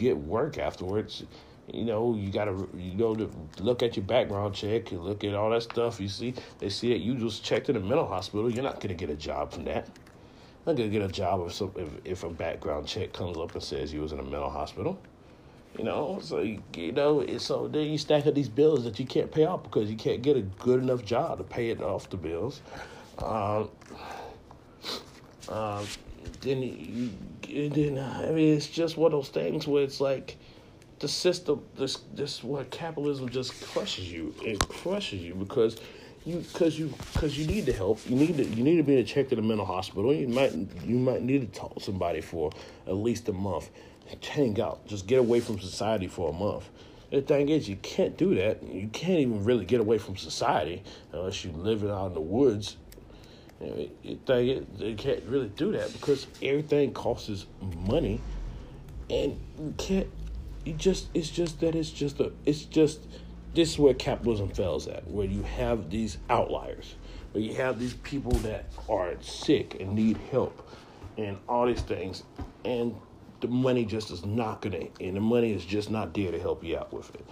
get 0.00 0.16
work 0.16 0.58
afterwards. 0.58 1.24
You 1.72 1.84
know, 1.84 2.14
you 2.14 2.32
gotta 2.32 2.66
you 2.76 2.94
know 2.94 3.14
to 3.14 3.30
look 3.60 3.82
at 3.82 3.96
your 3.96 4.04
background 4.04 4.54
check, 4.54 4.90
you 4.90 5.00
look 5.00 5.22
at 5.22 5.34
all 5.34 5.50
that 5.50 5.62
stuff. 5.62 6.00
You 6.00 6.08
see, 6.08 6.34
they 6.58 6.68
see 6.68 6.90
that 6.90 6.98
you 6.98 7.14
just 7.14 7.44
checked 7.44 7.68
in 7.68 7.76
a 7.76 7.80
mental 7.80 8.06
hospital. 8.06 8.50
You're 8.50 8.64
not 8.64 8.80
gonna 8.80 8.94
get 8.94 9.10
a 9.10 9.14
job 9.14 9.52
from 9.52 9.64
that. 9.64 9.88
Not 10.66 10.76
gonna 10.76 10.88
get 10.88 11.02
a 11.02 11.08
job 11.08 11.46
if 11.46 11.52
some 11.52 11.72
if, 11.76 11.88
if 12.04 12.24
a 12.24 12.30
background 12.30 12.86
check 12.86 13.12
comes 13.12 13.36
up 13.36 13.54
and 13.54 13.62
says 13.62 13.92
you 13.92 14.00
was 14.00 14.12
in 14.12 14.18
a 14.18 14.24
mental 14.24 14.50
hospital. 14.50 14.98
You 15.78 15.84
know, 15.84 16.18
so 16.20 16.40
you, 16.40 16.60
you 16.74 16.90
know, 16.90 17.24
so 17.38 17.68
then 17.68 17.86
you 17.86 17.96
stack 17.96 18.26
up 18.26 18.34
these 18.34 18.48
bills 18.48 18.82
that 18.84 18.98
you 18.98 19.06
can't 19.06 19.30
pay 19.30 19.44
off 19.44 19.62
because 19.62 19.88
you 19.88 19.96
can't 19.96 20.20
get 20.20 20.36
a 20.36 20.42
good 20.42 20.82
enough 20.82 21.04
job 21.04 21.38
to 21.38 21.44
pay 21.44 21.70
it 21.70 21.80
off 21.80 22.10
the 22.10 22.16
bills. 22.16 22.60
Um, 23.18 23.70
um, 25.48 25.86
then 26.40 26.62
you, 26.62 27.68
then 27.68 27.98
I 27.98 28.30
mean 28.30 28.56
it's 28.56 28.68
just 28.68 28.96
one 28.96 29.12
of 29.12 29.18
those 29.18 29.28
things 29.28 29.66
where 29.66 29.82
it's 29.82 30.00
like 30.00 30.36
the 30.98 31.08
system 31.08 31.62
this 31.76 31.98
this 32.14 32.44
what 32.44 32.70
capitalism 32.70 33.28
just 33.28 33.60
crushes 33.66 34.10
you. 34.12 34.34
It 34.42 34.58
crushes 34.60 35.20
you 35.20 35.34
because 35.34 35.78
you 36.24 36.38
because 36.38 36.78
you 36.78 36.92
because 37.12 37.38
you 37.38 37.46
need 37.46 37.66
the 37.66 37.72
help. 37.72 37.98
You 38.08 38.16
need 38.16 38.36
to 38.36 38.44
you 38.44 38.62
need 38.62 38.76
to 38.76 38.82
be 38.82 39.02
checked 39.04 39.32
in 39.32 39.38
a 39.38 39.42
mental 39.42 39.66
hospital. 39.66 40.14
You 40.14 40.28
might 40.28 40.52
you 40.84 40.96
might 40.96 41.22
need 41.22 41.40
to 41.40 41.58
talk 41.58 41.74
to 41.74 41.80
somebody 41.80 42.20
for 42.20 42.50
at 42.86 42.94
least 42.94 43.28
a 43.28 43.32
month. 43.32 43.70
Hang 44.22 44.60
out. 44.60 44.86
Just 44.86 45.06
get 45.06 45.20
away 45.20 45.40
from 45.40 45.58
society 45.58 46.06
for 46.06 46.30
a 46.30 46.32
month. 46.32 46.68
The 47.10 47.22
thing 47.22 47.48
is 47.48 47.68
you 47.68 47.76
can't 47.76 48.16
do 48.16 48.34
that. 48.36 48.62
You 48.62 48.88
can't 48.88 49.20
even 49.20 49.44
really 49.44 49.64
get 49.64 49.80
away 49.80 49.98
from 49.98 50.16
society 50.16 50.82
unless 51.12 51.44
you 51.44 51.50
live 51.52 51.82
it 51.82 51.90
out 51.90 52.08
in 52.08 52.14
the 52.14 52.20
woods 52.20 52.76
they, 53.60 54.62
they 54.78 54.94
can't 54.94 55.22
really 55.24 55.48
do 55.48 55.72
that 55.72 55.92
because 55.92 56.26
everything 56.42 56.92
costs 56.92 57.46
money, 57.86 58.20
and 59.10 59.38
you 59.58 59.74
can't. 59.76 60.08
You 60.64 60.74
just 60.74 61.08
it's 61.14 61.30
just 61.30 61.60
that 61.60 61.74
it's 61.74 61.90
just 61.90 62.20
a 62.20 62.32
it's 62.46 62.64
just 62.64 63.00
this 63.54 63.70
is 63.72 63.78
where 63.78 63.94
capitalism 63.94 64.48
fails 64.48 64.86
at, 64.88 65.06
where 65.08 65.26
you 65.26 65.42
have 65.42 65.90
these 65.90 66.18
outliers, 66.30 66.94
where 67.32 67.42
you 67.42 67.54
have 67.54 67.78
these 67.78 67.94
people 67.94 68.32
that 68.32 68.66
are 68.88 69.14
sick 69.20 69.78
and 69.80 69.94
need 69.94 70.16
help 70.30 70.68
and 71.18 71.36
all 71.48 71.66
these 71.66 71.82
things, 71.82 72.22
and 72.64 72.94
the 73.40 73.48
money 73.48 73.84
just 73.84 74.10
is 74.10 74.24
not 74.24 74.62
gonna, 74.62 74.86
and 75.00 75.16
the 75.16 75.20
money 75.20 75.52
is 75.52 75.64
just 75.64 75.90
not 75.90 76.14
there 76.14 76.30
to 76.30 76.38
help 76.38 76.64
you 76.64 76.78
out 76.78 76.92
with 76.92 77.14
it. 77.14 77.26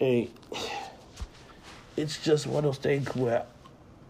And 0.00 0.30
it's 1.96 2.22
just 2.22 2.46
one 2.46 2.64
of 2.64 2.74
those 2.74 2.82
things 2.82 3.14
where 3.14 3.46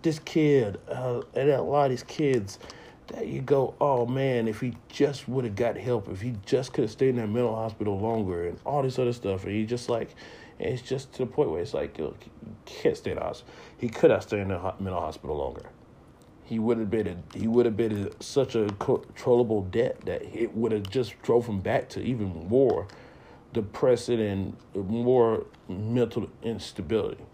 this 0.07 0.19
kid, 0.21 0.79
uh, 0.89 1.21
and 1.35 1.51
a 1.51 1.61
lot 1.61 1.85
of 1.87 1.91
these 1.91 2.03
kids, 2.03 2.59
that 3.09 3.27
you 3.27 3.41
go, 3.41 3.75
oh 3.81 4.07
man, 4.07 4.49
if 4.49 4.61
he 4.61 4.77
just 4.89 5.29
would 5.29 5.45
have 5.45 5.57
got 5.57 5.77
help, 5.77 6.09
if 6.09 6.21
he 6.21 6.35
just 6.47 6.73
could 6.73 6.83
have 6.83 6.91
stayed 6.91 7.11
in 7.11 7.17
that 7.17 7.29
mental 7.29 7.55
hospital 7.55 7.99
longer, 7.99 8.49
and 8.49 8.59
all 8.65 8.83
this 8.83 8.99
other 8.99 9.13
stuff, 9.13 9.45
and 9.45 9.53
he 9.53 9.67
just 9.67 9.89
like, 9.89 10.15
it's 10.59 10.81
just 10.81 11.13
to 11.13 11.19
the 11.19 11.27
point 11.27 11.51
where 11.51 11.61
it's 11.61 11.75
like, 11.75 11.97
he 11.97 12.11
can't 12.65 12.97
stay 12.97 13.11
in 13.11 13.17
the 13.19 13.23
hospital. 13.23 13.53
He 13.79 13.89
could 13.89 14.11
have 14.11 14.23
stayed 14.23 14.41
in 14.41 14.49
the 14.49 14.75
mental 14.81 15.01
hospital 15.01 15.37
longer. 15.37 15.67
He 16.45 16.59
would 16.59 16.79
have 16.79 16.91
been 16.91 17.07
a, 17.09 17.39
he 17.39 17.49
would 17.49 17.67
have 17.67 17.77
been 17.77 18.07
a, 18.07 18.23
such 18.23 18.55
a 18.55 18.69
controllable 18.79 19.63
debt 19.63 20.01
that 20.07 20.23
it 20.23 20.55
would 20.55 20.73
have 20.73 20.89
just 20.89 21.21
drove 21.23 21.47
him 21.47 21.61
back 21.61 21.89
to 21.91 22.01
even 22.01 22.49
more 22.49 22.87
depressing 23.53 24.21
and 24.21 24.57
more 24.89 25.45
mental 25.69 26.29
instability. 26.43 27.25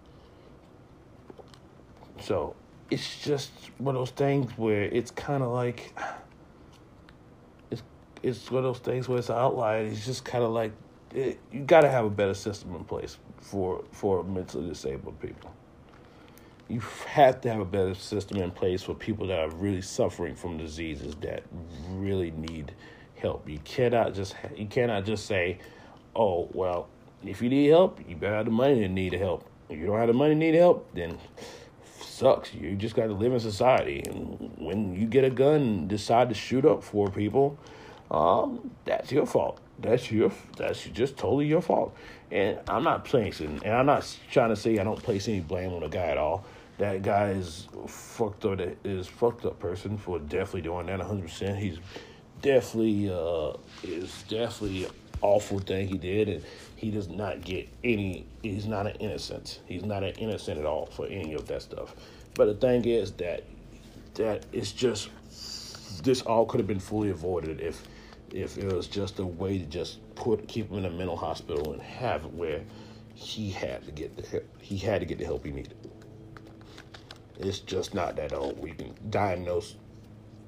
So 2.20 2.54
it's 2.92 3.24
just 3.24 3.50
one 3.78 3.96
of 3.96 4.00
those 4.00 4.10
things 4.10 4.52
where 4.58 4.82
it's 4.82 5.10
kind 5.10 5.42
of 5.42 5.50
like 5.50 5.94
it's 7.70 7.82
it's 8.22 8.50
one 8.50 8.58
of 8.58 8.74
those 8.74 8.80
things 8.80 9.08
where 9.08 9.18
it's 9.18 9.30
an 9.30 9.36
outlier. 9.36 9.84
It's 9.84 10.04
just 10.04 10.26
kind 10.26 10.44
of 10.44 10.50
like 10.50 10.72
it, 11.14 11.40
you 11.50 11.60
got 11.60 11.80
to 11.80 11.90
have 11.90 12.04
a 12.04 12.10
better 12.10 12.34
system 12.34 12.74
in 12.74 12.84
place 12.84 13.16
for 13.40 13.82
for 13.92 14.22
mentally 14.24 14.68
disabled 14.68 15.18
people. 15.20 15.50
You 16.68 16.80
have 17.06 17.40
to 17.40 17.50
have 17.50 17.60
a 17.60 17.64
better 17.64 17.94
system 17.94 18.38
in 18.38 18.50
place 18.50 18.82
for 18.82 18.94
people 18.94 19.26
that 19.28 19.38
are 19.38 19.50
really 19.50 19.82
suffering 19.82 20.34
from 20.34 20.58
diseases 20.58 21.14
that 21.22 21.44
really 21.92 22.30
need 22.32 22.74
help. 23.16 23.48
You 23.48 23.58
cannot 23.64 24.12
just 24.12 24.34
you 24.54 24.66
cannot 24.66 25.06
just 25.06 25.24
say, 25.24 25.60
"Oh, 26.14 26.50
well, 26.52 26.88
if 27.24 27.40
you 27.40 27.48
need 27.48 27.68
help, 27.68 28.00
you 28.06 28.16
better 28.16 28.36
have 28.36 28.44
the 28.44 28.50
money 28.50 28.80
to 28.80 28.88
need 28.88 29.14
help. 29.14 29.48
If 29.70 29.78
you 29.78 29.86
don't 29.86 29.98
have 29.98 30.08
the 30.08 30.12
money 30.12 30.34
to 30.34 30.38
need 30.38 30.54
help, 30.54 30.94
then 30.94 31.16
sucks. 32.22 32.54
You 32.54 32.76
just 32.76 32.94
got 32.94 33.06
to 33.06 33.12
live 33.12 33.32
in 33.32 33.40
society, 33.40 34.02
and 34.06 34.52
when 34.56 34.94
you 34.94 35.06
get 35.06 35.24
a 35.24 35.30
gun 35.30 35.60
and 35.60 35.88
decide 35.88 36.28
to 36.28 36.34
shoot 36.34 36.64
up 36.64 36.84
four 36.84 37.10
people, 37.10 37.58
um, 38.10 38.70
that's 38.84 39.10
your 39.10 39.26
fault. 39.26 39.58
That's 39.80 40.10
your 40.12 40.30
that's 40.56 40.84
just 40.84 41.16
totally 41.16 41.46
your 41.46 41.60
fault. 41.60 41.94
And 42.30 42.58
I'm 42.68 42.84
not 42.84 43.04
placing, 43.04 43.60
and 43.64 43.74
I'm 43.74 43.86
not 43.86 44.16
trying 44.30 44.50
to 44.50 44.56
say 44.56 44.78
I 44.78 44.84
don't 44.84 45.02
place 45.02 45.26
any 45.26 45.40
blame 45.40 45.72
on 45.72 45.80
the 45.80 45.88
guy 45.88 46.06
at 46.06 46.18
all. 46.18 46.44
That 46.78 47.02
guy 47.02 47.30
is 47.30 47.68
fucked 47.88 48.44
up. 48.44 48.60
Is 48.84 49.08
fucked 49.08 49.44
up 49.44 49.58
person 49.58 49.98
for 49.98 50.18
definitely 50.20 50.62
doing 50.62 50.86
that 50.86 50.98
100. 50.98 51.22
percent 51.22 51.58
He's 51.58 51.78
definitely 52.40 53.10
uh 53.10 53.54
is 53.82 54.24
definitely 54.28 54.86
awful 55.22 55.58
thing 55.58 55.88
he 55.88 55.98
did, 55.98 56.28
and 56.28 56.44
he 56.76 56.90
does 56.90 57.08
not 57.08 57.42
get 57.42 57.68
any. 57.82 58.26
He's 58.42 58.66
not 58.66 58.86
an 58.86 58.96
innocent. 58.96 59.60
He's 59.66 59.84
not 59.84 60.02
an 60.02 60.14
innocent 60.14 60.58
at 60.58 60.66
all 60.66 60.86
for 60.86 61.06
any 61.06 61.34
of 61.34 61.46
that 61.48 61.62
stuff. 61.62 61.94
But 62.34 62.46
the 62.46 62.54
thing 62.54 62.84
is 62.84 63.12
that 63.12 63.44
that 64.14 64.44
it's 64.52 64.72
just 64.72 65.08
this 66.02 66.22
all 66.22 66.44
could 66.46 66.60
have 66.60 66.66
been 66.66 66.80
fully 66.80 67.10
avoided 67.10 67.60
if 67.60 67.86
if 68.32 68.58
it 68.58 68.72
was 68.72 68.86
just 68.86 69.18
a 69.18 69.26
way 69.26 69.58
to 69.58 69.64
just 69.66 69.98
put 70.14 70.46
keep 70.48 70.70
him 70.70 70.78
in 70.78 70.84
a 70.86 70.90
mental 70.90 71.16
hospital 71.16 71.72
and 71.72 71.82
have 71.82 72.24
it 72.24 72.32
where 72.32 72.62
he 73.14 73.50
had 73.50 73.84
to 73.84 73.92
get 73.92 74.16
the 74.16 74.26
help. 74.26 74.44
He 74.60 74.78
had 74.78 75.00
to 75.00 75.06
get 75.06 75.18
the 75.18 75.24
help 75.24 75.44
he 75.44 75.52
needed. 75.52 75.76
It's 77.38 77.58
just 77.58 77.94
not 77.94 78.16
that 78.16 78.32
old. 78.32 78.58
We 78.58 78.72
can 78.72 78.94
diagnose. 79.10 79.76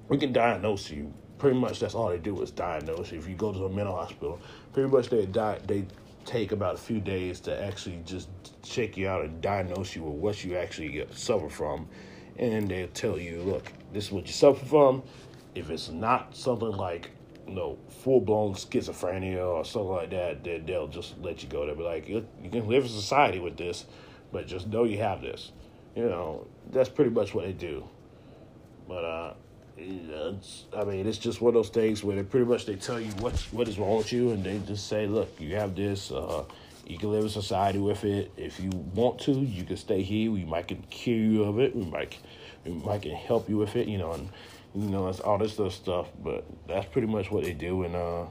We 0.09 0.19
can 0.19 0.33
diagnose 0.33 0.91
you. 0.91 1.13
Pretty 1.39 1.59
much, 1.59 1.81
that's 1.81 1.95
all 1.95 2.09
they 2.09 2.19
do 2.19 2.41
is 2.43 2.51
diagnose. 2.51 3.13
If 3.13 3.29
you 3.29 3.35
go 3.35 3.53
to 3.53 3.65
a 3.65 3.69
mental 3.69 3.97
hospital, 3.97 4.41
pretty 4.75 4.91
much 4.91 5.09
they 5.09 5.25
die. 5.25 5.61
They 5.67 5.87
take 6.27 6.53
about 6.53 6.75
a 6.75 6.79
few 6.79 7.01
days 7.01 7.41
to 7.41 7.65
actually 7.65 8.03
just 8.05 8.29
check 8.63 8.97
you 8.97 9.09
out 9.09 9.25
and 9.25 9.41
diagnose 9.41 9.95
you 9.95 10.03
with 10.03 10.15
what 10.15 10.45
you 10.45 10.57
actually 10.57 11.07
suffer 11.13 11.49
from. 11.49 11.89
And 12.37 12.69
they'll 12.69 12.89
tell 12.89 13.19
you, 13.19 13.41
look, 13.43 13.73
this 13.93 14.07
is 14.07 14.13
what 14.13 14.27
you 14.27 14.33
suffer 14.33 14.65
from. 14.67 15.03
If 15.55 15.71
it's 15.71 15.89
not 15.89 16.37
something 16.37 16.73
like, 16.73 17.13
you 17.47 17.55
know, 17.55 17.79
full 17.89 18.21
blown 18.21 18.55
schizophrenia 18.55 19.47
or 19.47 19.65
something 19.65 19.91
like 19.91 20.11
that, 20.11 20.43
then 20.43 20.67
they'll 20.67 20.89
just 20.89 21.17
let 21.21 21.43
you 21.43 21.49
go. 21.49 21.65
They'll 21.65 21.77
be 21.77 21.85
like, 21.85 22.09
you 22.09 22.27
can 22.51 22.67
live 22.67 22.83
in 22.83 22.91
society 22.91 23.39
with 23.39 23.57
this, 23.57 23.87
but 24.33 24.49
just 24.49 24.67
know 24.67 24.83
you 24.83 24.99
have 24.99 25.23
this. 25.23 25.53
You 25.95 26.07
know, 26.07 26.49
that's 26.73 26.89
pretty 26.89 27.13
much 27.13 27.33
what 27.35 27.45
they 27.45 27.53
do. 27.53 27.89
But, 28.89 29.05
uh, 29.05 29.35
I 29.77 30.85
mean, 30.85 31.07
it's 31.07 31.19
just 31.19 31.41
one 31.41 31.49
of 31.51 31.55
those 31.55 31.69
things 31.69 32.05
where 32.05 32.17
they 32.17 32.23
pretty 32.23 32.47
much 32.47 32.67
they 32.67 32.77
tell 32.77 33.01
you 33.01 33.11
what 33.15 33.35
what 33.51 33.69
is 33.69 33.79
wrong 33.79 33.99
with 33.99 34.13
you, 34.13 34.31
and 34.31 34.45
they 34.45 34.59
just 34.59 34.87
say, 34.87 35.07
"Look, 35.07 35.41
you 35.41 35.57
have 35.57 35.75
this. 35.75 36.13
Uh, 36.13 36.45
you 36.87 36.99
can 36.99 37.11
live 37.11 37.25
in 37.25 37.31
society 37.31 37.79
with 37.79 38.05
it. 38.05 38.31
If 38.37 38.61
you 38.61 38.71
want 38.71 39.21
to, 39.23 39.33
you 39.33 39.65
can 39.65 39.77
stay 39.77 40.03
here. 40.03 40.31
We 40.31 40.45
might 40.45 40.69
can 40.69 40.83
cure 40.91 41.17
you 41.17 41.45
of 41.45 41.59
it. 41.59 41.75
We 41.75 41.85
might 41.85 42.19
we 42.65 42.73
might 42.73 43.03
can 43.03 43.17
help 43.17 43.49
you 43.49 43.57
with 43.57 43.75
it. 43.75 43.89
You 43.89 43.99
know, 43.99 44.13
and 44.13 44.29
you 44.75 44.91
know, 44.91 45.09
it's 45.09 45.21
all 45.21 45.39
this 45.39 45.55
stuff. 45.75 46.09
But 46.23 46.45
that's 46.69 46.87
pretty 46.87 47.09
much 47.09 47.31
what 47.31 47.45
they 47.45 47.53
do, 47.53 47.83
and 47.83 47.97
uh, 47.97 48.27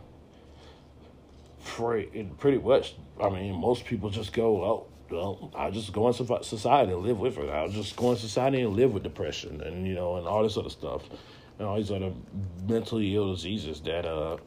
it, 2.13 2.37
pretty 2.37 2.59
much, 2.59 2.95
I 3.21 3.29
mean, 3.29 3.55
most 3.55 3.85
people 3.85 4.09
just 4.09 4.33
go, 4.33 4.63
oh, 4.63 4.87
well, 5.09 5.51
I'll 5.55 5.71
just 5.71 5.93
go 5.93 6.07
in 6.07 6.13
society 6.13 6.91
and 6.91 7.01
live 7.01 7.19
with 7.19 7.37
it. 7.37 7.49
I'll 7.49 7.69
just 7.69 7.95
go 7.95 8.11
in 8.11 8.17
society 8.17 8.61
and 8.61 8.75
live 8.75 8.93
with 8.93 9.03
depression 9.03 9.61
and, 9.61 9.87
you 9.87 9.93
know, 9.93 10.15
and 10.17 10.27
all 10.27 10.43
this 10.43 10.57
other 10.57 10.69
stuff 10.69 11.03
and 11.59 11.67
all 11.67 11.77
these 11.77 11.91
other 11.91 12.11
mentally 12.67 13.15
ill 13.15 13.33
diseases 13.33 13.81
that 13.81 14.05
uh, 14.05 14.37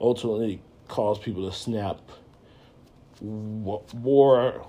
ultimately 0.00 0.60
cause 0.88 1.18
people 1.18 1.48
to 1.48 1.56
snap 1.56 2.00
more 3.20 4.66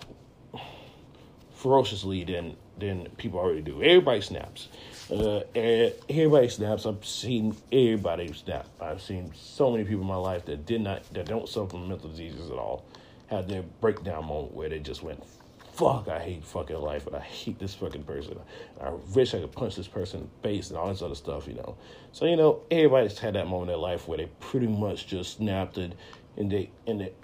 ferociously 1.54 2.24
than 2.24 2.56
than 2.78 3.10
people 3.18 3.40
already 3.40 3.62
do. 3.62 3.84
Everybody 3.84 4.22
snaps. 4.22 4.70
Uh, 5.12 5.42
everybody 5.54 6.48
snaps. 6.48 6.86
I've 6.86 7.06
seen 7.06 7.56
everybody 7.72 8.32
snap. 8.32 8.68
I've 8.80 9.02
seen 9.02 9.34
so 9.36 9.70
many 9.70 9.84
people 9.84 10.02
in 10.02 10.08
my 10.08 10.16
life 10.16 10.46
that 10.46 10.66
did 10.66 10.82
not 10.82 11.04
that 11.14 11.26
don't 11.26 11.50
suffer 11.50 11.72
from 11.72 11.90
mental 11.90 12.10
diseases 12.10 12.50
at 12.50 12.58
all 12.58 12.86
had 13.30 13.48
their 13.48 13.62
breakdown 13.62 14.26
moment 14.26 14.54
where 14.54 14.70
they 14.70 14.80
just 14.80 15.04
went 15.04 15.24
fuck, 15.80 16.10
I 16.10 16.20
hate 16.20 16.44
fucking 16.44 16.76
life, 16.76 17.08
and 17.08 17.16
I 17.16 17.22
hate 17.22 17.58
this 17.58 17.74
fucking 17.74 18.04
person. 18.04 18.38
I 18.82 18.90
wish 19.16 19.34
I 19.34 19.40
could 19.40 19.54
punch 19.54 19.78
this 19.78 19.88
person 19.88 20.20
in 20.20 20.26
the 20.26 20.50
face 20.50 20.70
and 20.70 20.78
all 20.78 20.90
this 20.90 21.02
other 21.02 21.16
stuff, 21.16 21.48
you 21.48 21.54
know. 21.54 21.78
So 22.12 22.26
you 22.26 22.36
know, 22.36 22.64
everybody's 22.70 23.18
had 23.18 23.36
that 23.36 23.48
moment 23.48 23.64
in 23.64 23.68
their 23.70 23.78
life 23.78 24.06
where 24.06 24.18
they 24.18 24.28
pretty 24.42 24.68
much 24.68 25.08
just 25.08 25.38
snapped 25.38 25.78
it, 25.78 25.94
and 26.36 26.52
they 26.52 26.70
and 26.86 27.02
it 27.02 27.16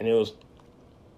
and 0.00 0.08
it 0.08 0.12
was 0.12 0.32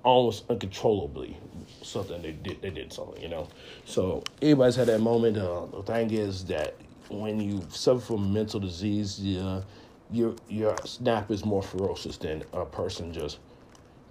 almost 0.02 0.44
uncontrollably 0.50 1.38
something 1.80 2.20
they 2.20 2.32
did. 2.32 2.60
They 2.60 2.70
did 2.70 2.92
something, 2.92 3.22
you 3.22 3.30
know. 3.30 3.48
So 3.86 4.22
everybody's 4.42 4.76
had 4.76 4.88
that 4.88 5.00
moment. 5.00 5.38
Uh, 5.38 5.64
the 5.64 5.82
thing 5.82 6.10
is 6.10 6.44
that 6.44 6.74
when 7.08 7.40
you 7.40 7.64
suffer 7.70 8.00
from 8.00 8.34
mental 8.34 8.60
disease, 8.60 9.18
uh, 9.38 9.62
your 10.10 10.34
your 10.50 10.76
snap 10.84 11.30
is 11.30 11.42
more 11.42 11.62
ferocious 11.62 12.18
than 12.18 12.42
a 12.52 12.66
person 12.66 13.14
just 13.14 13.38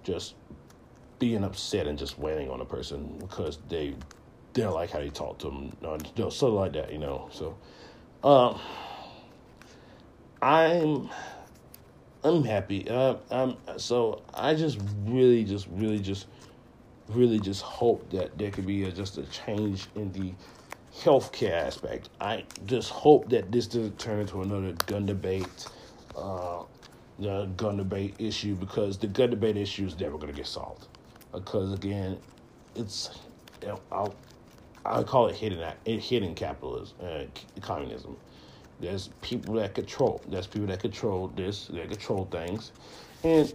just 0.02 0.34
being 1.18 1.44
upset 1.44 1.86
and 1.86 1.98
just 1.98 2.18
wailing 2.18 2.50
on 2.50 2.60
a 2.60 2.64
person 2.64 3.16
because 3.18 3.58
they 3.68 3.94
don't 4.52 4.74
like 4.74 4.90
how 4.90 4.98
you 4.98 5.10
talk 5.10 5.38
to 5.38 5.46
them, 5.46 5.76
or 5.82 5.96
you 6.16 6.24
know, 6.24 6.48
like 6.48 6.72
that, 6.72 6.92
you 6.92 6.98
know. 6.98 7.28
So, 7.30 7.56
um, 8.24 8.58
I'm 10.42 11.08
I'm 12.24 12.44
happy. 12.44 12.88
Uh, 12.88 13.16
I'm 13.30 13.56
so 13.76 14.22
I 14.34 14.54
just 14.54 14.78
really, 15.04 15.44
just 15.44 15.68
really, 15.70 16.00
just 16.00 16.26
really, 17.08 17.38
just 17.38 17.62
hope 17.62 18.10
that 18.10 18.36
there 18.38 18.50
could 18.50 18.66
be 18.66 18.84
a, 18.84 18.92
just 18.92 19.18
a 19.18 19.22
change 19.24 19.86
in 19.94 20.12
the 20.12 20.32
healthcare 20.94 21.52
aspect. 21.52 22.10
I 22.20 22.44
just 22.66 22.90
hope 22.90 23.28
that 23.30 23.50
this 23.50 23.66
doesn't 23.66 23.98
turn 23.98 24.20
into 24.20 24.42
another 24.42 24.72
gun 24.86 25.06
debate. 25.06 25.66
Uh, 26.16 26.64
the 27.22 27.46
gun 27.56 27.76
debate 27.76 28.14
issue 28.18 28.54
because 28.54 28.98
the 28.98 29.06
gun 29.06 29.30
debate 29.30 29.56
issue 29.56 29.86
is 29.86 29.98
never 29.98 30.16
going 30.18 30.32
to 30.32 30.36
get 30.36 30.46
solved 30.46 30.86
because 31.32 31.72
again, 31.72 32.18
it's 32.74 33.10
I'll 33.90 34.14
I 34.84 35.02
call 35.02 35.28
it 35.28 35.36
hidden 35.36 35.72
hidden 35.84 36.34
capitalism, 36.34 36.96
uh, 37.02 37.24
communism. 37.60 38.16
There's 38.80 39.08
people 39.20 39.54
that 39.54 39.74
control. 39.74 40.20
There's 40.28 40.46
people 40.46 40.66
that 40.68 40.80
control 40.80 41.28
this. 41.28 41.68
They 41.68 41.86
control 41.86 42.26
things, 42.30 42.72
and 43.22 43.52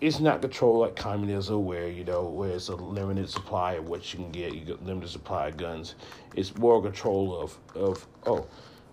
it's 0.00 0.20
not 0.20 0.42
control 0.42 0.78
like 0.80 0.94
communism, 0.94 1.64
where 1.64 1.88
you 1.88 2.04
know 2.04 2.24
where 2.24 2.50
it's 2.50 2.68
a 2.68 2.76
limited 2.76 3.30
supply 3.30 3.74
of 3.74 3.88
what 3.88 4.12
you 4.12 4.18
can 4.18 4.30
get. 4.30 4.54
You 4.54 4.60
get 4.60 4.84
limited 4.84 5.08
supply 5.08 5.48
of 5.48 5.56
guns. 5.56 5.94
It's 6.36 6.54
more 6.56 6.82
control 6.82 7.40
of 7.40 7.56
of 7.74 8.06
oh, 8.26 8.46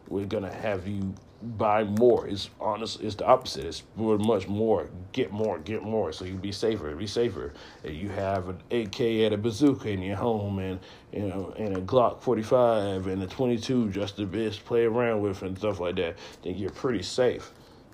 we're 0.08 0.26
gonna 0.26 0.54
have 0.54 0.88
you 0.88 1.14
buy 1.42 1.84
more. 1.84 2.28
It's 2.28 2.50
honest. 2.60 3.02
It's 3.02 3.16
the 3.16 3.26
opposite. 3.26 3.66
It's 3.66 3.84
much 3.96 4.48
more. 4.48 4.90
Get 5.12 5.32
more. 5.32 5.60
Get 5.60 5.84
more. 5.84 6.12
So 6.12 6.26
you 6.26 6.34
be 6.34 6.52
safer. 6.52 6.96
Be 6.96 7.08
safer. 7.08 7.54
If 7.84 7.96
you 7.96 8.10
have 8.10 8.50
an 8.50 8.58
AK 8.72 9.00
and 9.00 9.34
a 9.34 9.38
bazooka 9.38 9.90
in 9.90 10.02
your 10.02 10.16
home, 10.16 10.60
and 10.60 10.80
you 11.12 11.28
know, 11.28 11.54
and 11.58 11.78
a 11.78 11.82
Glock 11.82 12.22
forty 12.22 12.44
five 12.44 13.08
and 13.08 13.22
a 13.22 13.28
twenty 13.28 13.58
two, 13.58 13.90
just 13.90 14.18
to 14.18 14.26
best 14.26 14.66
play 14.66 14.86
around 14.86 15.22
with 15.22 15.42
and 15.42 15.58
stuff 15.58 15.80
like 15.80 15.96
that, 15.98 16.18
then 16.44 16.56
you're 16.56 16.72
pretty 16.72 17.04
safe. 17.04 17.52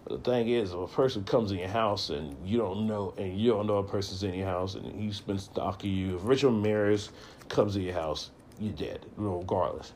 The 0.07 0.17
thing 0.17 0.49
is, 0.49 0.71
if 0.71 0.77
a 0.77 0.87
person 0.87 1.23
comes 1.23 1.51
in 1.51 1.59
your 1.59 1.69
house 1.69 2.09
and 2.09 2.35
you 2.45 2.57
don't 2.57 2.87
know, 2.87 3.13
and 3.17 3.39
you 3.39 3.51
don't 3.51 3.67
know 3.67 3.77
a 3.77 3.83
person's 3.83 4.23
in 4.23 4.33
your 4.33 4.47
house, 4.47 4.75
and 4.75 4.85
he's 4.99 5.21
been 5.21 5.39
stalking 5.39 5.93
you, 5.93 6.17
if 6.17 6.25
Richard 6.25 6.49
Ramirez 6.49 7.09
comes 7.47 7.77
in 7.77 7.83
your 7.83 7.93
house, 7.93 8.29
you're 8.59 8.73
dead, 8.73 9.05
regardless. 9.15 9.93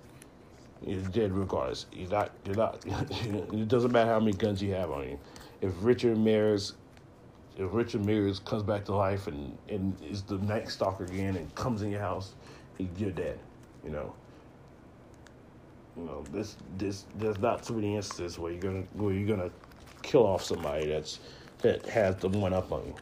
You're 0.86 1.02
dead 1.02 1.34
regardless. 1.34 1.86
You're 1.92 2.10
not. 2.10 2.32
You're 2.46 2.56
not. 2.56 2.84
it 2.86 3.68
doesn't 3.68 3.92
matter 3.92 4.10
how 4.10 4.20
many 4.20 4.34
guns 4.34 4.62
you 4.62 4.74
have 4.74 4.92
on 4.92 5.04
you. 5.04 5.20
If 5.62 5.72
Richard 5.82 6.18
Ramirez, 6.18 6.74
if 7.58 7.70
Richard 7.72 8.02
Ramirez 8.02 8.40
comes 8.40 8.64
back 8.64 8.86
to 8.86 8.96
life 8.96 9.28
and 9.28 9.58
and 9.70 9.96
is 10.04 10.22
the 10.24 10.38
night 10.40 10.70
stalker 10.70 11.06
again 11.06 11.36
and 11.36 11.54
comes 11.56 11.82
in 11.82 11.92
your 11.92 12.02
house, 12.02 12.36
you're 12.98 13.12
dead. 13.12 13.40
You 13.84 13.92
know. 13.92 14.14
You 15.96 16.04
know 16.04 16.24
this. 16.32 16.58
This. 16.78 17.06
There's 17.18 17.40
not 17.40 17.64
too 17.64 17.74
many 17.74 17.96
instances 17.96 18.38
where 18.38 18.52
you're 18.52 18.62
gonna 18.62 18.84
where 18.94 19.14
you're 19.14 19.36
gonna 19.36 19.52
kill 20.04 20.26
off 20.28 20.44
somebody 20.44 20.88
that's 20.88 21.20
that 21.60 21.86
has 21.88 22.16
the 22.18 22.30
one 22.30 22.54
up 22.54 22.72
on 22.72 22.86
you. 22.86 22.96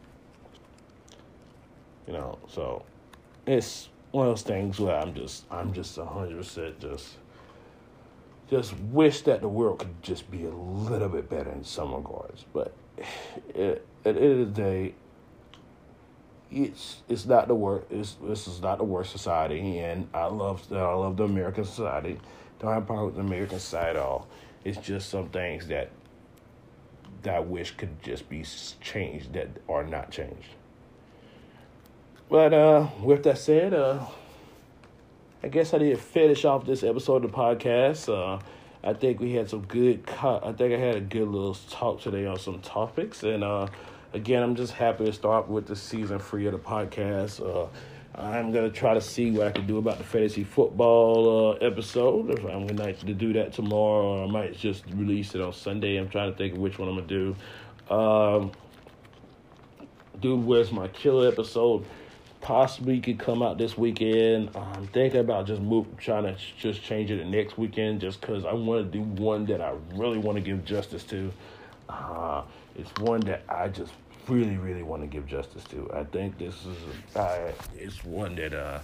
You 2.07 2.13
know. 2.13 2.39
So 2.47 2.83
it's 3.45 3.89
one 4.11 4.27
of 4.27 4.31
those 4.31 4.43
things 4.43 4.79
where 4.79 4.95
I'm 4.95 5.13
just 5.13 5.43
I'm 5.51 5.73
just 5.73 5.97
hundred 5.97 6.37
percent 6.37 6.79
just 6.79 7.17
just 8.49 8.77
wish 8.79 9.21
that 9.21 9.41
the 9.41 9.47
world 9.47 9.79
could 9.79 10.03
just 10.03 10.29
be 10.29 10.43
a 10.45 10.51
little 10.51 11.09
bit 11.09 11.29
better 11.29 11.51
in 11.51 11.63
some 11.63 11.93
regards. 11.93 12.45
But 12.53 12.73
at 13.49 13.81
the 14.03 14.09
end 14.09 14.41
of 14.41 14.55
the 14.55 14.61
day, 14.61 14.95
it's 16.51 17.01
it's 17.09 17.25
not 17.25 17.47
the 17.47 17.55
worst. 17.55 17.87
This 17.89 18.47
is 18.47 18.61
not 18.61 18.77
the 18.77 18.83
worst 18.83 19.11
society, 19.11 19.79
and 19.79 20.07
I 20.13 20.25
love 20.25 20.63
I 20.71 20.75
love 20.75 21.17
the 21.17 21.23
American 21.23 21.65
society. 21.65 22.19
Don't 22.59 22.71
have 22.71 22.83
a 22.83 22.85
problem 22.85 23.07
with 23.07 23.15
the 23.15 23.21
American 23.21 23.59
society 23.59 23.97
at 23.99 24.05
all. 24.05 24.27
It's 24.63 24.77
just 24.77 25.09
some 25.09 25.29
things 25.29 25.67
that 25.67 25.89
that 27.23 27.35
I 27.35 27.39
wish 27.39 27.71
could 27.75 28.01
just 28.03 28.29
be 28.29 28.45
changed 28.81 29.33
that 29.33 29.49
are 29.67 29.83
not 29.83 30.11
changed. 30.11 30.49
But 32.29 32.53
uh, 32.53 32.87
with 33.01 33.23
that 33.23 33.37
said, 33.37 33.73
uh, 33.73 34.05
I 35.45 35.47
guess 35.47 35.75
I 35.75 35.77
to 35.77 35.95
finish 35.95 36.43
off 36.43 36.65
this 36.65 36.81
episode 36.81 37.23
of 37.23 37.31
the 37.31 37.37
podcast. 37.37 38.09
Uh, 38.09 38.43
I 38.83 38.93
think 38.93 39.19
we 39.19 39.33
had 39.33 39.47
some 39.47 39.61
good. 39.61 40.03
I 40.19 40.51
think 40.53 40.73
I 40.73 40.77
had 40.79 40.95
a 40.95 41.01
good 41.01 41.27
little 41.27 41.53
talk 41.69 42.01
today 42.01 42.25
on 42.25 42.39
some 42.39 42.61
topics, 42.61 43.21
and 43.21 43.43
uh, 43.43 43.67
again, 44.13 44.41
I'm 44.41 44.55
just 44.55 44.73
happy 44.73 45.05
to 45.05 45.13
start 45.13 45.47
with 45.47 45.67
the 45.67 45.75
season 45.75 46.17
three 46.17 46.47
of 46.47 46.53
the 46.53 46.57
podcast. 46.57 47.45
Uh, 47.45 47.67
I'm 48.19 48.53
gonna 48.53 48.71
try 48.71 48.95
to 48.95 49.01
see 49.01 49.29
what 49.29 49.45
I 49.45 49.51
can 49.51 49.67
do 49.67 49.77
about 49.77 49.99
the 49.99 50.03
fantasy 50.03 50.43
football 50.43 51.51
uh, 51.51 51.63
episode. 51.63 52.31
If 52.31 52.43
I'm 52.43 52.65
gonna 52.65 52.93
to 52.93 53.13
do 53.13 53.33
that 53.33 53.53
tomorrow, 53.53 54.21
or 54.21 54.27
I 54.27 54.31
might 54.31 54.57
just 54.57 54.83
release 54.95 55.35
it 55.35 55.41
on 55.41 55.53
Sunday. 55.53 55.97
I'm 55.97 56.09
trying 56.09 56.31
to 56.31 56.37
think 56.39 56.53
of 56.53 56.59
which 56.59 56.79
one 56.79 56.89
I'm 56.89 56.95
gonna 56.95 57.07
do. 57.07 57.35
Um, 57.93 58.51
where's 60.23 60.71
my 60.71 60.87
killer 60.87 61.27
episode? 61.27 61.85
Possibly 62.45 62.99
could 62.99 63.17
come 63.17 63.41
out 63.41 63.57
this 63.57 63.75
weekend. 63.75 64.51
I'm 64.55 64.85
thinking 64.89 65.19
about 65.19 65.47
just 65.47 65.63
move, 65.63 65.87
trying 65.97 66.25
to 66.25 66.37
just 66.59 66.83
change 66.83 67.09
it 67.09 67.17
to 67.17 67.25
next 67.25 67.57
weekend, 67.57 68.01
just 68.01 68.21
because 68.21 68.45
I 68.45 68.53
want 68.53 68.91
to 68.91 68.99
do 68.99 69.03
one 69.19 69.47
that 69.47 69.61
I 69.61 69.73
really 69.95 70.19
want 70.19 70.35
to 70.35 70.43
give 70.43 70.63
justice 70.63 71.03
to. 71.05 71.33
Uh, 71.89 72.43
it's 72.75 72.91
one 73.01 73.21
that 73.21 73.41
I 73.49 73.69
just 73.69 73.91
really, 74.27 74.57
really 74.57 74.83
want 74.83 75.01
to 75.01 75.07
give 75.07 75.25
justice 75.25 75.63
to. 75.71 75.89
I 75.91 76.03
think 76.03 76.37
this 76.37 76.53
is 76.67 77.15
uh, 77.15 77.51
it's 77.75 78.05
one 78.05 78.35
that 78.35 78.53
uh, 78.53 78.81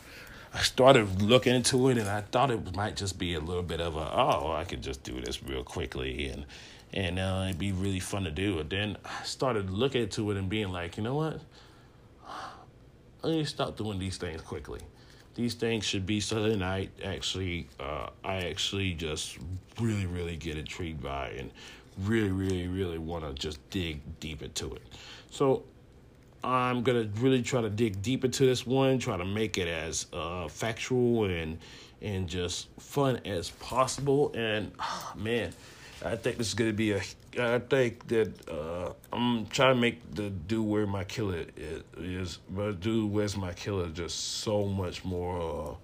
I 0.56 0.62
started 0.62 1.22
looking 1.22 1.54
into 1.54 1.90
it, 1.90 2.00
and 2.00 2.10
I 2.10 2.22
thought 2.22 2.50
it 2.50 2.76
might 2.76 2.96
just 2.96 3.20
be 3.20 3.36
a 3.36 3.40
little 3.40 3.62
bit 3.62 3.80
of 3.80 3.96
a 3.96 4.12
oh, 4.12 4.54
I 4.54 4.64
could 4.64 4.82
just 4.82 5.04
do 5.04 5.22
this 5.22 5.44
real 5.44 5.64
quickly 5.64 6.30
and. 6.30 6.46
And 6.94 7.20
uh, 7.20 7.46
it'd 7.46 7.58
be 7.58 7.72
really 7.72 8.02
fun 8.02 8.26
to 8.26 8.32
do. 8.32 8.60
And 8.60 8.70
then 8.70 8.98
I 9.06 9.24
started 9.24 9.70
looking 9.70 10.02
into 10.02 10.30
it 10.30 10.36
and 10.36 10.50
being 10.50 10.74
like, 10.74 10.98
you 10.98 11.04
know 11.04 11.16
what? 11.16 11.40
I 13.24 13.30
need 13.30 13.44
to 13.44 13.50
stop 13.50 13.78
doing 13.78 14.00
these 14.00 14.18
things 14.18 14.42
quickly. 14.42 14.82
These 15.36 15.54
things 15.54 15.86
should 15.86 16.06
be 16.06 16.20
something 16.20 16.62
I 16.62 16.90
actually, 17.04 17.68
uh, 17.80 18.08
I 18.24 18.38
actually 18.48 18.94
just 18.94 19.38
really, 19.80 20.06
really 20.06 20.36
get 20.36 20.58
intrigued 20.58 21.02
by 21.02 21.30
and 21.30 21.52
really, 22.00 22.32
really, 22.32 22.68
really 22.68 22.98
want 22.98 23.24
to 23.24 23.34
just 23.34 23.58
dig 23.70 24.02
deep 24.20 24.42
into 24.42 24.74
it. 24.74 24.82
So 25.30 25.64
I'm 26.44 26.84
gonna 26.84 27.10
really 27.20 27.42
try 27.42 27.62
to 27.62 27.70
dig 27.70 28.02
deep 28.02 28.26
into 28.26 28.46
this 28.46 28.66
one, 28.66 29.00
try 29.00 29.18
to 29.18 29.26
make 29.26 29.58
it 29.58 29.68
as 29.68 30.08
uh, 30.12 30.48
factual 30.48 31.26
and 31.26 31.60
and 32.02 32.28
just 32.28 32.68
fun 32.80 33.20
as 33.26 33.52
possible. 33.52 34.32
And 34.36 34.72
oh, 34.80 35.14
man, 35.16 35.54
I 36.04 36.16
think 36.16 36.38
this 36.38 36.48
is 36.48 36.54
gonna 36.56 36.74
be 36.74 36.94
a. 36.94 37.02
I 37.40 37.60
think 37.60 38.08
that 38.08 38.50
uh, 38.50 38.94
I'm 39.14 39.46
trying 39.48 39.76
to 39.76 39.80
make 39.80 40.16
the 40.16 40.30
do 40.30 40.64
where 40.64 40.88
my 40.88 41.04
killer 41.04 41.46
is, 41.98 42.40
but 42.50 42.80
do 42.80 43.06
where's 43.06 43.38
my 43.38 43.54
killer 43.54 43.88
just 43.90 44.40
so 44.40 44.66
much 44.66 45.06
more, 45.06 45.78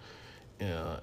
uh, 0.60 0.66
uh, 0.66 1.00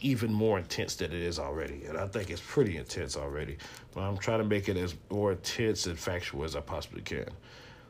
even 0.00 0.32
more 0.32 0.58
intense 0.58 0.96
than 0.96 1.12
it 1.12 1.20
is 1.20 1.38
already, 1.38 1.84
and 1.84 1.96
I 1.96 2.08
think 2.08 2.30
it's 2.30 2.42
pretty 2.44 2.76
intense 2.76 3.16
already. 3.16 3.56
But 3.94 4.00
I'm 4.00 4.18
trying 4.18 4.38
to 4.38 4.44
make 4.44 4.68
it 4.68 4.76
as 4.76 4.96
more 5.08 5.32
intense 5.32 5.86
and 5.86 5.96
factual 5.96 6.44
as 6.44 6.56
I 6.56 6.60
possibly 6.60 7.02
can. 7.02 7.28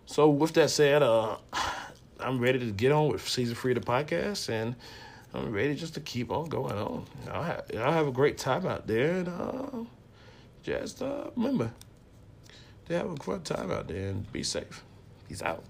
So 0.04 0.28
with 0.28 0.52
that 0.54 0.68
said, 0.68 1.02
uh, 1.02 1.36
I'm 2.20 2.38
ready 2.38 2.58
to 2.58 2.70
get 2.70 2.92
on 2.92 3.08
with 3.08 3.26
season 3.26 3.54
three 3.54 3.72
of 3.72 3.82
the 3.82 3.86
podcast 3.86 4.50
and. 4.50 4.76
I'm 5.34 5.50
ready 5.50 5.74
just 5.74 5.94
to 5.94 6.00
keep 6.00 6.30
on 6.30 6.50
going 6.50 6.76
on. 6.76 7.06
I 7.30 7.46
have, 7.46 7.64
I 7.74 7.90
have 7.92 8.06
a 8.06 8.12
great 8.12 8.36
time 8.36 8.66
out 8.66 8.86
there, 8.86 9.12
and 9.20 9.28
uh, 9.28 9.84
just 10.62 11.02
uh, 11.02 11.30
remember 11.36 11.70
to 12.86 12.96
have 12.96 13.10
a 13.10 13.16
fun 13.16 13.42
time 13.42 13.70
out 13.70 13.88
there 13.88 14.10
and 14.10 14.30
be 14.32 14.42
safe. 14.42 14.82
Peace 15.28 15.42
out. 15.42 15.64